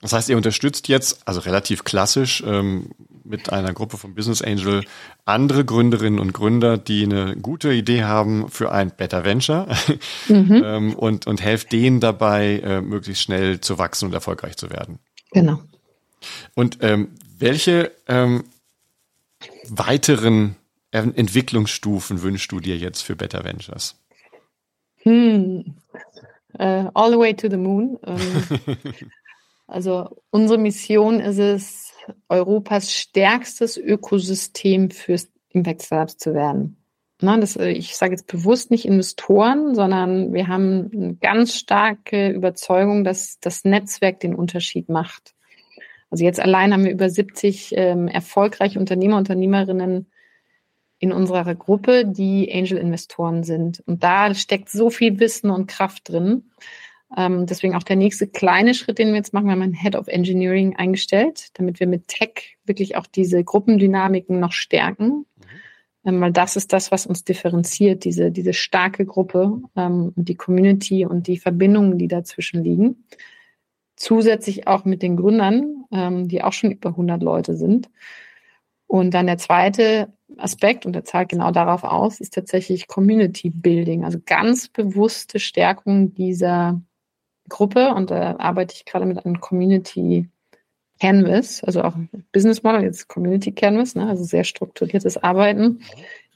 Das 0.01 0.13
heißt, 0.13 0.29
ihr 0.29 0.37
unterstützt 0.37 0.89
jetzt, 0.89 1.27
also 1.27 1.41
relativ 1.41 1.85
klassisch, 1.85 2.43
ähm, 2.47 2.91
mit 3.29 3.53
einer 3.53 3.73
Gruppe 3.73 3.97
von 3.97 4.15
Business 4.15 4.43
Angel 4.43 4.85
andere 5.25 5.65
Gründerinnen 5.65 6.19
und 6.19 6.33
Gründer, 6.33 6.79
die 6.79 7.05
eine 7.05 7.37
gute 7.37 7.73
Idee 7.73 8.05
haben 8.05 8.49
für 8.49 8.73
ein 8.73 8.91
Better 8.97 9.25
Venture 9.25 9.69
mhm. 10.29 10.63
ähm, 10.65 10.95
und, 10.95 11.27
und 11.27 11.43
helft 11.43 11.73
denen 11.73 12.01
dabei, 12.01 12.61
äh, 12.61 12.81
möglichst 12.81 13.23
schnell 13.23 13.61
zu 13.61 13.79
wachsen 13.79 14.07
und 14.07 14.15
erfolgreich 14.15 14.57
zu 14.57 14.71
werden. 14.71 14.99
Genau. 15.33 15.61
Und 16.55 16.79
ähm, 16.83 17.09
welche 17.39 17.93
ähm, 18.09 18.45
weiteren 19.69 20.57
Entwicklungsstufen 20.91 22.23
wünschst 22.23 22.51
du 22.51 22.61
dir 22.61 22.77
jetzt 22.77 23.03
für 23.03 23.15
Better 23.15 23.45
Ventures? 23.45 23.95
Hm. 25.03 25.75
Uh, 26.59 26.91
all 26.95 27.11
the 27.11 27.19
way 27.19 27.35
to 27.35 27.49
the 27.49 27.59
moon. 27.59 27.99
Um, 28.03 28.17
Also 29.69 30.17
unsere 30.31 30.59
Mission 30.59 31.21
ist 31.21 31.39
es, 31.39 31.88
Europas 32.29 32.93
stärkstes 32.93 33.77
Ökosystem 33.77 34.91
für 34.91 35.17
Impact 35.51 35.83
Startups 35.83 36.19
zu 36.19 36.35
werden. 36.35 36.77
Na, 37.21 37.37
das, 37.37 37.57
äh, 37.57 37.71
ich 37.71 37.97
sage 37.97 38.13
jetzt 38.13 38.27
bewusst 38.27 38.71
nicht 38.71 38.85
Investoren, 38.85 39.75
sondern 39.75 40.33
wir 40.33 40.47
haben 40.49 40.91
eine 40.93 41.15
ganz 41.15 41.55
starke 41.55 42.31
Überzeugung, 42.31 43.03
dass 43.03 43.41
das 43.41 43.65
Netzwerk 43.65 44.21
den 44.21 44.35
Unterschied 44.35 44.89
macht. 44.89 45.35
Also 46.11 46.25
jetzt 46.25 46.41
allein 46.41 46.73
haben 46.73 46.85
wir 46.85 46.93
über 46.93 47.11
70 47.11 47.75
ähm, 47.77 48.09
erfolgreiche 48.09 48.79
Unternehmer, 48.79 49.19
Unternehmerinnen 49.19 50.07
in 51.01 51.13
unserer 51.13 51.55
Gruppe, 51.55 52.05
die 52.07 52.53
Angel-Investoren 52.53 53.45
sind. 53.45 53.83
Und 53.87 54.03
da 54.03 54.35
steckt 54.35 54.69
so 54.71 54.91
viel 54.91 55.21
Wissen 55.21 55.51
und 55.51 55.69
Kraft 55.69 56.09
drin. 56.09 56.51
Ähm, 57.17 57.47
deswegen 57.47 57.75
auch 57.75 57.83
der 57.83 57.97
nächste 57.97 58.27
kleine 58.27 58.75
Schritt, 58.75 58.99
den 58.99 59.09
wir 59.09 59.17
jetzt 59.17 59.33
machen, 59.33 59.47
wir 59.47 59.53
haben 59.53 59.63
einen 59.63 59.73
Head 59.73 59.97
of 59.97 60.09
Engineering 60.09 60.77
eingestellt, 60.77 61.49
damit 61.55 61.81
wir 61.81 61.87
mit 61.87 62.09
Tech 62.09 62.59
wirklich 62.65 62.97
auch 62.97 63.07
diese 63.07 63.43
Gruppendynamiken 63.43 64.39
noch 64.39 64.53
stärken. 64.53 65.09
Mhm. 65.09 65.25
Ähm, 66.05 66.21
weil 66.21 66.33
das 66.33 66.57
ist 66.57 66.73
das, 66.73 66.91
was 66.93 67.07
uns 67.07 67.25
differenziert, 67.25 68.05
diese, 68.05 68.31
diese 68.31 68.53
starke 68.53 69.05
Gruppe 69.05 69.61
ähm, 69.77 70.13
und 70.17 70.29
die 70.29 70.37
Community 70.37 71.05
und 71.05 71.27
die 71.27 71.39
Verbindungen, 71.39 71.99
die 71.99 72.09
dazwischen 72.09 72.63
liegen. 72.63 73.05
zusätzlich 73.97 74.69
auch 74.69 74.85
mit 74.85 75.03
den 75.03 75.17
Gründern, 75.17 75.85
ähm, 75.91 76.29
die 76.29 76.43
auch 76.43 76.53
schon 76.53 76.71
über 76.71 76.91
100 76.91 77.23
Leute 77.23 77.57
sind. 77.57 77.91
Und 78.87 79.13
dann 79.13 79.27
der 79.27 79.39
zweite 79.39 80.13
Aspekt, 80.37 80.87
und 80.87 80.93
der 80.95 81.05
zahlt 81.05 81.29
genau 81.31 81.51
darauf 81.51 81.85
aus, 81.85 82.21
ist 82.21 82.35
tatsächlich 82.35 82.87
Community 82.87 83.51
Building, 83.51 84.05
also 84.05 84.19
ganz 84.25 84.69
bewusste 84.69 85.41
Stärkung 85.41 86.15
dieser 86.15 86.81
Gruppe. 87.49 87.95
Und 87.95 88.11
da 88.11 88.37
arbeite 88.39 88.75
ich 88.75 88.85
gerade 88.85 89.07
mit 89.07 89.25
einem 89.25 89.41
Community 89.41 90.29
Canvas, 91.01 91.63
also 91.63 91.83
auch 91.83 91.95
Business 92.33 92.63
Model, 92.63 92.83
jetzt 92.83 93.09
Community 93.09 93.53
Canvas, 93.53 93.95
ne, 93.95 94.09
also 94.09 94.25
sehr 94.25 94.45
strukturiertes 94.45 95.17
Arbeiten 95.17 95.81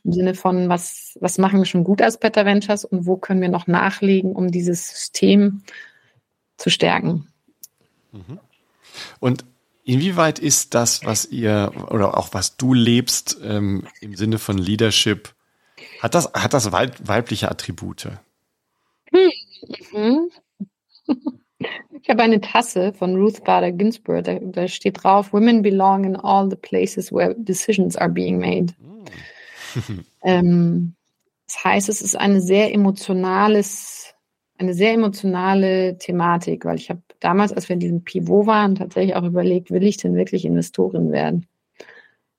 im 0.04 0.12
Sinne 0.12 0.34
von, 0.34 0.68
was, 0.68 1.16
was 1.20 1.38
machen 1.38 1.60
wir 1.60 1.64
schon 1.64 1.84
gut 1.84 2.02
als 2.02 2.18
Better 2.18 2.44
Ventures 2.44 2.84
und 2.84 3.06
wo 3.06 3.16
können 3.16 3.40
wir 3.40 3.48
noch 3.48 3.66
nachlegen, 3.66 4.34
um 4.34 4.50
dieses 4.50 4.88
System 4.88 5.62
zu 6.56 6.70
stärken. 6.70 7.28
Mhm. 8.12 8.38
Und 9.20 9.44
inwieweit 9.84 10.38
ist 10.38 10.74
das, 10.74 11.04
was 11.04 11.24
ihr 11.26 11.72
oder 11.90 12.16
auch 12.16 12.30
was 12.32 12.56
du 12.56 12.74
lebst 12.74 13.38
ähm, 13.42 13.86
im 14.00 14.16
Sinne 14.16 14.38
von 14.38 14.58
Leadership, 14.58 15.34
hat 16.00 16.14
das, 16.14 16.32
hat 16.34 16.52
das 16.52 16.72
weibliche 16.72 17.50
Attribute? 17.50 18.08
Hm. 19.12 19.30
Mhm. 19.92 20.30
Ich 22.02 22.10
habe 22.10 22.22
eine 22.22 22.40
Tasse 22.40 22.92
von 22.92 23.14
Ruth 23.14 23.44
Bader 23.44 23.70
Ginsburg, 23.70 24.24
da, 24.24 24.38
da, 24.40 24.66
steht 24.66 25.02
drauf, 25.02 25.32
Women 25.32 25.62
belong 25.62 26.04
in 26.04 26.16
all 26.16 26.50
the 26.50 26.56
places 26.56 27.12
where 27.12 27.34
decisions 27.36 27.96
are 27.96 28.10
being 28.10 28.38
made. 28.38 28.74
Mhm. 28.78 30.04
ähm, 30.24 30.94
das 31.46 31.64
heißt, 31.64 31.88
es 31.88 32.02
ist 32.02 32.16
eine 32.16 32.40
sehr 32.40 32.72
emotionales, 32.74 34.14
eine 34.58 34.74
sehr 34.74 34.92
emotionale 34.92 35.96
Thematik, 35.98 36.64
weil 36.64 36.76
ich 36.76 36.90
habe 36.90 37.02
damals, 37.20 37.52
als 37.52 37.68
wir 37.68 37.74
in 37.74 37.80
diesem 37.80 38.02
Pivot 38.02 38.46
waren, 38.46 38.74
tatsächlich 38.74 39.14
auch 39.14 39.24
überlegt, 39.24 39.70
will 39.70 39.84
ich 39.84 39.98
denn 39.98 40.14
wirklich 40.14 40.44
Investorin 40.44 41.12
werden? 41.12 41.46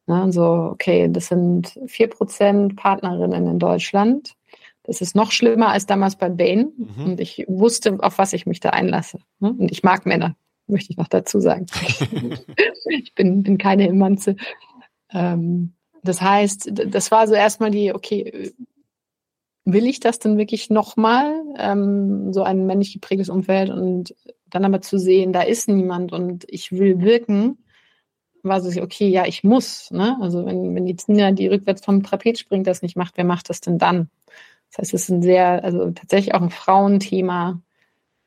Na, 0.05 0.29
so, 0.31 0.43
okay, 0.43 1.07
das 1.09 1.27
sind 1.27 1.79
vier 1.87 2.09
Prozent 2.09 2.75
Partnerinnen 2.75 3.47
in 3.47 3.59
Deutschland. 3.59 4.35
Das 4.83 5.01
ist 5.01 5.15
noch 5.15 5.31
schlimmer 5.31 5.69
als 5.69 5.85
damals 5.85 6.17
bei 6.17 6.29
Bain. 6.29 6.73
Mhm. 6.77 7.05
Und 7.05 7.19
ich 7.19 7.45
wusste, 7.47 7.97
auf 7.99 8.17
was 8.17 8.33
ich 8.33 8.45
mich 8.45 8.59
da 8.59 8.69
einlasse. 8.71 9.19
Ne? 9.39 9.49
Und 9.57 9.71
ich 9.71 9.83
mag 9.83 10.05
Männer, 10.05 10.35
möchte 10.67 10.91
ich 10.91 10.97
noch 10.97 11.07
dazu 11.07 11.39
sagen. 11.39 11.65
ich 12.89 13.15
bin, 13.15 13.43
bin 13.43 13.57
keine 13.57 13.87
Emanze. 13.87 14.35
Ähm, 15.11 15.73
das 16.03 16.21
heißt, 16.21 16.71
das 16.73 17.11
war 17.11 17.27
so 17.27 17.33
erstmal 17.33 17.71
die, 17.71 17.93
okay, 17.93 18.53
will 19.65 19.87
ich 19.87 19.99
das 20.01 20.19
denn 20.19 20.37
wirklich 20.37 20.69
nochmal, 20.69 21.41
ähm, 21.57 22.33
so 22.33 22.43
ein 22.43 22.65
männlich 22.65 22.93
geprägtes 22.93 23.29
Umfeld 23.29 23.69
und 23.69 24.13
dann 24.49 24.65
aber 24.65 24.81
zu 24.81 24.99
sehen, 24.99 25.31
da 25.31 25.41
ist 25.41 25.69
niemand 25.69 26.11
und 26.11 26.45
ich 26.49 26.71
will 26.73 27.01
wirken, 27.01 27.57
war 28.43 28.61
so, 28.61 28.81
okay, 28.81 29.07
ja, 29.07 29.25
ich 29.25 29.45
muss. 29.45 29.89
Ne? 29.91 30.17
Also 30.21 30.45
wenn, 30.45 30.75
wenn 30.75 30.85
die 30.85 30.97
Tina, 30.97 31.31
die 31.31 31.47
rückwärts 31.47 31.83
vom 31.83 32.03
Trapez 32.03 32.39
springt, 32.39 32.67
das 32.67 32.81
nicht 32.81 32.97
macht, 32.97 33.15
wer 33.15 33.23
macht 33.23 33.49
das 33.49 33.61
denn 33.61 33.77
dann? 33.77 34.09
Das 34.73 34.79
heißt, 34.79 34.93
es 34.95 35.03
ist 35.03 35.09
ein 35.09 35.21
sehr, 35.21 35.63
also 35.63 35.91
tatsächlich 35.91 36.33
auch 36.33 36.41
ein 36.41 36.49
Frauenthema, 36.49 37.61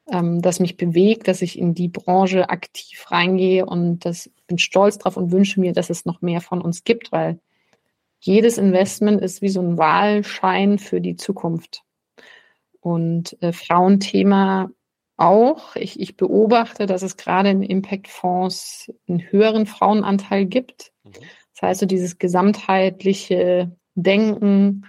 ähm, 0.08 0.40
das 0.42 0.60
mich 0.60 0.76
bewegt, 0.76 1.26
dass 1.26 1.42
ich 1.42 1.58
in 1.58 1.74
die 1.74 1.88
Branche 1.88 2.48
aktiv 2.50 3.04
reingehe 3.08 3.66
und 3.66 4.04
das 4.04 4.30
bin 4.46 4.58
stolz 4.58 4.98
drauf 4.98 5.16
und 5.16 5.32
wünsche 5.32 5.60
mir, 5.60 5.72
dass 5.72 5.90
es 5.90 6.04
noch 6.04 6.22
mehr 6.22 6.40
von 6.40 6.62
uns 6.62 6.84
gibt, 6.84 7.10
weil 7.10 7.40
jedes 8.20 8.58
Investment 8.58 9.20
ist 9.20 9.42
wie 9.42 9.48
so 9.48 9.60
ein 9.60 9.76
Wahlschein 9.76 10.78
für 10.78 11.00
die 11.00 11.16
Zukunft. 11.16 11.82
Und 12.80 13.36
äh, 13.42 13.52
Frauenthema 13.52 14.70
auch. 15.16 15.74
Ich, 15.74 15.98
ich 15.98 16.16
beobachte, 16.16 16.86
dass 16.86 17.02
es 17.02 17.16
gerade 17.16 17.50
in 17.50 17.62
Impact-Fonds 17.62 18.92
einen 19.08 19.30
höheren 19.30 19.66
Frauenanteil 19.66 20.46
gibt. 20.46 20.92
Mhm. 21.02 21.12
Das 21.54 21.62
heißt, 21.62 21.80
so 21.80 21.86
dieses 21.86 22.18
gesamtheitliche 22.18 23.74
Denken, 23.94 24.86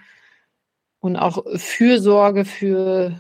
und 1.08 1.16
auch 1.16 1.44
Fürsorge 1.56 2.46
für, 2.46 3.20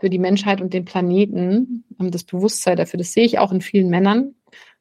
für 0.00 0.10
die 0.10 0.18
Menschheit 0.18 0.60
und 0.60 0.72
den 0.72 0.84
Planeten, 0.84 1.84
das 1.98 2.24
Bewusstsein 2.24 2.76
dafür, 2.76 2.98
das 2.98 3.12
sehe 3.12 3.24
ich 3.24 3.38
auch 3.38 3.52
in 3.52 3.60
vielen 3.60 3.88
Männern, 3.88 4.34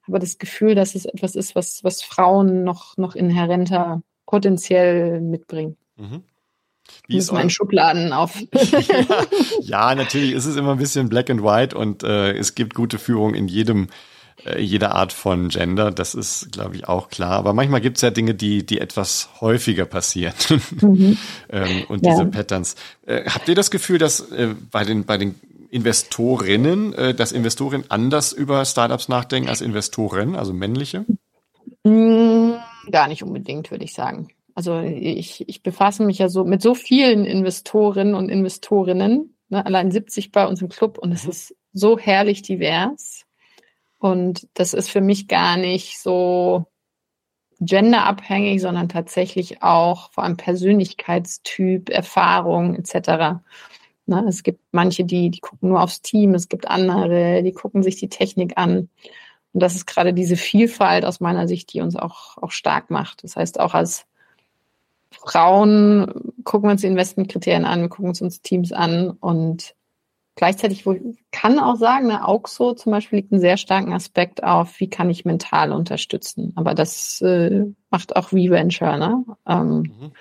aber 0.07 0.19
das 0.19 0.37
Gefühl, 0.37 0.75
dass 0.75 0.95
es 0.95 1.05
etwas 1.05 1.35
ist, 1.35 1.55
was, 1.55 1.83
was 1.83 2.03
Frauen 2.03 2.63
noch, 2.63 2.97
noch 2.97 3.15
inhärenter 3.15 4.03
potenziell 4.25 5.21
mitbringen. 5.21 5.77
Mhm. 5.95 6.23
Wie 7.07 7.17
ist 7.17 7.31
mein 7.31 7.49
Schubladen 7.49 8.11
auf. 8.11 8.41
ja, 8.51 9.25
ja, 9.61 9.95
natürlich 9.95 10.33
ist 10.33 10.45
es 10.45 10.57
immer 10.57 10.73
ein 10.73 10.77
bisschen 10.77 11.09
black 11.09 11.29
and 11.29 11.41
white 11.41 11.77
und 11.77 12.03
äh, 12.03 12.33
es 12.33 12.55
gibt 12.55 12.73
gute 12.73 12.99
Führung 12.99 13.33
in 13.33 13.47
jedem 13.47 13.87
äh, 14.45 14.61
jede 14.61 14.91
Art 14.93 15.13
von 15.13 15.49
Gender, 15.49 15.91
das 15.91 16.15
ist, 16.15 16.51
glaube 16.51 16.75
ich, 16.75 16.87
auch 16.87 17.09
klar. 17.09 17.31
Aber 17.31 17.53
manchmal 17.53 17.81
gibt 17.81 17.97
es 17.97 18.01
ja 18.01 18.11
Dinge, 18.11 18.33
die, 18.33 18.65
die 18.65 18.79
etwas 18.79 19.29
häufiger 19.39 19.85
passieren. 19.85 20.33
Mhm. 20.81 21.17
ähm, 21.49 21.83
und 21.89 22.05
ja. 22.05 22.11
diese 22.11 22.25
Patterns. 22.25 22.75
Äh, 23.05 23.25
habt 23.29 23.47
ihr 23.47 23.55
das 23.55 23.71
Gefühl, 23.71 23.97
dass 23.97 24.19
äh, 24.31 24.55
bei 24.71 24.83
den, 24.83 25.05
bei 25.05 25.17
den 25.17 25.35
Investorinnen, 25.69 26.93
äh, 26.93 27.13
dass 27.13 27.31
Investorinnen 27.31 27.89
anders 27.89 28.33
über 28.33 28.65
Startups 28.65 29.09
nachdenken 29.09 29.49
als 29.49 29.61
Investoren, 29.61 30.35
also 30.35 30.53
männliche? 30.53 31.05
Mm, 31.83 32.53
gar 32.91 33.07
nicht 33.07 33.23
unbedingt, 33.23 33.71
würde 33.71 33.85
ich 33.85 33.93
sagen. 33.93 34.29
Also 34.53 34.79
ich, 34.79 35.47
ich 35.47 35.63
befasse 35.63 36.03
mich 36.03 36.17
ja 36.17 36.29
so 36.29 36.43
mit 36.43 36.61
so 36.61 36.75
vielen 36.75 37.25
Investoren 37.25 38.15
und 38.15 38.29
Investorinnen, 38.29 39.35
ne, 39.49 39.65
allein 39.65 39.91
70 39.91 40.31
bei 40.31 40.45
uns 40.45 40.61
im 40.61 40.69
Club 40.69 40.97
und 40.97 41.11
es 41.11 41.23
mhm. 41.23 41.29
ist 41.29 41.55
so 41.73 41.97
herrlich 41.97 42.41
divers. 42.41 43.25
Und 44.01 44.47
das 44.55 44.73
ist 44.73 44.89
für 44.89 44.99
mich 44.99 45.27
gar 45.27 45.57
nicht 45.57 45.99
so 45.99 46.65
genderabhängig, 47.59 48.59
sondern 48.59 48.89
tatsächlich 48.89 49.61
auch 49.61 50.11
vor 50.11 50.23
allem 50.23 50.37
Persönlichkeitstyp, 50.37 51.89
Erfahrung 51.89 52.73
etc. 52.73 53.43
Ne, 54.07 54.25
es 54.27 54.41
gibt 54.41 54.61
manche, 54.71 55.05
die, 55.05 55.29
die 55.29 55.39
gucken 55.39 55.69
nur 55.69 55.83
aufs 55.83 56.01
Team, 56.01 56.33
es 56.33 56.49
gibt 56.49 56.67
andere, 56.67 57.43
die 57.43 57.51
gucken 57.51 57.83
sich 57.83 57.95
die 57.97 58.09
Technik 58.09 58.57
an. 58.57 58.89
Und 59.53 59.61
das 59.61 59.75
ist 59.75 59.85
gerade 59.85 60.15
diese 60.15 60.35
Vielfalt 60.35 61.05
aus 61.05 61.19
meiner 61.19 61.47
Sicht, 61.47 61.71
die 61.71 61.81
uns 61.81 61.95
auch, 61.95 62.39
auch 62.39 62.51
stark 62.51 62.89
macht. 62.89 63.23
Das 63.23 63.35
heißt, 63.35 63.59
auch 63.59 63.75
als 63.75 64.07
Frauen 65.11 66.33
gucken 66.43 66.69
wir 66.69 66.71
uns 66.71 66.81
die 66.81 66.87
Investmentkriterien 66.87 67.65
an, 67.65 67.81
wir 67.81 67.89
gucken 67.89 68.09
uns 68.09 68.21
uns 68.23 68.41
Teams 68.41 68.71
an 68.71 69.11
und 69.11 69.75
Gleichzeitig 70.35 70.85
kann 71.31 71.59
auch 71.59 71.75
sagen, 71.75 72.07
ne, 72.07 72.25
Auxo 72.25 72.73
zum 72.73 72.91
Beispiel 72.91 73.19
liegt 73.19 73.31
einen 73.33 73.41
sehr 73.41 73.57
starken 73.57 73.91
Aspekt 73.91 74.43
auf, 74.43 74.79
wie 74.79 74.89
kann 74.89 75.09
ich 75.09 75.25
mental 75.25 75.73
unterstützen. 75.73 76.53
Aber 76.55 76.73
das 76.73 77.21
äh, 77.21 77.65
macht 77.89 78.15
auch 78.15 78.29
V-Venture. 78.29 78.97
Ne? 78.97 79.25
Ähm, 79.45 79.79
mhm. 79.79 80.11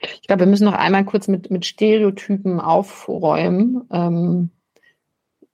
Ich 0.00 0.22
glaube, 0.22 0.40
wir 0.40 0.46
müssen 0.48 0.64
noch 0.64 0.72
einmal 0.72 1.04
kurz 1.04 1.28
mit, 1.28 1.50
mit 1.50 1.64
Stereotypen 1.64 2.60
aufräumen. 2.60 3.82
Ähm, 3.92 4.50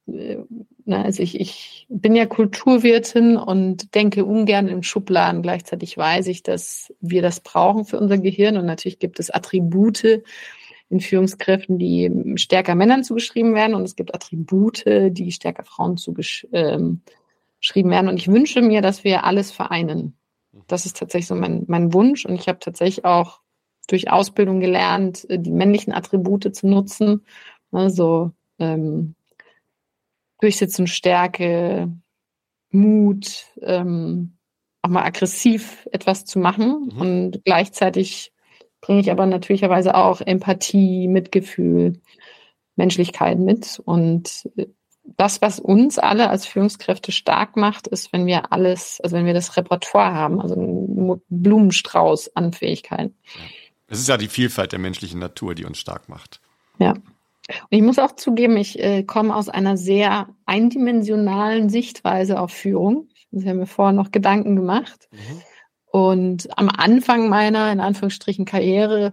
äh, 0.06 0.38
ne, 0.86 1.04
also 1.04 1.22
ich, 1.22 1.38
ich 1.38 1.86
bin 1.90 2.16
ja 2.16 2.24
Kulturwirtin 2.24 3.36
und 3.36 3.94
denke 3.94 4.24
ungern 4.24 4.68
in 4.68 4.82
Schubladen. 4.82 5.42
Gleichzeitig 5.42 5.98
weiß 5.98 6.28
ich, 6.28 6.42
dass 6.42 6.94
wir 7.00 7.20
das 7.20 7.40
brauchen 7.40 7.84
für 7.84 8.00
unser 8.00 8.16
Gehirn. 8.16 8.56
Und 8.56 8.64
natürlich 8.64 8.98
gibt 8.98 9.20
es 9.20 9.28
Attribute, 9.28 10.22
in 10.90 11.00
Führungskräften, 11.00 11.78
die 11.78 12.34
stärker 12.36 12.74
Männern 12.74 13.04
zugeschrieben 13.04 13.54
werden 13.54 13.74
und 13.74 13.82
es 13.82 13.96
gibt 13.96 14.14
Attribute, 14.14 14.84
die 14.86 15.32
stärker 15.32 15.64
Frauen 15.64 15.96
zugeschrieben 15.96 17.02
ähm, 17.62 17.90
werden. 17.90 18.08
Und 18.08 18.16
ich 18.16 18.28
wünsche 18.28 18.62
mir, 18.62 18.80
dass 18.80 19.04
wir 19.04 19.24
alles 19.24 19.50
vereinen. 19.50 20.16
Das 20.66 20.86
ist 20.86 20.96
tatsächlich 20.96 21.28
so 21.28 21.34
mein, 21.34 21.64
mein 21.68 21.92
Wunsch 21.92 22.24
und 22.24 22.34
ich 22.34 22.48
habe 22.48 22.58
tatsächlich 22.58 23.04
auch 23.04 23.40
durch 23.88 24.10
Ausbildung 24.10 24.60
gelernt, 24.60 25.28
äh, 25.28 25.38
die 25.38 25.50
männlichen 25.50 25.92
Attribute 25.92 26.54
zu 26.54 26.66
nutzen. 26.66 27.24
Also 27.70 28.32
ähm, 28.58 29.14
Durchsetzungsstärke, 30.40 31.90
Mut, 32.70 33.46
ähm, 33.60 34.36
auch 34.82 34.90
mal 34.90 35.04
aggressiv 35.04 35.88
etwas 35.90 36.24
zu 36.24 36.38
machen 36.38 36.90
mhm. 36.92 37.00
und 37.00 37.44
gleichzeitig 37.44 38.32
bringe 38.80 39.00
ich 39.00 39.10
aber 39.10 39.26
natürlicherweise 39.26 39.94
auch 39.94 40.20
Empathie, 40.20 41.08
Mitgefühl, 41.08 42.00
Menschlichkeit 42.76 43.38
mit. 43.38 43.80
Und 43.84 44.48
das, 45.16 45.42
was 45.42 45.58
uns 45.58 45.98
alle 45.98 46.30
als 46.30 46.46
Führungskräfte 46.46 47.12
stark 47.12 47.56
macht, 47.56 47.86
ist, 47.86 48.12
wenn 48.12 48.26
wir 48.26 48.52
alles, 48.52 49.00
also 49.02 49.16
wenn 49.16 49.26
wir 49.26 49.34
das 49.34 49.56
Repertoire 49.56 50.14
haben, 50.14 50.40
also 50.40 50.54
einen 50.54 51.22
Blumenstrauß 51.28 52.36
an 52.36 52.52
Fähigkeiten. 52.52 53.14
Es 53.88 54.00
ist 54.00 54.08
ja 54.08 54.16
die 54.16 54.28
Vielfalt 54.28 54.72
der 54.72 54.78
menschlichen 54.78 55.18
Natur, 55.18 55.54
die 55.54 55.64
uns 55.64 55.78
stark 55.78 56.08
macht. 56.08 56.40
Ja. 56.78 56.92
Und 56.92 57.70
ich 57.70 57.82
muss 57.82 57.98
auch 57.98 58.14
zugeben, 58.14 58.56
ich 58.58 58.78
äh, 58.78 59.02
komme 59.04 59.34
aus 59.34 59.48
einer 59.48 59.78
sehr 59.78 60.28
eindimensionalen 60.44 61.70
Sichtweise 61.70 62.38
auf 62.38 62.52
Führung. 62.52 63.08
Ich 63.30 63.46
habe 63.46 63.58
mir 63.58 63.66
vorher 63.66 63.94
noch 63.94 64.10
Gedanken 64.10 64.56
gemacht. 64.56 65.08
Mhm. 65.10 65.42
Und 65.90 66.48
am 66.58 66.68
Anfang 66.68 67.28
meiner, 67.28 67.72
in 67.72 67.80
Anführungsstrichen, 67.80 68.44
Karriere 68.44 69.12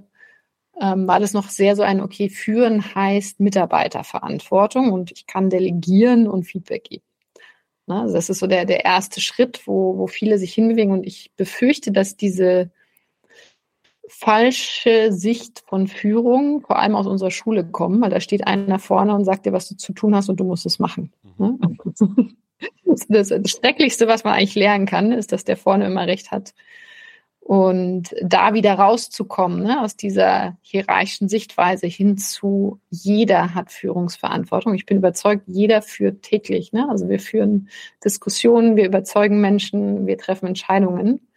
ähm, 0.79 1.07
war 1.07 1.19
das 1.19 1.33
noch 1.33 1.49
sehr 1.49 1.75
so 1.75 1.83
ein, 1.83 2.01
okay, 2.01 2.29
führen 2.29 2.95
heißt 2.95 3.39
Mitarbeiterverantwortung 3.39 4.91
und 4.91 5.11
ich 5.11 5.25
kann 5.25 5.49
delegieren 5.49 6.27
und 6.27 6.43
Feedback 6.43 6.83
geben. 6.83 7.05
Ne? 7.87 8.01
Also 8.01 8.13
das 8.15 8.29
ist 8.29 8.39
so 8.39 8.47
der, 8.47 8.65
der 8.65 8.83
erste 8.83 9.21
Schritt, 9.21 9.61
wo, 9.65 9.97
wo 9.97 10.07
viele 10.07 10.37
sich 10.37 10.53
hinbewegen. 10.53 10.91
Und 10.91 11.05
ich 11.05 11.31
befürchte, 11.35 11.91
dass 11.91 12.17
diese 12.17 12.71
falsche 14.07 15.11
Sicht 15.11 15.63
von 15.65 15.87
Führung 15.87 16.61
vor 16.61 16.79
allem 16.79 16.95
aus 16.95 17.07
unserer 17.07 17.31
Schule 17.31 17.65
kommen, 17.65 18.01
weil 18.01 18.11
da 18.11 18.19
steht 18.19 18.45
einer 18.45 18.79
vorne 18.79 19.15
und 19.15 19.25
sagt 19.25 19.45
dir, 19.45 19.53
was 19.53 19.67
du 19.67 19.75
zu 19.75 19.93
tun 19.93 20.15
hast 20.15 20.29
und 20.29 20.39
du 20.39 20.43
musst 20.43 20.65
es 20.65 20.79
machen. 20.79 21.11
Mhm. 21.37 21.77
Das, 23.07 23.27
Schrecklichste, 23.27 24.07
was 24.07 24.23
man 24.23 24.33
eigentlich 24.33 24.55
lernen 24.55 24.85
kann, 24.85 25.11
ist, 25.11 25.31
dass 25.31 25.43
der 25.43 25.57
vorne 25.57 25.85
immer 25.85 26.07
recht 26.07 26.31
hat. 26.31 26.53
Und 27.45 28.15
da 28.23 28.55
wieder 28.55 28.73
rauszukommen, 28.73 29.61
ne, 29.61 29.83
aus 29.83 29.95
dieser 29.95 30.57
hierarchischen 30.61 31.29
Sichtweise 31.29 31.85
hin 31.85 32.17
zu 32.17 32.79
jeder 32.89 33.53
hat 33.53 33.71
Führungsverantwortung. 33.71 34.73
Ich 34.73 34.87
bin 34.87 34.97
überzeugt, 34.97 35.43
jeder 35.45 35.83
führt 35.83 36.23
täglich. 36.23 36.73
Ne? 36.73 36.89
Also 36.89 37.07
wir 37.07 37.19
führen 37.19 37.69
Diskussionen, 38.03 38.77
wir 38.77 38.87
überzeugen 38.87 39.41
Menschen, 39.41 40.07
wir 40.07 40.17
treffen 40.17 40.47
Entscheidungen 40.47 41.27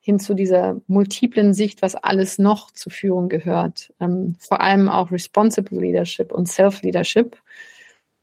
hin 0.00 0.20
zu 0.20 0.34
dieser 0.34 0.82
multiplen 0.86 1.54
Sicht, 1.54 1.80
was 1.80 1.94
alles 1.94 2.36
noch 2.36 2.70
zur 2.70 2.92
Führung 2.92 3.30
gehört. 3.30 3.90
Ähm, 4.00 4.36
vor 4.38 4.60
allem 4.60 4.90
auch 4.90 5.10
Responsible 5.10 5.80
Leadership 5.80 6.30
und 6.30 6.46
Self-Leadership 6.46 7.38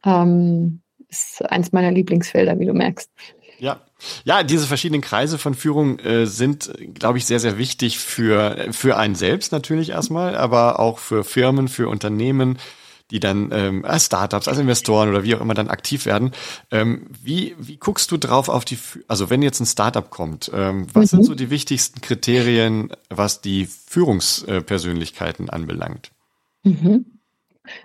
ähm, 0.05 0.80
ist 1.11 1.43
eins 1.45 1.71
meiner 1.71 1.91
Lieblingsfelder, 1.91 2.59
wie 2.59 2.65
du 2.65 2.73
merkst. 2.73 3.11
Ja, 3.59 3.81
ja, 4.23 4.41
diese 4.41 4.65
verschiedenen 4.65 5.01
Kreise 5.01 5.37
von 5.37 5.53
Führung 5.53 5.99
äh, 5.99 6.25
sind, 6.25 6.73
glaube 6.95 7.19
ich, 7.19 7.25
sehr, 7.27 7.39
sehr 7.39 7.59
wichtig 7.59 7.99
für, 7.99 8.69
für 8.71 8.97
einen 8.97 9.13
selbst 9.13 9.51
natürlich 9.51 9.89
erstmal, 9.91 10.35
aber 10.35 10.79
auch 10.79 10.97
für 10.97 11.23
Firmen, 11.23 11.67
für 11.67 11.87
Unternehmen, 11.87 12.57
die 13.11 13.19
dann 13.19 13.49
ähm, 13.51 13.85
als 13.85 14.07
Startups, 14.07 14.47
als 14.47 14.57
Investoren 14.57 15.09
oder 15.09 15.23
wie 15.23 15.35
auch 15.35 15.41
immer 15.41 15.53
dann 15.53 15.67
aktiv 15.67 16.05
werden. 16.05 16.31
Ähm, 16.71 17.07
wie, 17.21 17.55
wie 17.59 17.77
guckst 17.77 18.09
du 18.11 18.17
drauf 18.17 18.49
auf 18.49 18.65
die, 18.65 18.79
also 19.07 19.29
wenn 19.29 19.43
jetzt 19.43 19.59
ein 19.59 19.65
Startup 19.65 20.09
kommt, 20.09 20.49
ähm, 20.53 20.87
was 20.93 21.11
mhm. 21.11 21.17
sind 21.17 21.25
so 21.25 21.35
die 21.35 21.49
wichtigsten 21.49 22.01
Kriterien, 22.01 22.91
was 23.09 23.41
die 23.41 23.67
Führungspersönlichkeiten 23.67 25.49
anbelangt? 25.49 26.11
Mhm. 26.63 27.05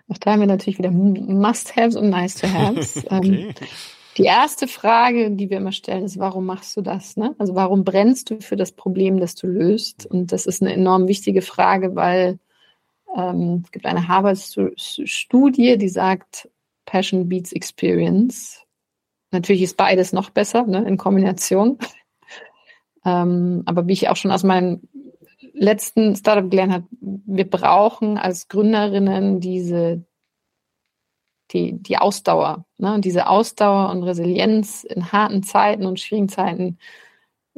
Auch 0.09 0.19
da 0.19 0.33
haben 0.33 0.41
wir 0.41 0.47
natürlich 0.47 0.79
wieder 0.79 0.91
Must-Haves 0.91 1.97
und 1.97 2.11
Nice-to-Haves. 2.11 3.05
okay. 3.07 3.49
Ähm, 3.49 3.55
die 4.17 4.25
erste 4.25 4.67
Frage, 4.67 5.31
die 5.31 5.51
wir 5.51 5.59
immer 5.59 5.73
stellen, 5.73 6.05
ist, 6.05 6.19
warum 6.19 6.47
machst 6.47 6.77
du 6.77 6.81
das? 6.81 7.17
Ne? 7.17 7.35
Also 7.39 7.55
warum 7.55 7.85
brennst 7.85 8.31
du 8.31 8.41
für 8.41 8.57
das 8.57 8.73
Problem, 8.73 9.21
das 9.21 9.35
du 9.35 9.47
löst? 9.47 10.07
Und 10.07 10.33
das 10.33 10.47
ist 10.47 10.63
eine 10.63 10.73
enorm 10.73 11.07
wichtige 11.07 11.43
Frage, 11.43 11.95
weil 11.95 12.39
ähm, 13.15 13.63
es 13.65 13.71
gibt 13.73 13.85
eine 13.85 14.09
Harvard-Studie, 14.09 15.77
die 15.77 15.89
sagt, 15.89 16.49
Passion 16.87 17.29
beats 17.29 17.53
Experience. 17.53 18.63
Natürlich 19.33 19.63
ist 19.63 19.77
beides 19.77 20.13
noch 20.13 20.31
besser 20.31 20.67
ne, 20.67 20.87
in 20.87 20.97
Kombination. 20.97 21.79
ähm, 23.05 23.63
aber 23.67 23.87
wie 23.87 23.93
ich 23.93 24.09
auch 24.09 24.17
schon 24.17 24.31
aus 24.31 24.45
meinem 24.45 24.81
letzten 25.57 26.17
Startup 26.17 26.51
gelernt 26.51 26.73
habe, 26.73 26.87
wir 27.01 27.49
brauchen 27.49 28.19
als 28.19 28.49
Gründerinnen 28.49 29.41
diese 29.41 30.05
die, 31.53 31.81
die 31.81 31.99
Ausdauer. 31.99 32.67
Ne? 32.79 33.01
diese 33.01 33.29
Ausdauer 33.29 33.91
und 33.91 34.03
Resilienz 34.03 34.83
in 34.85 35.13
harten 35.13 35.43
Zeiten 35.43 35.87
und 35.87 36.01
schwierigen 36.01 36.29
Zeiten 36.29 36.79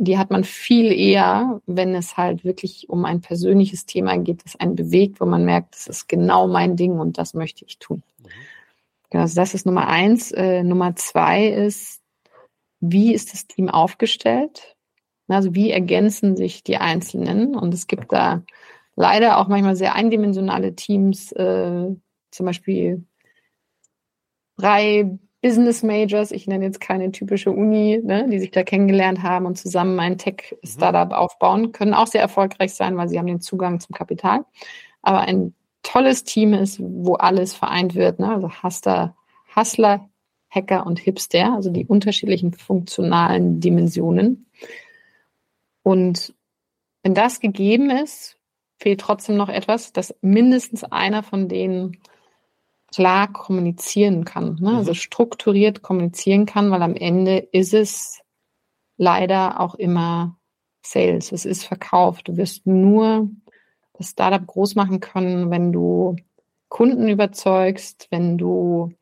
die 0.00 0.16
hat 0.16 0.30
man 0.30 0.44
viel 0.44 0.92
eher, 0.92 1.60
wenn 1.66 1.92
es 1.96 2.16
halt 2.16 2.44
wirklich 2.44 2.88
um 2.88 3.04
ein 3.04 3.20
persönliches 3.20 3.84
Thema 3.84 4.16
geht, 4.16 4.44
das 4.44 4.54
einen 4.54 4.76
bewegt, 4.76 5.20
wo 5.20 5.26
man 5.26 5.44
merkt, 5.44 5.74
das 5.74 5.88
ist 5.88 6.08
genau 6.08 6.46
mein 6.46 6.76
Ding 6.76 7.00
und 7.00 7.18
das 7.18 7.34
möchte 7.34 7.64
ich 7.64 7.80
tun. 7.80 8.04
Mhm. 8.18 9.18
Also 9.18 9.34
das 9.34 9.54
ist 9.54 9.66
Nummer 9.66 9.88
eins. 9.88 10.30
Äh, 10.30 10.62
Nummer 10.62 10.94
zwei 10.94 11.48
ist, 11.48 12.00
wie 12.78 13.12
ist 13.12 13.32
das 13.32 13.48
Team 13.48 13.68
aufgestellt? 13.68 14.76
Also 15.28 15.54
wie 15.54 15.70
ergänzen 15.70 16.36
sich 16.36 16.64
die 16.64 16.78
Einzelnen? 16.78 17.54
Und 17.54 17.74
es 17.74 17.86
gibt 17.86 18.12
da 18.12 18.42
leider 18.96 19.38
auch 19.38 19.48
manchmal 19.48 19.76
sehr 19.76 19.94
eindimensionale 19.94 20.74
Teams, 20.74 21.32
äh, 21.32 21.86
zum 22.30 22.46
Beispiel 22.46 23.04
drei 24.56 25.18
Business 25.40 25.84
Majors, 25.84 26.32
ich 26.32 26.48
nenne 26.48 26.64
jetzt 26.64 26.80
keine 26.80 27.12
typische 27.12 27.52
Uni, 27.52 28.00
ne, 28.02 28.28
die 28.28 28.40
sich 28.40 28.50
da 28.50 28.64
kennengelernt 28.64 29.22
haben 29.22 29.46
und 29.46 29.56
zusammen 29.56 29.98
ein 30.00 30.18
Tech-Startup 30.18 31.08
mhm. 31.08 31.14
aufbauen, 31.14 31.72
können 31.72 31.94
auch 31.94 32.08
sehr 32.08 32.20
erfolgreich 32.20 32.74
sein, 32.74 32.96
weil 32.96 33.08
sie 33.08 33.18
haben 33.18 33.26
den 33.26 33.40
Zugang 33.40 33.78
zum 33.78 33.94
Kapital. 33.94 34.44
Aber 35.00 35.20
ein 35.20 35.54
tolles 35.84 36.24
Team 36.24 36.54
ist, 36.54 36.80
wo 36.80 37.14
alles 37.14 37.54
vereint 37.54 37.94
wird. 37.94 38.18
Ne? 38.18 38.34
Also 38.34 38.50
Hustler, 38.62 39.14
Hustler, 39.54 40.08
Hacker 40.50 40.86
und 40.86 40.98
Hipster, 40.98 41.54
also 41.54 41.70
die 41.70 41.86
unterschiedlichen 41.86 42.52
funktionalen 42.52 43.60
Dimensionen. 43.60 44.46
Und 45.82 46.34
wenn 47.02 47.14
das 47.14 47.40
gegeben 47.40 47.90
ist, 47.90 48.38
fehlt 48.78 49.00
trotzdem 49.00 49.36
noch 49.36 49.48
etwas, 49.48 49.92
dass 49.92 50.14
mindestens 50.20 50.84
einer 50.84 51.22
von 51.22 51.48
denen 51.48 51.98
klar 52.92 53.32
kommunizieren 53.32 54.24
kann, 54.24 54.56
ne? 54.60 54.76
also 54.76 54.92
mhm. 54.92 54.96
strukturiert 54.96 55.82
kommunizieren 55.82 56.46
kann, 56.46 56.70
weil 56.70 56.82
am 56.82 56.94
Ende 56.94 57.38
ist 57.38 57.74
es 57.74 58.22
leider 58.96 59.60
auch 59.60 59.74
immer 59.74 60.38
Sales, 60.82 61.32
es 61.32 61.44
ist 61.44 61.64
Verkauf. 61.64 62.22
Du 62.22 62.36
wirst 62.36 62.66
nur 62.66 63.28
das 63.94 64.10
Startup 64.10 64.46
groß 64.46 64.74
machen 64.74 65.00
können, 65.00 65.50
wenn 65.50 65.72
du 65.72 66.16
Kunden 66.68 67.08
überzeugst, 67.08 68.08
wenn 68.10 68.38
du 68.38 68.92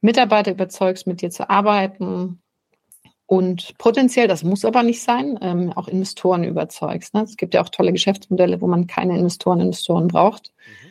Mitarbeiter 0.00 0.50
überzeugst, 0.50 1.06
mit 1.06 1.22
dir 1.22 1.30
zu 1.30 1.48
arbeiten 1.48 2.42
und 3.26 3.76
potenziell, 3.78 4.28
das 4.28 4.44
muss 4.44 4.64
aber 4.64 4.82
nicht 4.82 5.02
sein, 5.02 5.38
ähm, 5.40 5.72
auch 5.72 5.88
Investoren 5.88 6.44
überzeugst. 6.44 7.14
Ne? 7.14 7.22
Es 7.22 7.36
gibt 7.36 7.54
ja 7.54 7.62
auch 7.62 7.70
tolle 7.70 7.92
Geschäftsmodelle, 7.92 8.60
wo 8.60 8.66
man 8.66 8.86
keine 8.86 9.18
Investoren, 9.18 9.60
Investoren 9.60 10.08
braucht. 10.08 10.52
Mhm. 10.58 10.90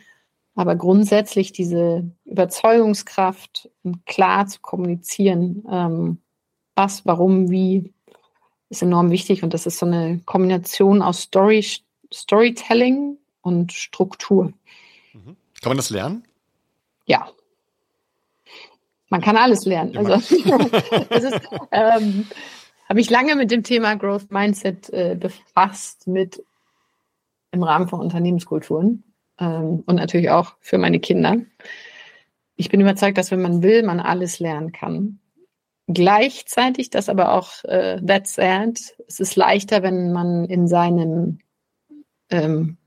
Aber 0.56 0.76
grundsätzlich 0.76 1.52
diese 1.52 2.10
Überzeugungskraft, 2.24 3.70
klar 4.06 4.46
zu 4.46 4.60
kommunizieren, 4.60 5.64
ähm, 5.70 6.18
was, 6.74 7.06
warum, 7.06 7.50
wie, 7.50 7.92
ist 8.68 8.82
enorm 8.82 9.10
wichtig. 9.10 9.44
Und 9.44 9.54
das 9.54 9.66
ist 9.66 9.78
so 9.78 9.86
eine 9.86 10.20
Kombination 10.24 11.02
aus 11.02 11.22
Story, 11.22 11.64
Storytelling 12.12 13.16
und 13.42 13.72
Struktur. 13.72 14.52
Mhm. 15.12 15.36
Kann 15.60 15.70
man 15.70 15.76
das 15.76 15.90
lernen? 15.90 16.24
Ja. 17.06 17.28
Man 19.14 19.20
kann 19.20 19.36
alles 19.36 19.64
lernen. 19.64 19.96
Also, 19.96 20.10
das 21.08 21.22
ist, 21.22 21.40
ähm, 21.70 22.26
habe 22.88 23.00
ich 23.00 23.08
lange 23.10 23.36
mit 23.36 23.52
dem 23.52 23.62
Thema 23.62 23.94
Growth 23.94 24.32
Mindset 24.32 24.92
äh, 24.92 25.14
befasst, 25.14 26.08
mit 26.08 26.42
im 27.52 27.62
Rahmen 27.62 27.86
von 27.86 28.00
Unternehmenskulturen 28.00 29.04
ähm, 29.38 29.84
und 29.86 29.94
natürlich 29.94 30.30
auch 30.30 30.56
für 30.58 30.78
meine 30.78 30.98
Kinder. 30.98 31.36
Ich 32.56 32.70
bin 32.70 32.80
überzeugt, 32.80 33.16
dass 33.16 33.30
wenn 33.30 33.40
man 33.40 33.62
will, 33.62 33.84
man 33.84 34.00
alles 34.00 34.40
lernen 34.40 34.72
kann. 34.72 35.20
Gleichzeitig, 35.86 36.90
das 36.90 37.08
aber 37.08 37.34
auch 37.34 37.62
äh, 37.66 38.04
that 38.04 38.26
said, 38.26 38.96
es 39.06 39.20
ist 39.20 39.36
leichter, 39.36 39.84
wenn 39.84 40.10
man 40.10 40.44
in 40.46 40.66
seinem 40.66 41.38
ähm, 42.30 42.78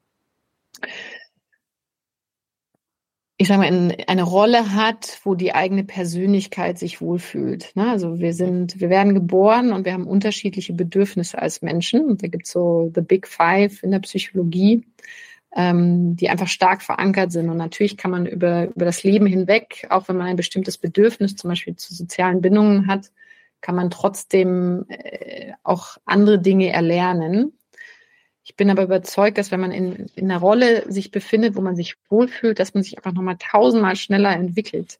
ich 3.37 3.47
sage 3.47 3.61
mal, 3.61 3.67
in, 3.67 3.95
eine 4.07 4.23
Rolle 4.23 4.73
hat, 4.73 5.19
wo 5.23 5.35
die 5.35 5.53
eigene 5.53 5.83
Persönlichkeit 5.83 6.79
sich 6.79 7.01
wohlfühlt. 7.01 7.75
Ne? 7.75 7.89
Also 7.89 8.19
wir 8.19 8.33
sind, 8.33 8.79
wir 8.79 8.89
werden 8.89 9.13
geboren 9.13 9.71
und 9.73 9.85
wir 9.85 9.93
haben 9.93 10.07
unterschiedliche 10.07 10.73
Bedürfnisse 10.73 11.39
als 11.39 11.61
Menschen. 11.61 12.05
Und 12.05 12.23
da 12.23 12.27
gibt 12.27 12.47
es 12.47 12.51
so 12.51 12.91
The 12.95 13.01
Big 13.01 13.27
Five 13.27 13.83
in 13.83 13.91
der 13.91 13.99
Psychologie 13.99 14.83
ähm, 15.55 16.15
die 16.15 16.29
einfach 16.29 16.47
stark 16.47 16.81
verankert 16.81 17.31
sind. 17.31 17.49
Und 17.49 17.57
natürlich 17.57 17.97
kann 17.97 18.11
man 18.11 18.25
über, 18.25 18.65
über 18.75 18.85
das 18.85 19.03
Leben 19.03 19.25
hinweg, 19.25 19.87
auch 19.89 20.07
wenn 20.07 20.17
man 20.17 20.27
ein 20.27 20.35
bestimmtes 20.35 20.77
Bedürfnis 20.77 21.35
zum 21.35 21.49
Beispiel 21.49 21.75
zu 21.75 21.93
sozialen 21.95 22.41
Bindungen 22.41 22.87
hat, 22.87 23.11
kann 23.59 23.75
man 23.75 23.89
trotzdem 23.89 24.85
äh, 24.87 25.53
auch 25.63 25.97
andere 26.05 26.39
Dinge 26.39 26.69
erlernen. 26.69 27.56
Ich 28.47 28.55
bin 28.55 28.69
aber 28.69 28.83
überzeugt, 28.83 29.37
dass 29.37 29.51
wenn 29.51 29.59
man 29.59 29.73
in, 29.73 30.07
in 30.15 30.31
einer 30.31 30.39
Rolle 30.39 30.89
sich 30.89 31.11
befindet, 31.11 31.57
wo 31.57 31.61
man 31.61 31.75
sich 31.75 31.95
wohlfühlt, 32.09 32.59
dass 32.59 32.73
man 32.73 32.81
sich 32.81 32.97
einfach 32.97 33.11
nochmal 33.11 33.35
tausendmal 33.37 33.97
schneller 33.97 34.31
entwickelt. 34.31 34.99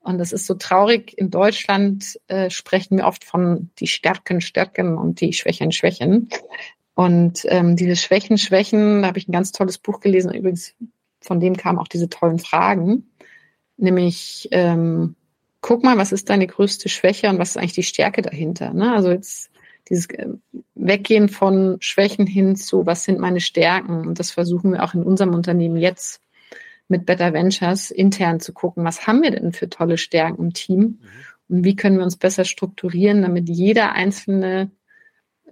Und 0.00 0.18
das 0.18 0.32
ist 0.32 0.46
so 0.46 0.52
traurig. 0.52 1.16
In 1.16 1.30
Deutschland 1.30 2.20
äh, 2.28 2.50
sprechen 2.50 2.98
wir 2.98 3.06
oft 3.06 3.24
von 3.24 3.70
die 3.78 3.86
Stärken, 3.86 4.42
Stärken 4.42 4.98
und 4.98 5.22
die 5.22 5.32
Schwächen, 5.32 5.72
Schwächen. 5.72 6.28
Und 6.94 7.46
ähm, 7.46 7.74
diese 7.74 7.96
Schwächen, 7.96 8.36
Schwächen, 8.36 9.00
da 9.00 9.08
habe 9.08 9.18
ich 9.18 9.28
ein 9.28 9.32
ganz 9.32 9.50
tolles 9.50 9.78
Buch 9.78 10.00
gelesen. 10.00 10.34
Übrigens, 10.34 10.74
von 11.22 11.40
dem 11.40 11.56
kamen 11.56 11.78
auch 11.78 11.88
diese 11.88 12.10
tollen 12.10 12.38
Fragen. 12.38 13.08
Nämlich, 13.78 14.46
ähm, 14.50 15.16
guck 15.62 15.82
mal, 15.82 15.96
was 15.96 16.12
ist 16.12 16.28
deine 16.28 16.46
größte 16.46 16.90
Schwäche 16.90 17.30
und 17.30 17.38
was 17.38 17.52
ist 17.52 17.56
eigentlich 17.56 17.72
die 17.72 17.82
Stärke 17.82 18.20
dahinter? 18.20 18.74
Ne? 18.74 18.92
Also 18.92 19.10
jetzt 19.10 19.50
dieses 19.88 20.06
äh, 20.10 20.28
Weggehen 20.74 21.28
von 21.28 21.76
Schwächen 21.80 22.26
hin 22.26 22.56
zu, 22.56 22.86
was 22.86 23.04
sind 23.04 23.18
meine 23.18 23.40
Stärken? 23.40 24.06
Und 24.06 24.18
das 24.18 24.30
versuchen 24.30 24.72
wir 24.72 24.82
auch 24.82 24.94
in 24.94 25.02
unserem 25.02 25.34
Unternehmen 25.34 25.76
jetzt 25.76 26.20
mit 26.88 27.06
Better 27.06 27.32
Ventures 27.32 27.90
intern 27.90 28.40
zu 28.40 28.52
gucken, 28.52 28.84
was 28.84 29.06
haben 29.06 29.22
wir 29.22 29.30
denn 29.30 29.52
für 29.52 29.68
tolle 29.68 29.98
Stärken 29.98 30.42
im 30.42 30.52
Team? 30.52 30.80
Mhm. 30.80 30.98
Und 31.48 31.64
wie 31.64 31.76
können 31.76 31.98
wir 31.98 32.04
uns 32.04 32.16
besser 32.16 32.44
strukturieren, 32.44 33.22
damit 33.22 33.48
jeder 33.48 33.92
Einzelne 33.92 34.70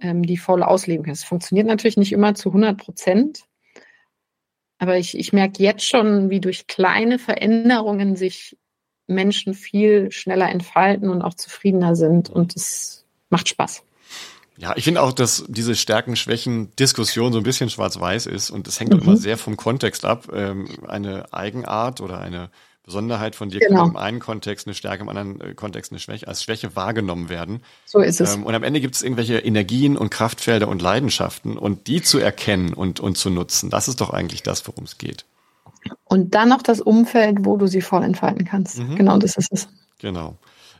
ähm, 0.01 0.23
die 0.23 0.37
voll 0.37 0.63
ausleben 0.63 1.05
kann. 1.05 1.13
Es 1.13 1.23
funktioniert 1.23 1.67
natürlich 1.67 1.97
nicht 1.97 2.11
immer 2.11 2.35
zu 2.35 2.49
100 2.49 2.77
Prozent, 2.77 3.45
aber 4.77 4.97
ich, 4.97 5.17
ich 5.17 5.33
merke 5.33 5.63
jetzt 5.63 5.87
schon, 5.87 6.29
wie 6.29 6.41
durch 6.41 6.67
kleine 6.67 7.19
Veränderungen 7.19 8.15
sich 8.15 8.57
Menschen 9.07 9.53
viel 9.53 10.11
schneller 10.11 10.49
entfalten 10.49 11.09
und 11.09 11.21
auch 11.21 11.35
zufriedener 11.35 11.95
sind. 11.95 12.29
Und 12.29 12.55
es 12.55 13.05
macht 13.29 13.47
Spaß. 13.47 13.83
Ja, 14.57 14.73
ich 14.75 14.83
finde 14.83 15.01
auch, 15.01 15.13
dass 15.13 15.45
diese 15.47 15.75
Stärken-Schwächen-Diskussion 15.75 17.33
so 17.33 17.39
ein 17.39 17.43
bisschen 17.43 17.69
schwarz-weiß 17.69 18.27
ist 18.27 18.51
und 18.51 18.67
es 18.67 18.79
hängt 18.79 18.93
mhm. 18.93 19.01
immer 19.01 19.17
sehr 19.17 19.37
vom 19.37 19.57
Kontext 19.57 20.05
ab. 20.05 20.27
Ähm, 20.33 20.67
eine 20.87 21.33
Eigenart 21.33 22.01
oder 22.01 22.19
eine 22.19 22.49
Besonderheit 22.83 23.35
von 23.35 23.49
dir 23.49 23.59
genau. 23.59 23.81
kann 23.81 23.89
im 23.91 23.97
einen 23.97 24.19
Kontext 24.19 24.67
eine 24.67 24.73
Stärke, 24.73 25.03
im 25.03 25.09
anderen 25.09 25.39
äh, 25.39 25.53
Kontext 25.53 25.91
eine 25.91 25.99
Schwäche, 25.99 26.27
als 26.27 26.43
Schwäche 26.43 26.75
wahrgenommen 26.75 27.29
werden. 27.29 27.61
So 27.85 27.99
ist 27.99 28.19
es. 28.19 28.35
Ähm, 28.35 28.43
und 28.43 28.53
am 28.53 28.63
Ende 28.63 28.81
gibt 28.81 28.95
es 28.95 29.01
irgendwelche 29.01 29.39
Energien 29.39 29.97
und 29.97 30.09
Kraftfelder 30.09 30.67
und 30.67 30.81
Leidenschaften 30.81 31.57
und 31.57 31.87
die 31.87 32.01
zu 32.01 32.19
erkennen 32.19 32.73
und, 32.73 32.99
und 32.99 33.17
zu 33.17 33.29
nutzen, 33.29 33.69
das 33.69 33.87
ist 33.87 34.01
doch 34.01 34.09
eigentlich 34.09 34.43
das, 34.43 34.67
worum 34.67 34.83
es 34.83 34.97
geht. 34.97 35.25
Und 36.03 36.35
dann 36.35 36.49
noch 36.49 36.61
das 36.61 36.81
Umfeld, 36.81 37.39
wo 37.41 37.57
du 37.57 37.67
sie 37.67 37.81
voll 37.81 38.03
entfalten 38.03 38.45
kannst. 38.45 38.79
Mhm. 38.79 38.95
Genau, 38.97 39.17
das 39.17 39.37
ist 39.37 39.51
es. 39.51 39.67
Genau. 39.99 40.37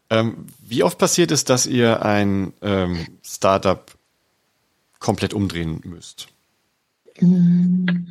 Ähm, 0.10 0.46
wie 0.60 0.84
oft 0.84 0.98
passiert 0.98 1.32
es, 1.32 1.44
dass 1.46 1.66
ihr 1.66 2.04
ein 2.04 2.54
ähm, 2.62 3.08
Startup 3.24 3.84
komplett 5.00 5.34
umdrehen 5.34 5.82
müsst? 5.84 6.28
Mhm. 7.20 8.10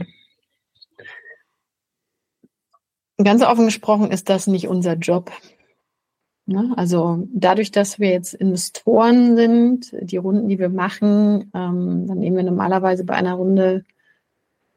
Ganz 3.22 3.42
offen 3.42 3.66
gesprochen 3.66 4.10
ist 4.10 4.28
das 4.28 4.46
nicht 4.46 4.68
unser 4.68 4.94
Job. 4.94 5.30
Ne? 6.46 6.72
Also 6.76 7.28
dadurch, 7.32 7.70
dass 7.70 8.00
wir 8.00 8.10
jetzt 8.10 8.34
Investoren 8.34 9.36
sind, 9.36 9.94
die 10.00 10.16
Runden, 10.16 10.48
die 10.48 10.58
wir 10.58 10.70
machen, 10.70 11.50
ähm, 11.54 12.06
dann 12.06 12.18
nehmen 12.18 12.36
wir 12.36 12.42
normalerweise 12.42 13.04
bei 13.04 13.14
einer 13.14 13.34
Runde 13.34 13.84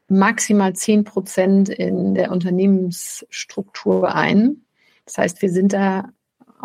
maximal 0.08 0.74
10 0.74 1.04
Prozent 1.04 1.68
in 1.68 2.14
der 2.14 2.30
Unternehmensstruktur 2.30 4.14
ein. 4.14 4.62
Das 5.04 5.18
heißt, 5.18 5.42
wir 5.42 5.50
sind 5.50 5.72
da 5.72 6.10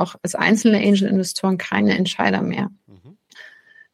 auch 0.02 0.16
als 0.24 0.36
einzelne 0.36 0.80
Angel-Investoren 0.80 1.58
keine 1.58 1.98
Entscheider 1.98 2.42
mehr. 2.42 2.70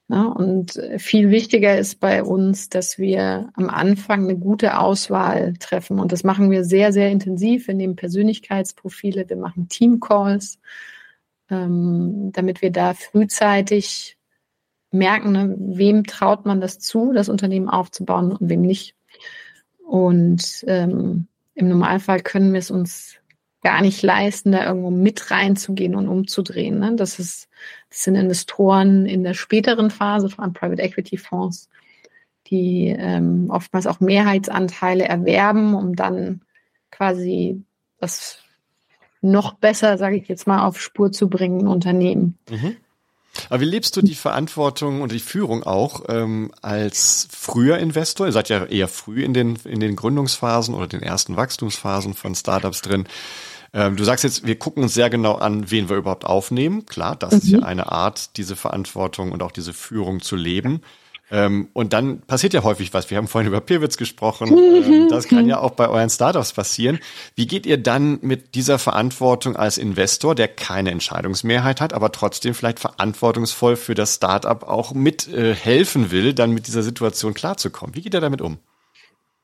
Ja, 0.10 0.24
und 0.24 0.80
viel 1.00 1.32
wichtiger 1.32 1.78
ist 1.78 2.00
bei 2.00 2.24
uns, 2.24 2.70
dass 2.70 2.98
wir 2.98 3.50
am 3.56 3.70
Anfang 3.70 4.24
eine 4.24 4.38
gute 4.38 4.80
Auswahl 4.80 5.54
treffen. 5.60 6.00
Und 6.00 6.14
das 6.14 6.24
machen 6.24 6.50
wir 6.50 6.64
sehr, 6.64 6.94
sehr 6.94 7.12
intensiv. 7.12 7.68
Wir 7.68 7.74
nehmen 7.74 7.98
Persönlichkeitsprofile, 7.98 9.28
wir 9.28 9.36
machen 9.36 9.68
Teamcalls, 9.68 10.60
ähm, 11.50 12.32
damit 12.32 12.62
wir 12.62 12.72
da 12.72 12.94
frühzeitig 12.94 14.18
merken, 14.92 15.34
ne, 15.34 15.56
wem 15.60 16.06
traut 16.06 16.46
man 16.46 16.62
das 16.62 16.80
zu, 16.80 17.12
das 17.12 17.28
Unternehmen 17.28 17.68
aufzubauen 17.68 18.32
und 18.32 18.50
wem 18.50 18.62
nicht. 18.62 18.96
Und 19.86 20.64
ähm, 20.68 21.28
im 21.54 21.68
Normalfall 21.68 22.22
können 22.22 22.54
wir 22.54 22.60
es 22.60 22.72
uns 22.72 23.17
gar 23.62 23.82
nicht 23.82 24.02
leisten, 24.04 24.52
da 24.52 24.66
irgendwo 24.66 24.92
mit 24.92 25.32
reinzugehen 25.32 25.96
und 25.96 26.08
umzudrehen. 26.08 26.80
Ne? 26.80 26.96
Das, 26.96 27.20
ist, 27.20 27.50
das 27.90 28.04
sind 28.04 28.16
Investoren 28.16 29.06
in 29.06 29.24
der 29.24 29.34
späteren 29.34 29.90
Phase, 29.90 30.30
vor 30.30 30.44
allem 30.44 30.54
Private 30.54 30.82
Equity 30.82 31.18
Fonds, 31.18 31.70
die 32.48 32.96
ähm, 32.98 33.50
oftmals 33.50 33.88
auch 33.88 34.00
Mehrheitsanteile 34.00 35.06
erwerben, 35.06 35.74
um 35.74 35.96
dann 35.96 36.42
quasi 36.92 37.64
das 38.00 38.40
noch 39.22 39.54
besser, 39.56 39.98
sage 39.98 40.18
ich 40.18 40.28
jetzt 40.28 40.48
mal, 40.48 40.66
auf 40.66 40.80
Spur 40.80 41.12
zu 41.12 41.30
bringen, 41.30 41.68
Unternehmen. 41.68 42.38
Mhm. 42.50 42.78
Aber 43.50 43.62
wie 43.62 43.66
lebst 43.66 43.96
du 43.96 44.02
die 44.02 44.16
Verantwortung 44.16 45.02
und 45.02 45.12
die 45.12 45.20
Führung 45.20 45.64
auch 45.64 46.04
ähm, 46.10 46.52
als 46.62 47.28
früher 47.32 47.78
Investor? 47.78 48.28
Ihr 48.28 48.34
seid 48.34 48.50
ja 48.50 48.66
eher 48.66 48.88
früh 48.88 49.24
in 49.24 49.34
den, 49.34 49.58
in 49.66 49.80
den 49.80 49.96
Gründungsphasen 49.96 50.74
oder 50.74 50.88
den 50.88 51.02
ersten 51.02 51.36
Wachstumsphasen 51.36 52.14
von 52.14 52.36
Startups 52.36 52.82
drin. 52.82 53.08
Ähm, 53.74 53.96
du 53.96 54.04
sagst 54.04 54.24
jetzt, 54.24 54.46
wir 54.46 54.58
gucken 54.58 54.84
uns 54.84 54.94
sehr 54.94 55.10
genau 55.10 55.36
an, 55.36 55.70
wen 55.70 55.90
wir 55.90 55.98
überhaupt 55.98 56.26
aufnehmen. 56.26 56.86
Klar, 56.86 57.16
das 57.16 57.32
mhm. 57.32 57.38
ist 57.38 57.48
ja 57.50 57.58
mhm. 57.60 57.64
eine 57.64 57.92
Art, 57.92 58.38
diese 58.38 58.56
Verantwortung 58.56 59.32
und 59.32 59.44
auch 59.44 59.52
diese 59.52 59.74
Führung 59.74 60.22
zu 60.22 60.36
leben. 60.36 60.82
Ähm, 61.30 61.68
und 61.74 61.92
dann 61.94 62.22
passiert 62.22 62.54
ja 62.54 62.64
häufig 62.64 62.94
was. 62.94 63.10
Wir 63.10 63.18
haben 63.18 63.28
vorhin 63.28 63.50
über 63.50 63.62
Peerwitz 63.62 63.98
gesprochen. 63.98 64.58
Ähm, 64.78 65.08
das 65.10 65.28
kann 65.28 65.48
ja 65.48 65.60
auch 65.60 65.72
bei 65.72 65.90
euren 65.90 66.10
Startups 66.10 66.54
passieren. 66.54 67.00
Wie 67.36 67.48
geht 67.48 67.66
ihr 67.66 67.78
dann 67.78 68.20
mit 68.22 68.54
dieser 68.54 68.78
Verantwortung 68.80 69.56
als 69.56 69.78
Investor, 69.78 70.36
der 70.36 70.48
keine 70.48 70.92
Entscheidungsmehrheit 70.92 71.82
hat, 71.82 71.94
aber 71.94 72.12
trotzdem 72.12 72.54
vielleicht 72.54 72.80
verantwortungsvoll 72.80 73.76
für 73.76 73.96
das 73.96 74.16
Startup 74.16 74.64
auch 74.64 74.94
mithelfen 74.94 76.06
äh, 76.06 76.12
will, 76.12 76.34
dann 76.34 76.52
mit 76.52 76.68
dieser 76.68 76.84
Situation 76.84 77.34
klarzukommen? 77.34 77.96
Wie 77.96 78.02
geht 78.02 78.14
ihr 78.14 78.22
damit 78.22 78.42
um? 78.42 78.60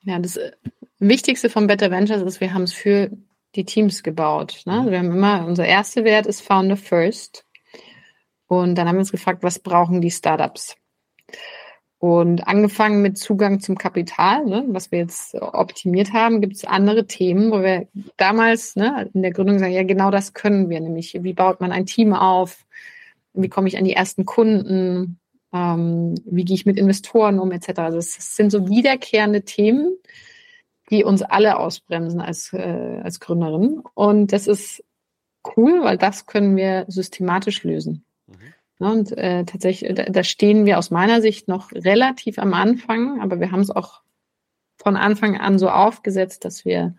Ja, 0.04 0.20
das 0.20 0.38
äh, 0.38 0.52
Wichtigste 1.00 1.50
von 1.50 1.68
Better 1.68 1.90
Ventures 1.90 2.22
ist, 2.22 2.42
wir 2.42 2.54
haben 2.54 2.64
es 2.64 2.74
für 2.74 3.10
die 3.56 3.66
Teams 3.66 4.04
gebaut. 4.04 4.62
Ne? 4.66 4.80
Also 4.80 4.92
wir 4.92 5.00
haben 5.00 5.12
immer, 5.12 5.46
unser 5.46 5.66
erster 5.66 6.04
Wert 6.04 6.26
ist 6.28 6.42
Founder 6.42 6.78
First. 6.78 7.46
Und 8.48 8.76
dann 8.76 8.88
haben 8.88 8.96
wir 8.96 9.02
uns 9.02 9.12
gefragt, 9.12 9.42
was 9.42 9.60
brauchen 9.60 10.02
die 10.02 10.12
Startups? 10.12 10.76
Und 12.04 12.50
angefangen 12.50 13.02
mit 13.02 13.18
Zugang 13.18 13.62
zum 13.62 13.78
Kapital, 13.78 14.44
ne, 14.44 14.66
was 14.68 14.92
wir 14.92 15.00
jetzt 15.00 15.36
optimiert 15.36 16.12
haben, 16.12 16.42
gibt 16.42 16.58
es 16.58 16.66
andere 16.66 17.08
Themen, 17.08 17.50
wo 17.50 17.62
wir 17.62 17.88
damals 18.18 18.76
ne, 18.76 19.10
in 19.14 19.22
der 19.22 19.32
Gründung 19.32 19.58
sagen, 19.58 19.72
ja, 19.72 19.84
genau 19.84 20.12
das 20.12 20.34
können 20.34 20.70
wir, 20.70 20.82
nämlich 20.82 21.18
wie 21.24 21.32
baut 21.32 21.62
man 21.62 21.72
ein 21.72 21.86
Team 21.86 22.12
auf, 22.12 22.66
wie 23.34 23.48
komme 23.48 23.70
ich 23.70 23.78
an 23.78 23.86
die 23.86 23.94
ersten 23.94 24.26
Kunden, 24.26 25.18
ähm, 25.54 26.16
wie 26.26 26.44
gehe 26.44 26.56
ich 26.56 26.66
mit 26.66 26.78
Investoren 26.78 27.40
um, 27.40 27.54
etc. 27.54 27.70
Also 27.80 28.00
es 28.00 28.36
sind 28.36 28.52
so 28.52 28.68
wiederkehrende 28.68 29.44
Themen, 29.44 29.96
die 30.90 31.06
uns 31.06 31.22
alle 31.22 31.58
ausbremsen 31.58 32.20
als, 32.20 32.52
äh, 32.52 33.00
als 33.02 33.22
Gründerin. 33.22 33.82
Und 33.94 34.34
das 34.34 34.48
ist 34.48 34.84
cool, 35.56 35.82
weil 35.86 35.98
das 35.98 36.26
können 36.26 36.58
wir 36.58 36.84
systematisch 36.90 37.64
lösen. 37.64 38.04
Ne, 38.28 38.36
und 38.84 39.18
äh, 39.18 39.46
tatsächlich, 39.46 39.94
da, 39.96 40.04
da 40.04 40.24
stehen 40.24 40.66
wir 40.66 40.78
aus 40.78 40.92
meiner 40.92 41.22
Sicht 41.22 41.48
noch 41.48 41.72
relativ 41.72 42.40
am 42.40 42.54
Anfang, 42.54 43.22
aber 43.22 43.40
wir 43.40 43.52
haben 43.52 43.62
es 43.62 43.72
auch 43.72 44.02
von 44.78 44.96
Anfang 44.96 45.38
an 45.38 45.58
so 45.58 45.70
aufgesetzt, 45.70 46.46
dass 46.46 46.66
wir 46.66 46.96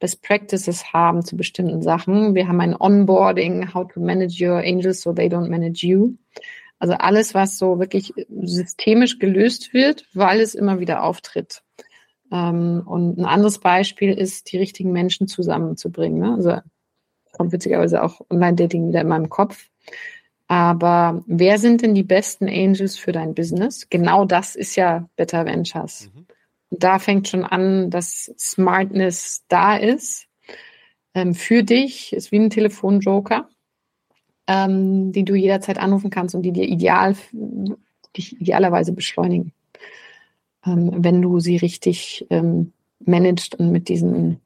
Best 0.00 0.22
Practices 0.22 0.92
haben 0.92 1.24
zu 1.24 1.36
bestimmten 1.36 1.80
Sachen. 1.80 2.34
Wir 2.34 2.48
haben 2.48 2.60
ein 2.60 2.76
Onboarding, 2.76 3.72
how 3.72 3.86
to 3.90 4.00
manage 4.00 4.44
your 4.44 4.58
angels 4.58 5.00
so 5.00 5.12
they 5.12 5.28
don't 5.28 5.48
manage 5.48 5.86
you. 5.86 6.14
Also 6.78 6.94
alles, 6.94 7.34
was 7.34 7.56
so 7.56 7.78
wirklich 7.78 8.12
systemisch 8.28 9.18
gelöst 9.18 9.72
wird, 9.72 10.06
weil 10.12 10.40
es 10.40 10.54
immer 10.54 10.80
wieder 10.80 11.02
auftritt. 11.04 11.62
Ähm, 12.30 12.82
und 12.84 13.18
ein 13.18 13.24
anderes 13.24 13.58
Beispiel 13.60 14.12
ist, 14.12 14.52
die 14.52 14.58
richtigen 14.58 14.92
Menschen 14.92 15.28
zusammenzubringen. 15.28 16.18
Ne? 16.18 16.34
Also 16.34 16.58
kommt 17.32 17.52
witzigerweise 17.52 18.02
auch 18.02 18.20
Online-Dating 18.28 18.88
wieder 18.88 19.00
in 19.00 19.08
meinem 19.08 19.28
Kopf. 19.28 19.68
Aber 20.46 21.22
wer 21.26 21.58
sind 21.58 21.82
denn 21.82 21.94
die 21.94 22.02
besten 22.02 22.48
Angels 22.48 22.96
für 22.96 23.12
dein 23.12 23.34
Business? 23.34 23.88
Genau 23.88 24.24
das 24.24 24.56
ist 24.56 24.76
ja 24.76 25.08
Better 25.16 25.46
Ventures. 25.46 26.10
Mhm. 26.14 26.26
Und 26.70 26.82
da 26.82 26.98
fängt 26.98 27.28
schon 27.28 27.44
an, 27.44 27.90
dass 27.90 28.32
Smartness 28.38 29.44
da 29.48 29.76
ist. 29.76 30.26
Ähm, 31.14 31.34
für 31.34 31.62
dich 31.62 32.12
ist 32.12 32.30
wie 32.32 32.38
ein 32.38 32.50
Telefonjoker, 32.50 33.48
ähm, 34.46 35.12
den 35.12 35.24
du 35.24 35.34
jederzeit 35.34 35.78
anrufen 35.78 36.10
kannst 36.10 36.34
und 36.34 36.42
die 36.42 36.52
dir 36.52 36.68
ideal, 36.68 37.16
dich 38.16 38.38
idealerweise 38.40 38.92
beschleunigen, 38.92 39.52
ähm, 40.66 40.90
wenn 40.98 41.22
du 41.22 41.40
sie 41.40 41.56
richtig 41.56 42.26
ähm, 42.30 42.72
managst 42.98 43.54
und 43.54 43.70
mit 43.70 43.88
diesem, 43.88 44.40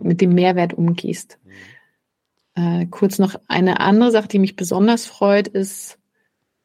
mit 0.00 0.20
dem 0.20 0.34
Mehrwert 0.34 0.72
umgehst. 0.72 1.38
Mhm. 1.44 1.50
Äh, 2.58 2.86
kurz 2.86 3.20
noch 3.20 3.36
eine 3.46 3.78
andere 3.78 4.10
Sache, 4.10 4.26
die 4.26 4.40
mich 4.40 4.56
besonders 4.56 5.06
freut, 5.06 5.46
ist, 5.46 5.96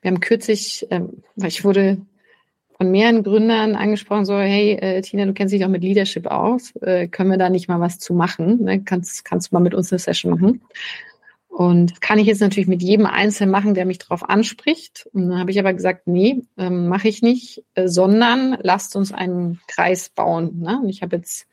wir 0.01 0.09
haben 0.09 0.21
kürzlich, 0.21 0.87
äh, 0.89 1.01
weil 1.35 1.49
ich 1.49 1.63
wurde 1.63 1.97
von 2.77 2.89
mehreren 2.89 3.21
Gründern 3.21 3.75
angesprochen, 3.75 4.25
so, 4.25 4.35
hey, 4.35 4.71
äh, 4.71 5.01
Tina, 5.01 5.25
du 5.25 5.33
kennst 5.33 5.53
dich 5.53 5.63
auch 5.63 5.69
mit 5.69 5.83
Leadership 5.83 6.25
aus, 6.25 6.75
äh, 6.77 7.07
können 7.07 7.29
wir 7.29 7.37
da 7.37 7.49
nicht 7.51 7.67
mal 7.67 7.79
was 7.79 7.99
zu 7.99 8.15
machen? 8.15 8.63
Ne? 8.63 8.83
Kannst, 8.83 9.23
kannst 9.23 9.51
du 9.51 9.55
mal 9.55 9.59
mit 9.59 9.75
uns 9.75 9.91
eine 9.91 9.99
Session 9.99 10.31
machen? 10.31 10.61
Und 11.47 12.01
kann 12.01 12.17
ich 12.17 12.25
jetzt 12.25 12.41
natürlich 12.41 12.67
mit 12.67 12.81
jedem 12.81 13.05
Einzelnen 13.05 13.51
machen, 13.51 13.75
der 13.75 13.85
mich 13.85 13.99
darauf 13.99 14.27
anspricht. 14.27 15.07
Und 15.13 15.29
dann 15.29 15.37
habe 15.37 15.51
ich 15.51 15.59
aber 15.59 15.75
gesagt, 15.75 16.07
nee, 16.07 16.41
ähm, 16.57 16.87
mache 16.87 17.07
ich 17.07 17.21
nicht, 17.21 17.63
äh, 17.75 17.87
sondern 17.87 18.57
lasst 18.63 18.95
uns 18.95 19.11
einen 19.11 19.61
Kreis 19.67 20.09
bauen. 20.09 20.61
Ne? 20.61 20.79
Und 20.81 20.89
ich 20.89 21.03
habe 21.03 21.17
jetzt 21.17 21.45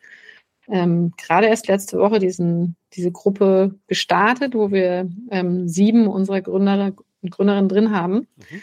ähm, 0.71 1.13
gerade 1.17 1.47
erst 1.49 1.69
letzte 1.69 1.99
Woche 1.99 2.19
diesen, 2.19 2.77
diese 2.93 3.11
Gruppe 3.11 3.75
gestartet, 3.87 4.55
wo 4.55 4.71
wir 4.71 5.11
ähm, 5.31 5.69
sieben 5.69 6.07
unserer 6.07 6.41
Gründer 6.41 6.93
und 7.23 7.31
Gründerinnen 7.31 7.69
drin 7.69 7.91
haben 7.91 8.15
mhm. 8.15 8.63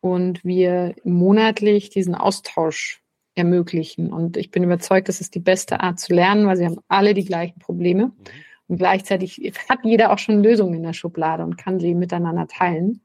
und 0.00 0.44
wir 0.44 0.94
monatlich 1.04 1.90
diesen 1.90 2.14
Austausch 2.14 3.02
ermöglichen. 3.34 4.12
Und 4.12 4.36
ich 4.36 4.50
bin 4.50 4.62
überzeugt, 4.62 5.08
das 5.08 5.20
ist 5.20 5.34
die 5.34 5.40
beste 5.40 5.80
Art 5.80 5.98
zu 5.98 6.14
lernen, 6.14 6.46
weil 6.46 6.56
sie 6.56 6.66
haben 6.66 6.78
alle 6.88 7.14
die 7.14 7.24
gleichen 7.24 7.58
Probleme. 7.58 8.06
Mhm. 8.06 8.12
Und 8.66 8.78
gleichzeitig 8.78 9.52
hat 9.68 9.80
jeder 9.84 10.12
auch 10.12 10.18
schon 10.18 10.42
Lösungen 10.42 10.74
in 10.74 10.82
der 10.82 10.92
Schublade 10.92 11.44
und 11.44 11.58
kann 11.58 11.80
sie 11.80 11.94
miteinander 11.94 12.46
teilen. 12.46 13.00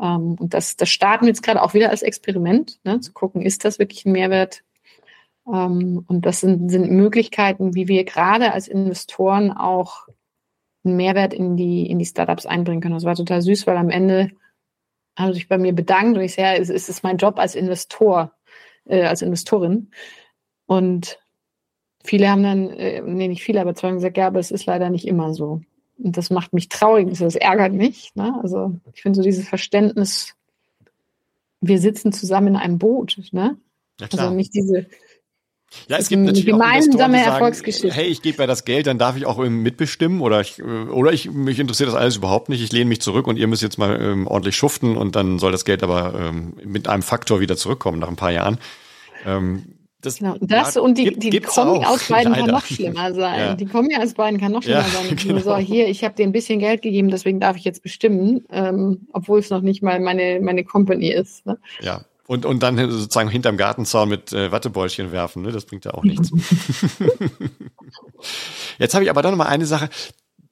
Ähm, 0.00 0.36
und 0.38 0.54
das, 0.54 0.76
das 0.76 0.88
starten 0.88 1.24
wir 1.24 1.30
jetzt 1.30 1.42
gerade 1.42 1.62
auch 1.62 1.74
wieder 1.74 1.90
als 1.90 2.02
Experiment, 2.02 2.80
ne, 2.84 3.00
zu 3.00 3.12
gucken, 3.12 3.42
ist 3.42 3.64
das 3.64 3.78
wirklich 3.78 4.06
ein 4.06 4.12
Mehrwert? 4.12 4.62
Ähm, 5.52 6.04
und 6.06 6.26
das 6.26 6.40
sind, 6.40 6.70
sind 6.70 6.90
Möglichkeiten, 6.90 7.74
wie 7.74 7.88
wir 7.88 8.04
gerade 8.04 8.52
als 8.52 8.68
Investoren 8.68 9.50
auch 9.50 10.08
einen 10.84 10.96
Mehrwert 10.96 11.34
in 11.34 11.56
die, 11.56 11.88
in 11.88 11.98
die 11.98 12.06
Startups 12.06 12.46
einbringen 12.46 12.80
können. 12.80 12.94
Das 12.94 13.04
war 13.04 13.14
total 13.14 13.42
süß, 13.42 13.66
weil 13.66 13.76
am 13.76 13.90
Ende 13.90 14.30
haben 15.16 15.32
sich 15.32 15.48
bei 15.48 15.58
mir 15.58 15.74
bedankt 15.74 16.16
und 16.16 16.24
ich 16.24 16.34
sage, 16.34 16.48
ja, 16.48 16.54
es, 16.54 16.70
es 16.70 16.88
ist 16.88 17.02
mein 17.02 17.16
Job 17.16 17.38
als 17.38 17.54
Investor, 17.54 18.32
äh, 18.84 19.04
als 19.04 19.22
Investorin. 19.22 19.90
Und 20.66 21.18
viele 22.04 22.28
haben 22.28 22.42
dann, 22.42 22.70
äh, 22.70 23.02
nee, 23.02 23.28
nicht 23.28 23.42
viele, 23.42 23.60
aber 23.60 23.74
zwei 23.74 23.88
haben 23.88 23.96
gesagt, 23.96 24.16
ja, 24.16 24.28
aber 24.28 24.38
es 24.38 24.50
ist 24.50 24.66
leider 24.66 24.90
nicht 24.90 25.06
immer 25.06 25.34
so. 25.34 25.60
Und 25.98 26.16
das 26.16 26.30
macht 26.30 26.52
mich 26.52 26.68
traurig, 26.68 27.18
das 27.18 27.34
ärgert 27.34 27.72
mich. 27.72 28.14
Ne? 28.14 28.38
Also 28.42 28.76
ich 28.92 29.02
finde 29.02 29.16
so 29.16 29.22
dieses 29.22 29.48
Verständnis, 29.48 30.36
wir 31.60 31.80
sitzen 31.80 32.12
zusammen 32.12 32.48
in 32.48 32.56
einem 32.56 32.78
Boot. 32.78 33.18
Ne? 33.32 33.56
Ja, 34.00 34.06
also 34.12 34.30
nicht 34.30 34.54
diese, 34.54 34.86
ja, 35.88 35.98
es 35.98 36.08
gibt 36.08 36.22
natürlich 36.22 36.46
gemeinsame 36.46 37.20
auch 37.22 37.32
Erfolgsgeschichte. 37.32 37.92
Hey, 37.92 38.06
ich 38.06 38.22
gebe 38.22 38.38
ja 38.38 38.46
das 38.46 38.64
Geld, 38.64 38.86
dann 38.86 38.98
darf 38.98 39.16
ich 39.16 39.26
auch 39.26 39.38
mitbestimmen 39.38 40.20
oder 40.20 40.40
ich 40.40 40.62
oder 40.62 41.12
ich 41.12 41.30
mich 41.30 41.58
interessiert 41.58 41.88
das 41.88 41.96
alles 41.96 42.16
überhaupt 42.16 42.48
nicht. 42.48 42.62
Ich 42.62 42.72
lehne 42.72 42.86
mich 42.86 43.00
zurück 43.00 43.26
und 43.26 43.36
ihr 43.36 43.46
müsst 43.46 43.62
jetzt 43.62 43.78
mal 43.78 44.00
ähm, 44.00 44.26
ordentlich 44.26 44.56
schuften 44.56 44.96
und 44.96 45.14
dann 45.16 45.38
soll 45.38 45.52
das 45.52 45.64
Geld 45.64 45.82
aber 45.82 46.14
ähm, 46.18 46.54
mit 46.64 46.88
einem 46.88 47.02
Faktor 47.02 47.40
wieder 47.40 47.56
zurückkommen 47.56 47.98
nach 47.98 48.08
ein 48.08 48.16
paar 48.16 48.32
Jahren. 48.32 48.58
Ähm, 49.26 49.74
das, 50.00 50.18
genau, 50.18 50.36
das 50.40 50.76
ja, 50.76 50.80
und 50.80 50.96
die, 50.96 51.04
gibt, 51.04 51.24
die 51.24 51.40
Kombi 51.40 51.84
aus 51.84 52.06
beiden 52.06 52.32
leider. 52.32 52.44
kann 52.44 52.54
noch 52.54 52.64
schlimmer 52.64 53.12
sein. 53.14 53.38
Ja. 53.40 53.54
Die 53.54 53.66
Kombi 53.66 53.96
aus 53.96 54.14
beiden 54.14 54.38
kann 54.38 54.52
noch 54.52 54.62
schlimmer 54.62 54.78
ja, 54.78 54.84
sein. 54.84 55.16
Genau. 55.22 55.40
So, 55.40 55.56
hier, 55.56 55.88
ich 55.88 56.04
habe 56.04 56.14
dir 56.14 56.22
ein 56.22 56.30
bisschen 56.30 56.60
Geld 56.60 56.82
gegeben, 56.82 57.10
deswegen 57.10 57.40
darf 57.40 57.56
ich 57.56 57.64
jetzt 57.64 57.82
bestimmen, 57.82 58.44
ähm, 58.50 59.08
obwohl 59.12 59.40
es 59.40 59.50
noch 59.50 59.60
nicht 59.60 59.82
mal 59.82 59.98
meine, 59.98 60.38
meine 60.40 60.62
Company 60.62 61.10
ist. 61.10 61.44
Ne? 61.46 61.58
Ja, 61.80 62.02
und, 62.28 62.44
und 62.44 62.62
dann 62.62 62.76
sozusagen 62.90 63.30
hinterm 63.30 63.56
Gartenzaun 63.56 64.10
mit 64.10 64.34
äh, 64.34 64.52
Wattebäulchen 64.52 65.12
werfen, 65.12 65.42
ne? 65.42 65.50
das 65.50 65.64
bringt 65.64 65.86
ja 65.86 65.94
auch 65.94 66.04
nichts. 66.04 66.30
jetzt 68.78 68.92
habe 68.92 69.02
ich 69.02 69.08
aber 69.08 69.22
dann 69.22 69.32
noch 69.32 69.38
mal 69.38 69.46
eine 69.46 69.64
Sache. 69.64 69.88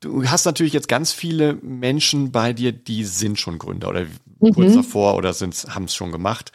Du 0.01 0.24
hast 0.24 0.47
natürlich 0.47 0.72
jetzt 0.72 0.89
ganz 0.89 1.12
viele 1.12 1.57
Menschen 1.57 2.33
bei 2.33 2.55
dir, 2.55 2.72
die 2.72 3.05
sind 3.05 3.39
schon 3.39 3.59
Gründer 3.59 3.91
oder 3.91 4.07
mhm. 4.41 4.55
kurz 4.55 4.72
davor 4.72 5.16
oder 5.16 5.35
haben 5.35 5.85
es 5.85 5.95
schon 5.95 6.12
gemacht. 6.12 6.51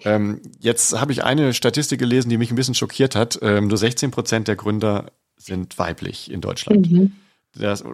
Ähm, 0.00 0.40
jetzt 0.58 0.98
habe 0.98 1.12
ich 1.12 1.22
eine 1.22 1.52
Statistik 1.52 1.98
gelesen, 1.98 2.30
die 2.30 2.38
mich 2.38 2.50
ein 2.50 2.56
bisschen 2.56 2.74
schockiert 2.74 3.14
hat. 3.14 3.38
Ähm, 3.42 3.68
nur 3.68 3.76
16 3.76 4.10
Prozent 4.10 4.48
der 4.48 4.56
Gründer 4.56 5.12
sind 5.36 5.78
weiblich 5.78 6.30
in 6.30 6.40
Deutschland. 6.40 6.90
Mhm. 6.90 7.12
Das 7.54 7.84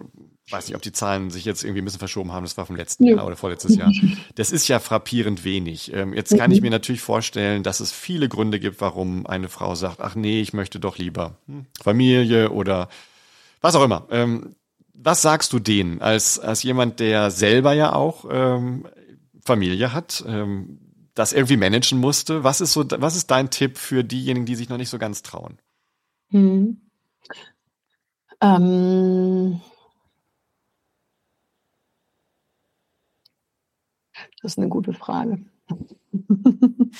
weiß 0.51 0.67
nicht, 0.67 0.75
ob 0.75 0.81
die 0.81 0.91
Zahlen 0.91 1.29
sich 1.31 1.45
jetzt 1.45 1.63
irgendwie 1.63 1.81
ein 1.81 1.85
bisschen 1.85 1.99
verschoben 1.99 2.31
haben. 2.31 2.43
Das 2.43 2.57
war 2.57 2.65
vom 2.65 2.75
letzten 2.75 3.05
ja. 3.05 3.15
Jahr 3.17 3.25
oder 3.25 3.35
vorletztes 3.35 3.75
Jahr. 3.75 3.91
Das 4.35 4.51
ist 4.51 4.67
ja 4.67 4.79
frappierend 4.79 5.43
wenig. 5.43 5.93
Ähm, 5.93 6.13
jetzt 6.13 6.37
kann 6.37 6.51
ich 6.51 6.61
mir 6.61 6.69
natürlich 6.69 7.01
vorstellen, 7.01 7.63
dass 7.63 7.79
es 7.79 7.91
viele 7.91 8.29
Gründe 8.29 8.59
gibt, 8.59 8.79
warum 8.79 9.25
eine 9.25 9.49
Frau 9.49 9.75
sagt, 9.75 9.99
ach 9.99 10.15
nee, 10.15 10.39
ich 10.39 10.53
möchte 10.53 10.79
doch 10.79 10.97
lieber 10.97 11.35
hm, 11.47 11.65
Familie 11.81 12.51
oder 12.51 12.89
was 13.61 13.75
auch 13.75 13.83
immer. 13.83 14.07
Ähm, 14.11 14.55
was 14.93 15.21
sagst 15.21 15.53
du 15.53 15.59
denen 15.59 16.01
als, 16.01 16.39
als 16.39 16.63
jemand, 16.63 16.99
der 16.99 17.31
selber 17.31 17.73
ja 17.73 17.93
auch 17.93 18.25
ähm, 18.29 18.85
Familie 19.43 19.93
hat, 19.93 20.23
ähm, 20.27 20.79
das 21.15 21.33
irgendwie 21.33 21.57
managen 21.57 21.99
musste? 21.99 22.43
Was 22.43 22.61
ist 22.61 22.73
so, 22.73 22.85
was 22.89 23.15
ist 23.15 23.31
dein 23.31 23.49
Tipp 23.49 23.77
für 23.77 24.03
diejenigen, 24.03 24.45
die 24.45 24.55
sich 24.55 24.69
noch 24.69 24.77
nicht 24.77 24.89
so 24.89 24.97
ganz 24.97 25.21
trauen? 25.21 25.59
Hm. 26.29 26.81
Ähm 28.41 29.61
Das 34.41 34.53
ist 34.53 34.57
eine 34.57 34.69
gute 34.69 34.93
Frage. 34.93 35.39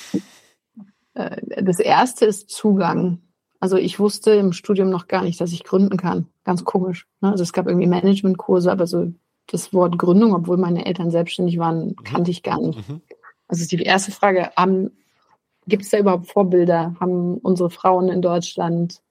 Äh, 1.12 1.64
das 1.64 1.80
erste 1.80 2.24
ist 2.24 2.50
Zugang. 2.50 3.18
Also 3.58 3.76
ich 3.76 3.98
wusste 3.98 4.30
im 4.30 4.52
Studium 4.52 4.90
noch 4.90 5.08
gar 5.08 5.24
nicht, 5.24 5.40
dass 5.40 5.52
ich 5.52 5.64
gründen 5.64 5.96
kann. 5.96 6.28
Ganz 6.44 6.64
komisch. 6.64 7.08
Ne? 7.20 7.32
Also 7.32 7.42
es 7.42 7.52
gab 7.52 7.66
irgendwie 7.66 7.88
Managementkurse, 7.88 8.70
aber 8.70 8.86
so 8.86 9.12
das 9.48 9.74
Wort 9.74 9.98
Gründung, 9.98 10.34
obwohl 10.34 10.56
meine 10.56 10.86
Eltern 10.86 11.10
selbstständig 11.10 11.58
waren, 11.58 11.88
mhm. 11.88 11.96
kannte 12.04 12.30
ich 12.30 12.44
gar 12.44 12.60
nicht. 12.60 12.88
Mhm. 12.88 13.00
Also 13.48 13.66
die 13.66 13.82
erste 13.82 14.12
Frage, 14.12 14.50
gibt 15.66 15.82
es 15.82 15.90
da 15.90 15.98
überhaupt 15.98 16.28
Vorbilder? 16.28 16.94
Haben 17.00 17.38
unsere 17.38 17.70
Frauen 17.70 18.08
in 18.08 18.22
Deutschland, 18.22 19.02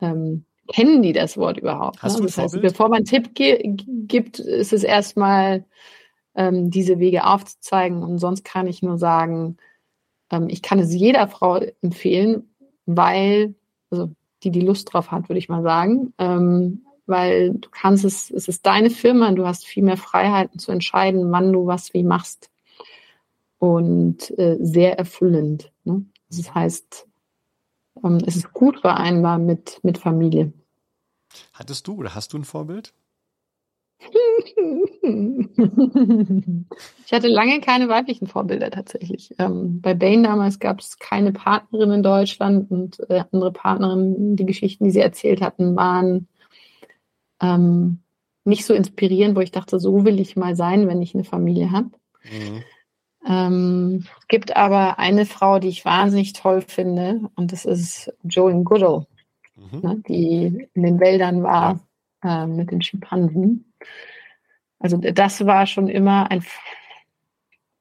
ähm, 0.00 0.44
kennen 0.68 1.02
die 1.02 1.12
das 1.12 1.36
Wort 1.36 1.58
überhaupt? 1.58 2.02
Hast 2.02 2.14
ne? 2.14 2.20
du 2.20 2.26
das 2.26 2.38
heißt, 2.38 2.60
bevor 2.60 2.88
man 2.88 2.98
einen 2.98 3.06
Tipp 3.06 3.34
gibt, 3.34 4.38
ist 4.38 4.72
es 4.72 4.84
erstmal 4.84 5.64
ähm, 6.38 6.70
diese 6.70 7.00
Wege 7.00 7.26
aufzuzeigen. 7.26 8.02
Und 8.02 8.18
sonst 8.20 8.44
kann 8.44 8.68
ich 8.68 8.80
nur 8.80 8.96
sagen, 8.96 9.56
ähm, 10.30 10.48
ich 10.48 10.62
kann 10.62 10.78
es 10.78 10.94
jeder 10.94 11.26
Frau 11.28 11.60
empfehlen, 11.82 12.54
weil, 12.86 13.54
also 13.90 14.12
die 14.44 14.52
die 14.52 14.60
Lust 14.60 14.92
drauf 14.92 15.10
hat, 15.10 15.28
würde 15.28 15.38
ich 15.40 15.48
mal 15.48 15.62
sagen, 15.64 16.14
ähm, 16.18 16.86
weil 17.06 17.54
du 17.54 17.68
kannst 17.70 18.04
es, 18.04 18.30
es 18.30 18.46
ist 18.46 18.64
deine 18.66 18.90
Firma, 18.90 19.32
du 19.32 19.46
hast 19.46 19.66
viel 19.66 19.82
mehr 19.82 19.96
Freiheiten 19.96 20.60
zu 20.60 20.70
entscheiden, 20.70 21.32
wann 21.32 21.52
du 21.52 21.66
was 21.66 21.92
wie 21.92 22.04
machst. 22.04 22.50
Und 23.58 24.38
äh, 24.38 24.56
sehr 24.60 24.96
erfüllend. 24.96 25.72
Ne? 25.82 26.04
Das 26.30 26.54
heißt, 26.54 27.08
ähm, 28.04 28.18
es 28.24 28.36
ist 28.36 28.52
gut 28.52 28.80
vereinbar 28.80 29.38
mit, 29.38 29.80
mit 29.82 29.98
Familie. 29.98 30.52
Hattest 31.52 31.88
du 31.88 31.96
oder 31.96 32.14
hast 32.14 32.32
du 32.32 32.38
ein 32.38 32.44
Vorbild? 32.44 32.94
Ich 37.04 37.12
hatte 37.12 37.28
lange 37.28 37.60
keine 37.60 37.88
weiblichen 37.88 38.26
Vorbilder 38.26 38.70
tatsächlich. 38.70 39.34
Ähm, 39.38 39.80
bei 39.80 39.94
Bain 39.94 40.22
damals 40.22 40.58
gab 40.60 40.80
es 40.80 40.98
keine 40.98 41.32
Partnerin 41.32 41.90
in 41.90 42.02
Deutschland 42.02 42.70
und 42.70 43.00
äh, 43.10 43.24
andere 43.32 43.52
Partnerinnen, 43.52 44.36
die 44.36 44.46
Geschichten, 44.46 44.84
die 44.84 44.90
sie 44.90 45.00
erzählt 45.00 45.40
hatten, 45.40 45.74
waren 45.74 46.28
ähm, 47.40 48.00
nicht 48.44 48.64
so 48.64 48.74
inspirierend, 48.74 49.36
wo 49.36 49.40
ich 49.40 49.50
dachte, 49.50 49.80
so 49.80 50.04
will 50.04 50.20
ich 50.20 50.36
mal 50.36 50.54
sein, 50.54 50.86
wenn 50.86 51.02
ich 51.02 51.14
eine 51.14 51.24
Familie 51.24 51.72
habe. 51.72 51.90
Mhm. 52.24 52.62
Ähm, 53.26 54.04
es 54.20 54.28
gibt 54.28 54.56
aber 54.56 54.98
eine 54.98 55.26
Frau, 55.26 55.58
die 55.58 55.68
ich 55.68 55.84
wahnsinnig 55.84 56.34
toll 56.34 56.62
finde, 56.62 57.28
und 57.34 57.52
das 57.52 57.64
ist 57.64 58.12
Joan 58.22 58.64
Goodall, 58.64 59.06
mhm. 59.56 59.80
ne, 59.80 60.02
die 60.08 60.68
in 60.72 60.82
den 60.82 61.00
Wäldern 61.00 61.42
war 61.42 61.80
äh, 62.22 62.46
mit 62.46 62.70
den 62.70 62.82
Schimpansen. 62.82 63.72
Also 64.78 64.96
das 64.96 65.44
war 65.44 65.66
schon 65.66 65.88
immer 65.88 66.30
ein, 66.30 66.44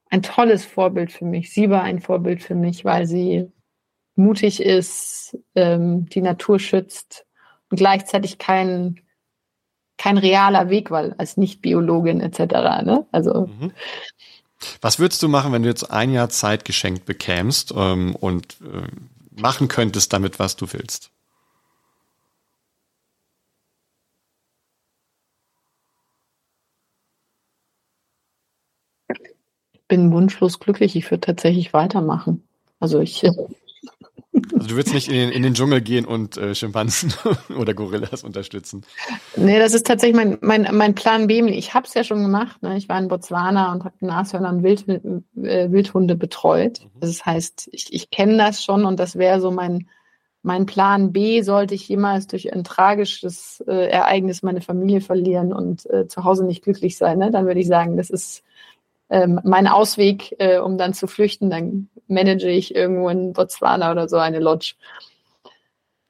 ein 0.09 0.23
tolles 0.23 0.65
Vorbild 0.65 1.11
für 1.11 1.25
mich. 1.25 1.53
Sie 1.53 1.69
war 1.69 1.83
ein 1.83 1.99
Vorbild 1.99 2.41
für 2.41 2.55
mich, 2.55 2.85
weil 2.85 3.05
sie 3.05 3.51
mutig 4.15 4.61
ist, 4.61 5.37
ähm, 5.55 6.07
die 6.07 6.21
Natur 6.21 6.59
schützt 6.59 7.25
und 7.69 7.77
gleichzeitig 7.77 8.39
kein, 8.39 9.01
kein 9.97 10.17
realer 10.17 10.69
Weg, 10.69 10.89
weil 10.89 11.13
als 11.17 11.37
Nicht-Biologin 11.37 12.21
etc. 12.21 12.39
Ne? 12.83 13.05
Also 13.11 13.47
mhm. 13.47 13.71
Was 14.81 14.99
würdest 14.99 15.21
du 15.21 15.27
machen, 15.27 15.53
wenn 15.53 15.63
du 15.63 15.69
jetzt 15.69 15.91
ein 15.91 16.11
Jahr 16.11 16.29
Zeit 16.29 16.65
geschenkt 16.65 17.05
bekämst 17.05 17.73
ähm, 17.75 18.15
und 18.15 18.57
äh, 18.61 19.39
machen 19.39 19.67
könntest 19.67 20.13
damit, 20.13 20.39
was 20.39 20.55
du 20.55 20.71
willst? 20.73 21.11
Bin 29.87 30.11
wunschlos 30.11 30.59
glücklich. 30.59 30.95
Ich 30.95 31.09
würde 31.09 31.21
tatsächlich 31.21 31.73
weitermachen. 31.73 32.43
Also 32.79 32.99
ich. 32.99 33.23
Also 33.23 34.67
du 34.67 34.75
würdest 34.75 34.93
nicht 34.93 35.07
in 35.07 35.15
den, 35.15 35.29
in 35.31 35.43
den 35.43 35.53
Dschungel 35.53 35.81
gehen 35.81 36.05
und 36.05 36.37
äh, 36.37 36.53
Schimpansen 36.53 37.13
oder 37.57 37.73
Gorillas 37.73 38.23
unterstützen. 38.23 38.83
Nee, 39.35 39.59
das 39.59 39.73
ist 39.73 39.87
tatsächlich 39.87 40.15
mein, 40.15 40.37
mein, 40.41 40.67
mein 40.75 40.95
Plan 40.95 41.27
B. 41.27 41.41
Ich 41.49 41.73
habe 41.73 41.87
es 41.87 41.93
ja 41.93 42.03
schon 42.03 42.21
gemacht. 42.21 42.61
Ne? 42.61 42.77
Ich 42.77 42.89
war 42.89 42.99
in 42.99 43.07
Botswana 43.07 43.71
und 43.71 43.83
habe 43.83 43.95
Nashörner 43.99 44.49
und 44.49 44.63
Wild, 44.63 44.87
äh, 44.87 45.71
Wildhunde 45.71 46.15
betreut. 46.15 46.81
Mhm. 46.83 46.99
Das 46.99 47.25
heißt, 47.25 47.69
ich, 47.71 47.93
ich 47.93 48.09
kenne 48.09 48.37
das 48.37 48.63
schon 48.63 48.85
und 48.85 48.99
das 48.99 49.15
wäre 49.15 49.41
so 49.41 49.51
mein, 49.51 49.87
mein 50.43 50.65
Plan 50.65 51.11
B, 51.11 51.41
sollte 51.41 51.75
ich 51.75 51.87
jemals 51.87 52.27
durch 52.27 52.53
ein 52.53 52.63
tragisches 52.63 53.63
äh, 53.67 53.89
Ereignis 53.89 54.43
meine 54.43 54.61
Familie 54.61 55.01
verlieren 55.01 55.51
und 55.51 55.89
äh, 55.89 56.07
zu 56.07 56.23
Hause 56.23 56.45
nicht 56.45 56.63
glücklich 56.63 56.97
sein, 56.97 57.17
ne? 57.17 57.31
dann 57.31 57.45
würde 57.45 57.59
ich 57.59 57.67
sagen, 57.67 57.97
das 57.97 58.09
ist 58.09 58.43
ähm, 59.09 59.39
mein 59.43 59.67
Ausweg, 59.67 60.35
äh, 60.39 60.59
um 60.59 60.77
dann 60.77 60.93
zu 60.93 61.07
flüchten, 61.07 61.49
dann 61.49 61.89
manage 62.07 62.49
ich 62.49 62.75
irgendwo 62.75 63.09
in 63.09 63.33
Botswana 63.33 63.91
oder 63.91 64.09
so 64.09 64.17
eine 64.17 64.39
Lodge. 64.39 64.75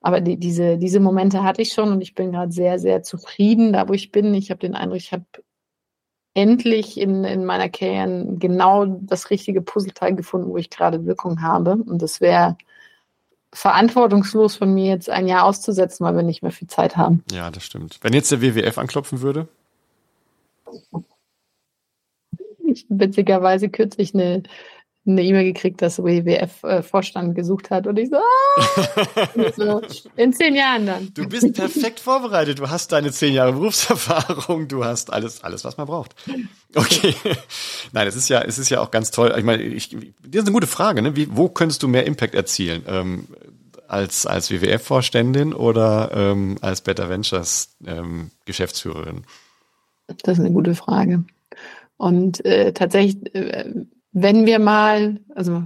Aber 0.01 0.21
die, 0.21 0.37
diese, 0.37 0.77
diese 0.77 0.99
Momente 0.99 1.43
hatte 1.43 1.61
ich 1.61 1.73
schon 1.73 1.91
und 1.91 2.01
ich 2.01 2.15
bin 2.15 2.31
gerade 2.31 2.51
sehr, 2.51 2.79
sehr 2.79 3.03
zufrieden, 3.03 3.73
da 3.73 3.87
wo 3.87 3.93
ich 3.93 4.11
bin. 4.11 4.33
Ich 4.33 4.49
habe 4.49 4.59
den 4.59 4.75
Eindruck, 4.75 4.97
ich 4.97 5.11
habe 5.11 5.25
endlich 6.33 6.99
in, 6.99 7.23
in 7.23 7.45
meiner 7.45 7.67
Karriere 7.67 8.25
genau 8.37 8.85
das 8.85 9.31
richtige 9.31 9.61
Puzzleteil 9.61 10.15
gefunden, 10.15 10.49
wo 10.49 10.57
ich 10.57 10.69
gerade 10.69 11.05
Wirkung 11.05 11.41
habe. 11.41 11.71
Und 11.71 12.01
das 12.01 12.21
wäre 12.21 12.57
verantwortungslos 13.53 14.55
von 14.55 14.73
mir, 14.73 14.85
jetzt 14.85 15.09
ein 15.09 15.27
Jahr 15.27 15.45
auszusetzen, 15.45 16.05
weil 16.05 16.15
wir 16.15 16.23
nicht 16.23 16.43
mehr 16.43 16.51
viel 16.51 16.67
Zeit 16.67 16.95
haben. 16.95 17.23
Ja, 17.31 17.49
das 17.49 17.63
stimmt. 17.63 17.97
Wenn 18.01 18.13
jetzt 18.13 18.31
der 18.31 18.41
WWF 18.41 18.77
anklopfen 18.77 19.21
würde? 19.21 19.47
Ich 22.67 22.85
witzigerweise 22.89 23.69
kürzlich 23.69 24.13
eine 24.13 24.43
eine 25.07 25.23
E-Mail 25.23 25.45
gekriegt, 25.45 25.81
dass 25.81 25.99
WWF-Vorstand 25.99 27.33
gesucht 27.33 27.69
hat 27.69 27.87
und 27.87 27.97
ich 27.97 28.09
so, 28.09 28.17
ah! 28.17 29.51
so, 29.55 29.81
in 30.17 30.33
zehn 30.33 30.53
Jahren 30.53 30.85
dann. 30.85 31.11
Du 31.13 31.27
bist 31.27 31.53
perfekt 31.53 31.99
vorbereitet. 31.99 32.59
Du 32.59 32.69
hast 32.69 32.91
deine 32.91 33.11
zehn 33.11 33.33
Jahre 33.33 33.53
Berufserfahrung. 33.53 34.67
Du 34.67 34.83
hast 34.83 35.13
alles, 35.13 35.43
alles, 35.43 35.63
was 35.63 35.77
man 35.77 35.87
braucht. 35.87 36.15
Okay. 36.75 37.15
Nein, 37.93 38.07
es 38.07 38.15
ist 38.15 38.27
ja, 38.27 38.41
es 38.41 38.59
ist 38.59 38.69
ja 38.69 38.81
auch 38.81 38.91
ganz 38.91 39.11
toll. 39.11 39.33
Ich 39.37 39.43
meine, 39.43 39.63
ich, 39.63 39.89
das 39.89 40.41
ist 40.41 40.41
eine 40.41 40.51
gute 40.51 40.67
Frage. 40.67 41.01
Ne? 41.01 41.15
Wie, 41.15 41.35
wo 41.35 41.47
könntest 41.47 41.83
du 41.83 41.87
mehr 41.87 42.05
Impact 42.05 42.35
erzielen? 42.35 42.83
Ähm, 42.87 43.27
als, 43.87 44.25
als 44.25 44.51
WWF-Vorständin 44.51 45.53
oder 45.53 46.11
ähm, 46.13 46.57
als 46.59 46.81
Better 46.81 47.07
Ventures 47.09 47.77
ähm, 47.85 48.31
Geschäftsführerin? 48.43 49.23
Das 50.07 50.37
ist 50.37 50.39
eine 50.43 50.51
gute 50.51 50.75
Frage. 50.75 51.23
Und 51.97 52.45
äh, 52.45 52.73
tatsächlich, 52.73 53.33
äh, 53.35 53.73
wenn 54.11 54.45
wir 54.45 54.59
mal, 54.59 55.19
also 55.35 55.63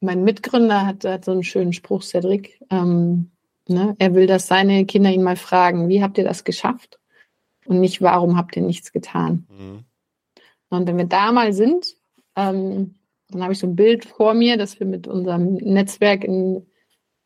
mein 0.00 0.24
Mitgründer 0.24 0.86
hat, 0.86 1.04
hat 1.04 1.24
so 1.24 1.32
einen 1.32 1.44
schönen 1.44 1.72
Spruch, 1.72 2.02
Cedric. 2.02 2.60
Ähm, 2.70 3.30
ne? 3.68 3.94
Er 3.98 4.14
will, 4.14 4.26
dass 4.26 4.46
seine 4.46 4.84
Kinder 4.84 5.10
ihn 5.10 5.22
mal 5.22 5.36
fragen, 5.36 5.88
wie 5.88 6.02
habt 6.02 6.18
ihr 6.18 6.24
das 6.24 6.44
geschafft? 6.44 6.98
Und 7.66 7.80
nicht, 7.80 8.02
warum 8.02 8.36
habt 8.36 8.56
ihr 8.56 8.62
nichts 8.62 8.92
getan? 8.92 9.46
Mhm. 9.50 9.84
Und 10.68 10.86
wenn 10.86 10.98
wir 10.98 11.06
da 11.06 11.32
mal 11.32 11.52
sind, 11.52 11.96
ähm, 12.36 12.96
dann 13.28 13.42
habe 13.42 13.52
ich 13.52 13.58
so 13.58 13.66
ein 13.66 13.76
Bild 13.76 14.04
vor 14.04 14.34
mir, 14.34 14.56
dass 14.56 14.78
wir 14.78 14.86
mit 14.86 15.06
unserem 15.08 15.54
Netzwerk 15.54 16.24
in, 16.24 16.66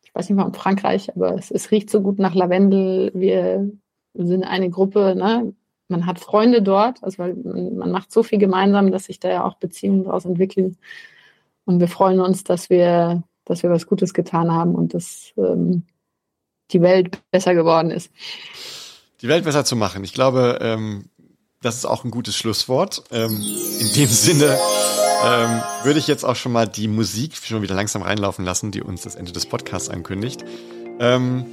ich 0.02 0.14
weiß 0.14 0.28
nicht 0.28 0.36
mal 0.36 0.46
in 0.46 0.54
Frankreich, 0.54 1.14
aber 1.14 1.34
es, 1.34 1.50
es 1.50 1.70
riecht 1.70 1.90
so 1.90 2.00
gut 2.00 2.18
nach 2.18 2.34
Lavendel. 2.34 3.10
Wir 3.14 3.70
sind 4.14 4.44
eine 4.44 4.70
Gruppe, 4.70 5.14
ne? 5.14 5.54
Man 5.90 6.06
hat 6.06 6.20
Freunde 6.20 6.62
dort, 6.62 7.02
also 7.02 7.18
weil 7.18 7.34
man 7.34 7.90
macht 7.90 8.12
so 8.12 8.22
viel 8.22 8.38
gemeinsam, 8.38 8.90
dass 8.90 9.04
sich 9.04 9.20
da 9.20 9.28
ja 9.28 9.44
auch 9.44 9.56
Beziehungen 9.56 10.04
daraus 10.04 10.24
entwickeln. 10.24 10.76
Und 11.64 11.80
wir 11.80 11.88
freuen 11.88 12.20
uns, 12.20 12.44
dass 12.44 12.70
wir, 12.70 13.22
dass 13.44 13.62
wir 13.62 13.70
was 13.70 13.86
Gutes 13.86 14.14
getan 14.14 14.52
haben 14.52 14.74
und 14.74 14.94
dass 14.94 15.32
ähm, 15.36 15.84
die 16.70 16.80
Welt 16.80 17.20
besser 17.30 17.54
geworden 17.54 17.90
ist. 17.90 18.10
Die 19.22 19.28
Welt 19.28 19.44
besser 19.44 19.64
zu 19.64 19.76
machen. 19.76 20.02
Ich 20.04 20.14
glaube, 20.14 20.58
ähm, 20.62 21.10
das 21.62 21.76
ist 21.76 21.84
auch 21.84 22.04
ein 22.04 22.10
gutes 22.10 22.36
Schlusswort. 22.36 23.04
Ähm, 23.10 23.32
in 23.80 23.92
dem 23.94 24.08
Sinne 24.08 24.58
ähm, 25.24 25.60
würde 25.82 25.98
ich 25.98 26.06
jetzt 26.06 26.24
auch 26.24 26.36
schon 26.36 26.52
mal 26.52 26.66
die 26.66 26.88
Musik 26.88 27.36
schon 27.36 27.62
wieder 27.62 27.74
langsam 27.74 28.02
reinlaufen 28.02 28.44
lassen, 28.44 28.70
die 28.70 28.82
uns 28.82 29.02
das 29.02 29.14
Ende 29.14 29.32
des 29.32 29.46
Podcasts 29.46 29.90
ankündigt. 29.90 30.44
Ähm, 30.98 31.44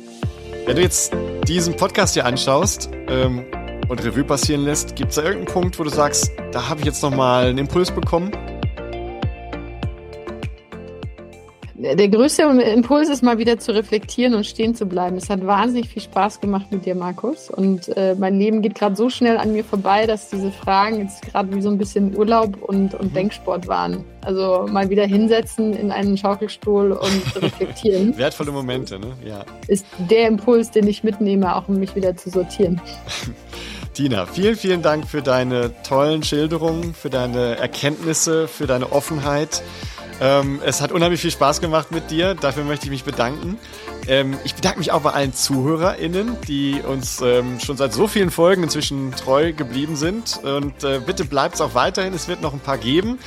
wenn 0.66 0.76
du 0.76 0.82
jetzt 0.82 1.14
diesen 1.48 1.76
Podcast 1.76 2.14
hier 2.14 2.26
anschaust, 2.26 2.90
ähm, 3.08 3.46
und 3.90 4.04
Revue 4.04 4.24
passieren 4.24 4.64
lässt, 4.64 4.96
gibt 4.96 5.10
es 5.10 5.16
da 5.16 5.24
irgendeinen 5.24 5.54
Punkt, 5.54 5.80
wo 5.80 5.84
du 5.84 5.90
sagst, 5.90 6.32
da 6.52 6.68
habe 6.70 6.80
ich 6.82 6.86
jetzt 6.86 7.02
nochmal 7.02 7.48
einen 7.48 7.58
Impuls 7.58 7.92
bekommen? 7.92 8.32
Der 11.80 12.10
größte 12.10 12.42
Impuls 12.42 13.08
ist 13.08 13.22
mal 13.22 13.38
wieder 13.38 13.60
zu 13.60 13.72
reflektieren 13.72 14.34
und 14.34 14.48
stehen 14.48 14.74
zu 14.74 14.88
bleiben. 14.88 15.16
Es 15.16 15.30
hat 15.30 15.46
wahnsinnig 15.46 15.90
viel 15.90 16.02
Spaß 16.02 16.42
gemacht 16.42 16.72
mit 16.72 16.88
dir, 16.88 16.96
Markus. 16.96 17.52
Und 17.52 17.96
äh, 17.96 18.16
mein 18.16 18.40
Leben 18.40 18.64
geht 18.64 18.74
gerade 18.74 18.96
so 18.96 19.12
schnell 19.12 19.38
an 19.38 19.54
mir 19.54 19.64
vorbei, 19.64 20.08
dass 20.08 20.32
diese 20.32 20.52
Fragen 20.52 21.02
jetzt 21.02 21.22
gerade 21.22 21.56
wie 21.56 21.62
so 21.62 21.70
ein 21.70 21.78
bisschen 21.78 22.18
Urlaub 22.18 22.64
und, 22.64 22.96
und 22.96 23.12
mhm. 23.12 23.14
Denksport 23.14 23.68
waren. 23.68 24.04
Also 24.22 24.66
mal 24.72 24.90
wieder 24.90 25.06
hinsetzen 25.06 25.74
in 25.74 25.92
einen 25.92 26.18
Schaukelstuhl 26.18 26.94
und 26.94 27.36
reflektieren. 27.44 28.18
Wertvolle 28.18 28.52
Momente, 28.52 28.98
ne? 28.98 29.14
Ja. 29.24 29.46
Ist 29.68 29.86
der 30.10 30.30
Impuls, 30.30 30.72
den 30.72 30.88
ich 30.88 31.04
mitnehme, 31.04 31.56
auch 31.56 31.70
um 31.70 31.78
mich 31.78 31.96
wieder 31.96 32.18
zu 32.18 32.32
sortieren. 32.32 32.82
Tina, 33.98 34.28
vielen, 34.28 34.56
vielen 34.56 34.84
Dank 34.84 35.08
für 35.10 35.24
deine 35.24 35.72
tollen 35.82 36.22
Schilderungen, 36.22 36.94
für 36.94 37.10
deine 37.10 37.58
Erkenntnisse, 37.58 38.48
für 38.48 38.68
deine 38.68 38.92
Offenheit. 38.92 39.64
Ähm, 40.22 40.62
es 40.64 40.82
hat 40.82 40.92
unheimlich 40.92 41.20
viel 41.20 41.32
Spaß 41.32 41.62
gemacht 41.62 41.92
mit 41.92 42.12
dir. 42.12 42.36
Dafür 42.36 42.64
möchte 42.64 42.86
ich 42.86 42.92
mich 42.92 43.04
bedanken. 43.06 43.58
Ähm, 44.08 44.38
ich 44.44 44.54
bedanke 44.54 44.78
mich 44.78 44.92
auch 44.92 45.02
bei 45.02 45.14
allen 45.14 45.34
ZuhörerInnen, 45.34 46.38
die 46.48 46.80
uns 46.88 47.22
ähm, 47.22 47.60
schon 47.60 47.76
seit 47.76 47.92
so 47.92 48.08
vielen 48.08 48.30
Folgen 48.30 48.62
inzwischen 48.62 49.14
treu 49.14 49.52
geblieben 49.52 49.96
sind. 49.96 50.42
Und 50.44 50.84
äh, 50.84 51.02
bitte 51.04 51.26
bleibt 51.26 51.56
es 51.56 51.62
auch 51.62 51.74
weiterhin. 51.74 52.14
Es 52.14 52.28
wird 52.28 52.44
noch 52.44 52.54
ein 52.54 52.60
paar 52.60 52.78
geben. 52.78 53.18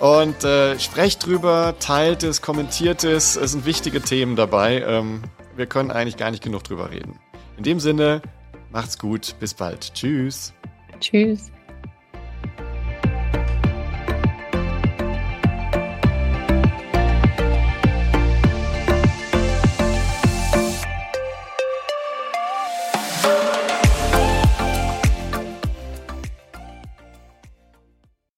Und 0.00 0.42
äh, 0.42 0.80
sprecht 0.80 1.26
drüber, 1.26 1.76
teilt 1.78 2.24
es, 2.24 2.42
kommentiert 2.42 3.04
es. 3.04 3.36
Es 3.36 3.52
sind 3.52 3.66
wichtige 3.66 4.00
Themen 4.00 4.34
dabei. 4.34 4.82
Ähm, 4.82 5.22
wir 5.54 5.66
können 5.66 5.92
eigentlich 5.92 6.16
gar 6.16 6.32
nicht 6.32 6.42
genug 6.42 6.64
drüber 6.64 6.90
reden. 6.90 7.20
In 7.56 7.62
dem 7.62 7.78
Sinne, 7.78 8.20
Macht's 8.70 8.98
gut, 8.98 9.34
bis 9.40 9.54
bald. 9.54 9.92
Tschüss. 9.94 10.52
Tschüss. 11.00 11.50